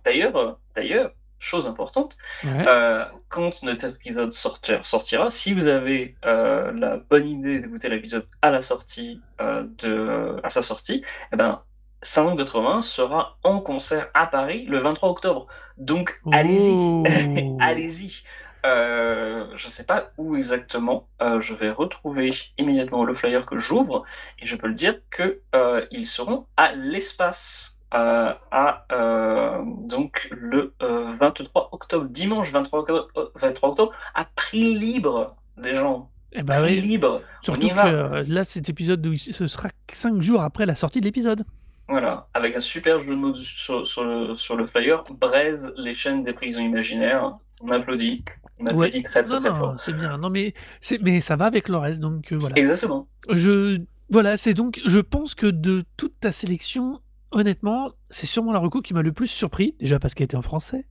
[0.05, 2.65] d'ailleurs, d'ailleurs, chose importante, Ouais.
[2.68, 8.26] euh, quand notre épisode sortir- sortira, si vous avez euh, la bonne idée d'écouter l'épisode
[8.41, 11.61] à la sortie euh, de, à sa sortie, eh ben,
[12.01, 15.47] Syndrome 80 sera en concert à Paris le 23 octobre.
[15.77, 18.23] Donc, allez-y, allez-y.
[18.65, 21.07] Euh, je sais pas où exactement.
[21.22, 24.03] Euh, je vais retrouver immédiatement le flyer que j'ouvre
[24.41, 27.77] et je peux le dire que euh, ils seront à l'espace.
[27.93, 34.25] Euh, à euh, donc le euh, 23 octobre, dimanche 23 octobre, euh, 23 octobre, à
[34.25, 36.09] prix libre, les gens.
[36.31, 37.21] Eh ben prix oui, libre.
[37.41, 37.87] surtout y que va.
[37.87, 41.43] euh, là, cet épisode, ce sera 5 jours après la sortie de l'épisode.
[41.87, 45.03] Voilà, avec un super jeu de mots sur, sur le, sur le flyer.
[45.19, 47.33] Braise les chaînes des prisons imaginaires.
[47.61, 48.23] On applaudit.
[48.59, 49.01] On applaudit Ouais.
[49.03, 49.75] très très très fort.
[49.79, 50.19] c'est bien.
[50.19, 50.53] Non, mais,
[51.01, 52.55] mais ça va avec le reste, donc euh, voilà.
[52.59, 53.07] Exactement.
[53.31, 53.79] Je,
[54.11, 56.99] voilà, c'est donc, je pense que de toute ta sélection,
[57.31, 60.41] honnêtement, c'est sûrement la reco qui m'a le plus surpris, déjà parce qu'elle était en
[60.41, 60.85] français.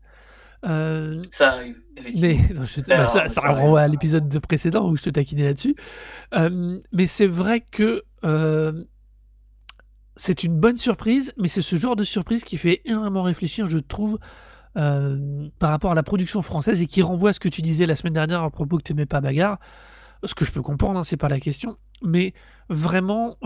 [0.67, 1.77] Euh, Ça arrive,
[2.21, 5.11] mais non, je- C'est bah, rare, ça, renvoie à l'épisode de précédent où je te
[5.11, 5.77] taquinais là-dessus.
[6.35, 8.85] Euh, mais c'est vrai que euh,
[10.17, 13.79] c'est une bonne surprise, mais c'est ce genre de surprise qui fait énormément réfléchir, je
[13.79, 14.19] trouve,
[14.75, 17.97] par rapport à la production française et qui renvoie à ce que tu disais la
[17.97, 19.59] semaine dernière à propos que tu n'aimais pas Bagarre.
[20.25, 21.77] Ce que je peux comprendre, hein, c'est pas la question.
[22.03, 22.33] Mais
[22.69, 23.37] vraiment,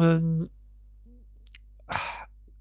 [1.89, 1.97] ah,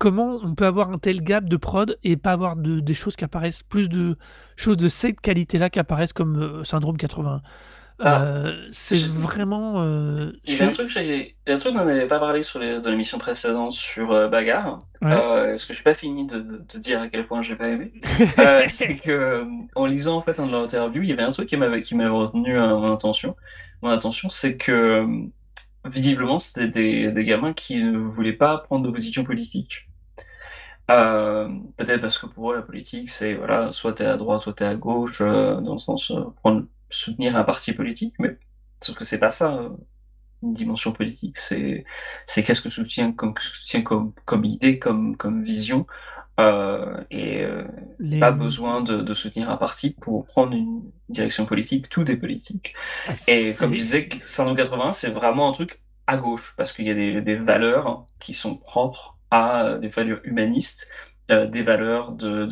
[0.01, 3.15] comment on peut avoir un tel gap de prod et pas avoir de, des choses
[3.15, 4.17] qui apparaissent, plus de
[4.55, 7.41] choses de cette qualité-là qui apparaissent comme euh, Syndrome 81
[8.03, 9.81] Ah, Euh, C'est j'ai- vraiment.
[9.83, 12.07] euh, Il y a un truc, j'ai- il y a un truc dont on n'avait
[12.07, 15.11] pas parlé sur les, dans l'émission précédente sur euh, Bagarre, Ouais.
[15.51, 17.93] parce que j'ai pas fini de, de, de dire à quel point j'ai pas aimé.
[18.69, 19.45] C'est que
[19.75, 21.83] en lisant en fait un de leurs interviews, il y avait un truc qui m'avait
[21.83, 23.35] qui m'avait retenu à mon attention.
[23.83, 25.05] Mon attention, c'est que
[25.85, 29.87] visiblement c'était des, des gamins qui ne voulaient pas prendre de position politique.
[30.91, 31.47] Euh,
[31.77, 34.65] peut-être parce que pour eux la politique c'est voilà soit t'es à droite soit t'es
[34.65, 38.37] à gauche euh, dans le sens euh, prendre soutenir un parti politique mais
[38.81, 39.69] sauf que c'est pas ça euh,
[40.43, 41.85] une dimension politique c'est
[42.25, 45.87] c'est qu'est-ce que soutient comme soutient comme comme idée comme comme vision
[47.09, 47.45] et
[47.99, 52.17] les- pas besoin de, de soutenir un parti pour prendre une direction politique tout est
[52.17, 52.73] politique.
[53.05, 56.91] Ah, et comme je disais, 180, c'est vraiment un truc à gauche, parce qu'il y
[56.91, 60.87] a des, des valeurs qui sont propres euh, des valeurs humanistes,
[61.29, 62.45] euh, des valeurs de,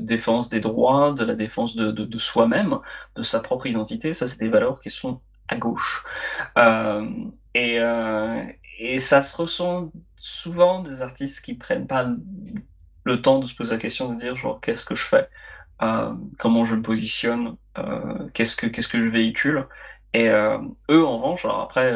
[0.00, 2.78] défense des droits, de la défense de, soi-même,
[3.16, 4.12] de sa propre identité.
[4.12, 6.04] Ça, c'est des valeurs qui sont à gauche.
[6.58, 7.08] Euh,
[7.54, 12.06] et, ça se ressent souvent des artistes qui prennent pas
[13.04, 15.28] le temps de se poser la question de dire genre qu'est-ce que je fais,
[16.38, 17.56] comment je me positionne,
[18.34, 19.66] qu'est-ce que qu'est-ce que je véhicule?
[20.12, 21.92] Et eux, en revanche, alors après,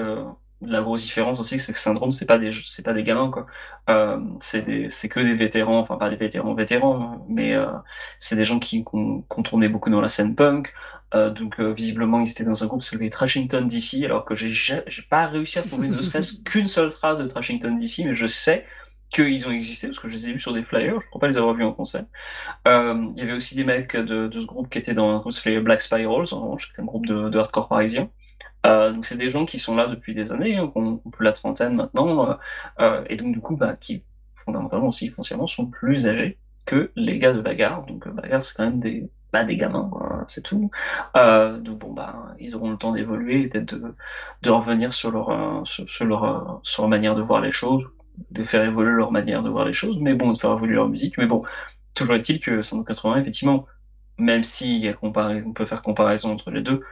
[0.63, 3.47] la grosse différence aussi, c'est que Syndrome, c'est pas des, c'est pas des gamins, quoi.
[3.89, 7.67] Euh, c'est des, c'est que des vétérans, enfin pas des vétérans, vétérans, hein, mais euh,
[8.19, 10.73] c'est des gens qui, qui ont, qui ont tourné beaucoup dans la scène punk.
[11.15, 14.35] Euh, donc euh, visiblement, ils étaient dans un groupe qui s'appelait Trashington DC, alors que
[14.35, 18.01] j'ai, ja- j'ai pas réussi à trouver ne serait-ce qu'une seule trace de Trashington DC,
[18.05, 18.65] mais je sais
[19.11, 21.01] qu'ils ont existé parce que je les ai vus sur des flyers.
[21.01, 22.05] Je crois pas les avoir vus en concert.
[22.69, 25.19] Euh, Il y avait aussi des mecs de, de ce groupe qui étaient dans un
[25.19, 28.11] groupe qui s'appelait Black Spirals, en qui était un groupe de, de hardcore parisien.
[28.67, 31.33] Euh, donc c'est des gens qui sont là depuis des années, hein, ont plus la
[31.33, 32.35] trentaine maintenant, euh,
[32.81, 34.05] euh, et donc du coup, bah, qui
[34.35, 37.85] fondamentalement aussi, foncièrement, sont plus âgés que les gars de Bagarre.
[37.87, 40.71] Donc euh, Bagarre, c'est quand même des, bah, des gamins, quoi, c'est tout.
[41.17, 43.95] Euh, donc bon, bah, ils auront le temps d'évoluer peut-être de,
[44.43, 47.89] de revenir sur leur, euh, sur, leur, sur leur manière de voir les choses,
[48.31, 50.89] de faire évoluer leur manière de voir les choses, mais bon, de faire évoluer leur
[50.89, 51.17] musique.
[51.19, 51.43] Mais bon,
[51.95, 53.67] toujours est-il que 180, effectivement,
[54.19, 56.83] même si on peut faire comparaison entre les deux,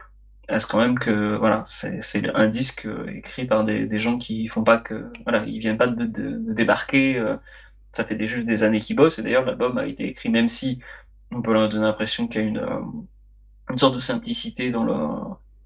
[0.49, 2.01] reste quand même que voilà, c'est
[2.33, 5.87] un disque écrit par des, des, gens qui font pas que voilà, ils viennent pas
[5.87, 7.17] de, de, de débarquer.
[7.17, 7.37] Euh,
[7.91, 10.79] ça fait déjà des années qu'ils bossent et d'ailleurs l'album a été écrit même si
[11.31, 12.81] on peut leur donner l'impression qu'il y a une, euh,
[13.71, 14.93] une sorte de simplicité dans le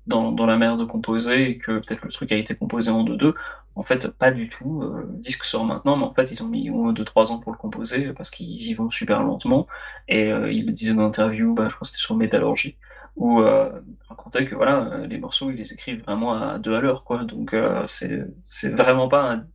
[0.08, 3.04] dans, dans la manière de composer et que peut-être le truc a été composé en
[3.04, 3.34] 2-2.
[3.76, 4.82] En fait, pas du tout.
[4.84, 7.58] Euh, le disque sort maintenant, mais en fait, ils ont mis 2-3 ans pour le
[7.58, 9.68] composer parce qu'ils y vont super lentement.
[10.08, 12.78] Et euh, ils le disaient dans l'interview, bah, je crois que c'était sur Métallurgie,
[13.16, 16.82] où euh, racontait que voilà, euh, les morceaux, ils les écrivent vraiment à deux à
[16.82, 17.24] l'heure, quoi.
[17.24, 19.46] Donc euh, c'est c'est vraiment pas un,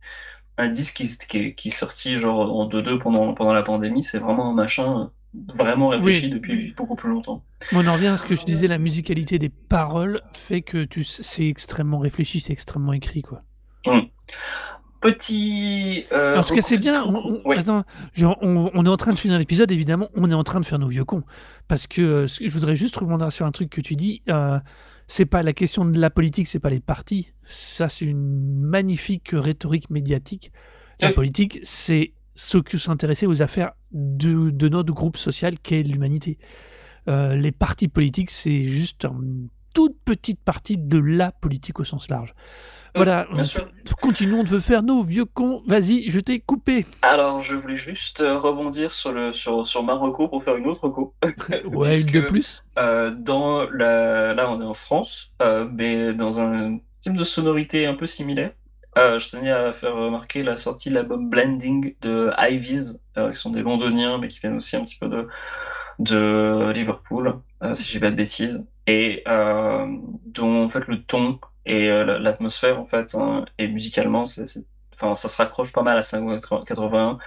[0.57, 4.19] un disque qui, qui, qui, est sorti genre en 2-2 pendant, pendant la pandémie, c'est
[4.19, 6.31] vraiment un machin vraiment réfléchi oui.
[6.31, 7.43] depuis beaucoup plus longtemps.
[7.71, 11.03] On en revient à ce que je disais, la musicalité des paroles fait que tu
[11.03, 13.43] c'est extrêmement réfléchi, c'est extrêmement écrit, quoi.
[13.85, 13.99] Mmh.
[15.01, 16.05] Petit.
[16.11, 17.05] Euh, en tout cas, c'est bien.
[17.05, 17.51] On.
[17.51, 20.59] Attends, genre, on, on, est en train de finir l'épisode, évidemment, on est en train
[20.59, 21.23] de faire nos vieux cons.
[21.67, 24.21] Parce que euh, je voudrais juste rebondir sur un truc que tu dis.
[24.29, 24.59] Euh,
[25.07, 27.31] c'est pas la question de la politique, c'est pas les partis.
[27.43, 30.51] Ça, c'est une magnifique rhétorique médiatique.
[31.01, 36.37] La politique, c'est s'intéresser aux affaires de, de, notre groupe social qu'est l'humanité.
[37.07, 42.09] Euh, les partis politiques, c'est juste une toute petite partie de la politique au sens
[42.09, 42.33] large.
[42.95, 43.43] Voilà, Euh,
[44.01, 45.63] continuons de faire nos vieux cons.
[45.67, 46.85] Vas-y, je t'ai coupé.
[47.01, 50.83] Alors, je voulais juste euh, rebondir sur, le, sur, sur Marocco pour faire une autre
[50.87, 51.15] reco.
[51.65, 52.63] ouais, Puisque, une de plus.
[52.77, 54.33] Euh, dans la...
[54.33, 58.51] Là, on est en France, euh, mais dans un type de sonorité un peu similaire.
[58.97, 63.51] Euh, je tenais à faire remarquer la sortie de l'album Blending de Ivies, qui sont
[63.51, 65.27] des londoniens, mais qui viennent aussi un petit peu de,
[65.99, 67.39] de Liverpool,
[67.73, 69.23] si j'ai pas de bêtises, et
[70.25, 74.23] dont en fait le ton et euh, l'atmosphère en fait, hein, et musicalement,
[74.93, 77.17] enfin, ça se raccroche pas mal à 581.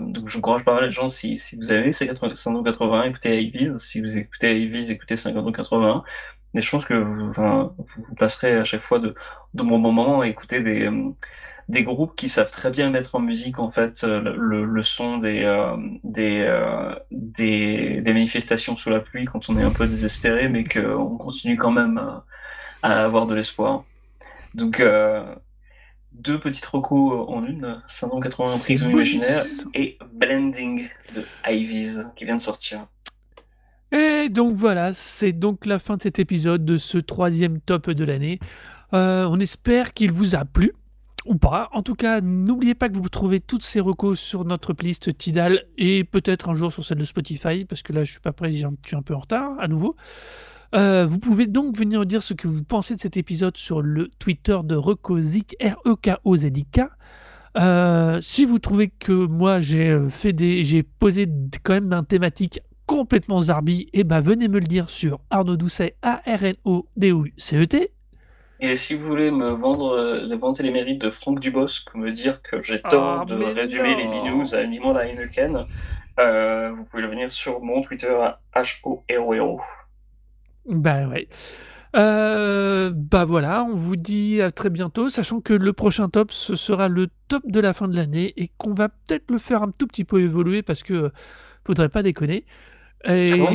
[0.00, 3.78] donc je encourage pas mal les gens, si, si vous avez ces 581, écoutez Ivies,
[3.78, 6.02] si vous écoutez Ivies, écoutez 581.
[6.52, 9.14] Mais je pense que vous passerez à chaque fois de,
[9.54, 10.90] bons moments à écouter des,
[11.70, 15.76] des groupes qui savent très bien mettre en musique en fait le, son euh,
[16.18, 21.16] euh, des, des, manifestations sous la pluie quand on est un peu désespéré, mais qu'on
[21.16, 22.24] continue quand même à,
[22.82, 23.84] à avoir de l'espoir.
[24.54, 25.34] Donc, euh,
[26.12, 29.44] deux petites recos en une, Syndrome 80 Prison Imaginaire
[29.74, 32.86] et Blending de Ivies qui vient de sortir.
[33.92, 38.04] Et donc voilà, c'est donc la fin de cet épisode, de ce troisième top de
[38.04, 38.38] l'année.
[38.92, 40.72] Euh, on espère qu'il vous a plu,
[41.26, 41.68] ou pas.
[41.72, 45.64] En tout cas, n'oubliez pas que vous trouvez toutes ces recos sur notre playlist Tidal,
[45.76, 48.52] et peut-être un jour sur celle de Spotify, parce que là je suis pas prêt,
[48.52, 49.96] je suis un peu en retard à nouveau.
[50.74, 54.08] Euh, vous pouvez donc venir dire ce que vous pensez de cet épisode sur le
[54.18, 56.82] Twitter de Rekozik, R-E-K-O-Z-I-K.
[57.58, 61.26] Euh, si vous trouvez que moi j'ai fait des, j'ai posé
[61.64, 65.96] quand même un thématique complètement zarbi, et bah venez me le dire sur Arnaud Doucet,
[66.02, 67.92] A-R-N-O-D-O-U-C-E-T.
[68.60, 72.42] Et si vous voulez me vendre, euh, vanter les mérites de Franck Dubosc, me dire
[72.42, 74.22] que j'ai tort Ah, de mais résumer les non.
[74.22, 75.66] binous à Mimon la Heineken,
[76.18, 79.60] euh, vous pouvez le venir sur mon Twitter à H-O-R-O-R-O.
[80.66, 81.28] Bah ouais.
[81.96, 86.54] Euh, bah voilà, on vous dit à très bientôt, sachant que le prochain top, ce
[86.54, 89.70] sera le top de la fin de l'année et qu'on va peut-être le faire un
[89.70, 91.10] tout petit peu évoluer parce que euh,
[91.64, 92.44] faudrait pas déconner.
[93.06, 93.32] Et...
[93.32, 93.52] Ah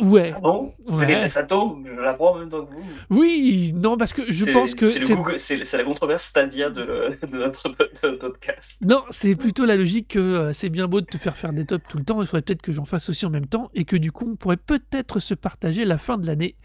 [0.00, 0.32] Ouais.
[0.36, 0.72] Ah bon?
[0.90, 1.22] C'est Ouais.
[1.22, 2.80] les Sato, je la prends en même temps que vous.
[3.10, 7.68] Oui, non, parce que je pense que c'est la controverse Stadia de, le- de notre
[8.02, 8.80] de podcast.
[8.84, 11.64] Non, c'est plutôt la logique que euh, c'est bien beau de te faire faire des
[11.66, 13.84] tops tout le temps, il faudrait peut-être que j'en fasse aussi en même temps, et
[13.84, 16.56] que du coup, on pourrait peut-être se partager la fin de l'année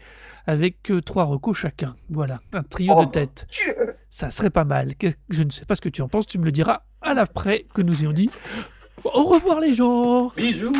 [0.46, 1.96] avec euh, trois recos chacun.
[2.08, 3.46] Voilà, un trio Oh de mon tête.
[3.50, 3.74] Dieu.
[4.10, 4.94] Ça serait pas mal.
[5.28, 7.66] Je ne sais pas ce que tu en penses, tu me le diras à l'après
[7.74, 8.30] que nous ayons dit.
[9.04, 10.72] Au revoir les gens Bisous.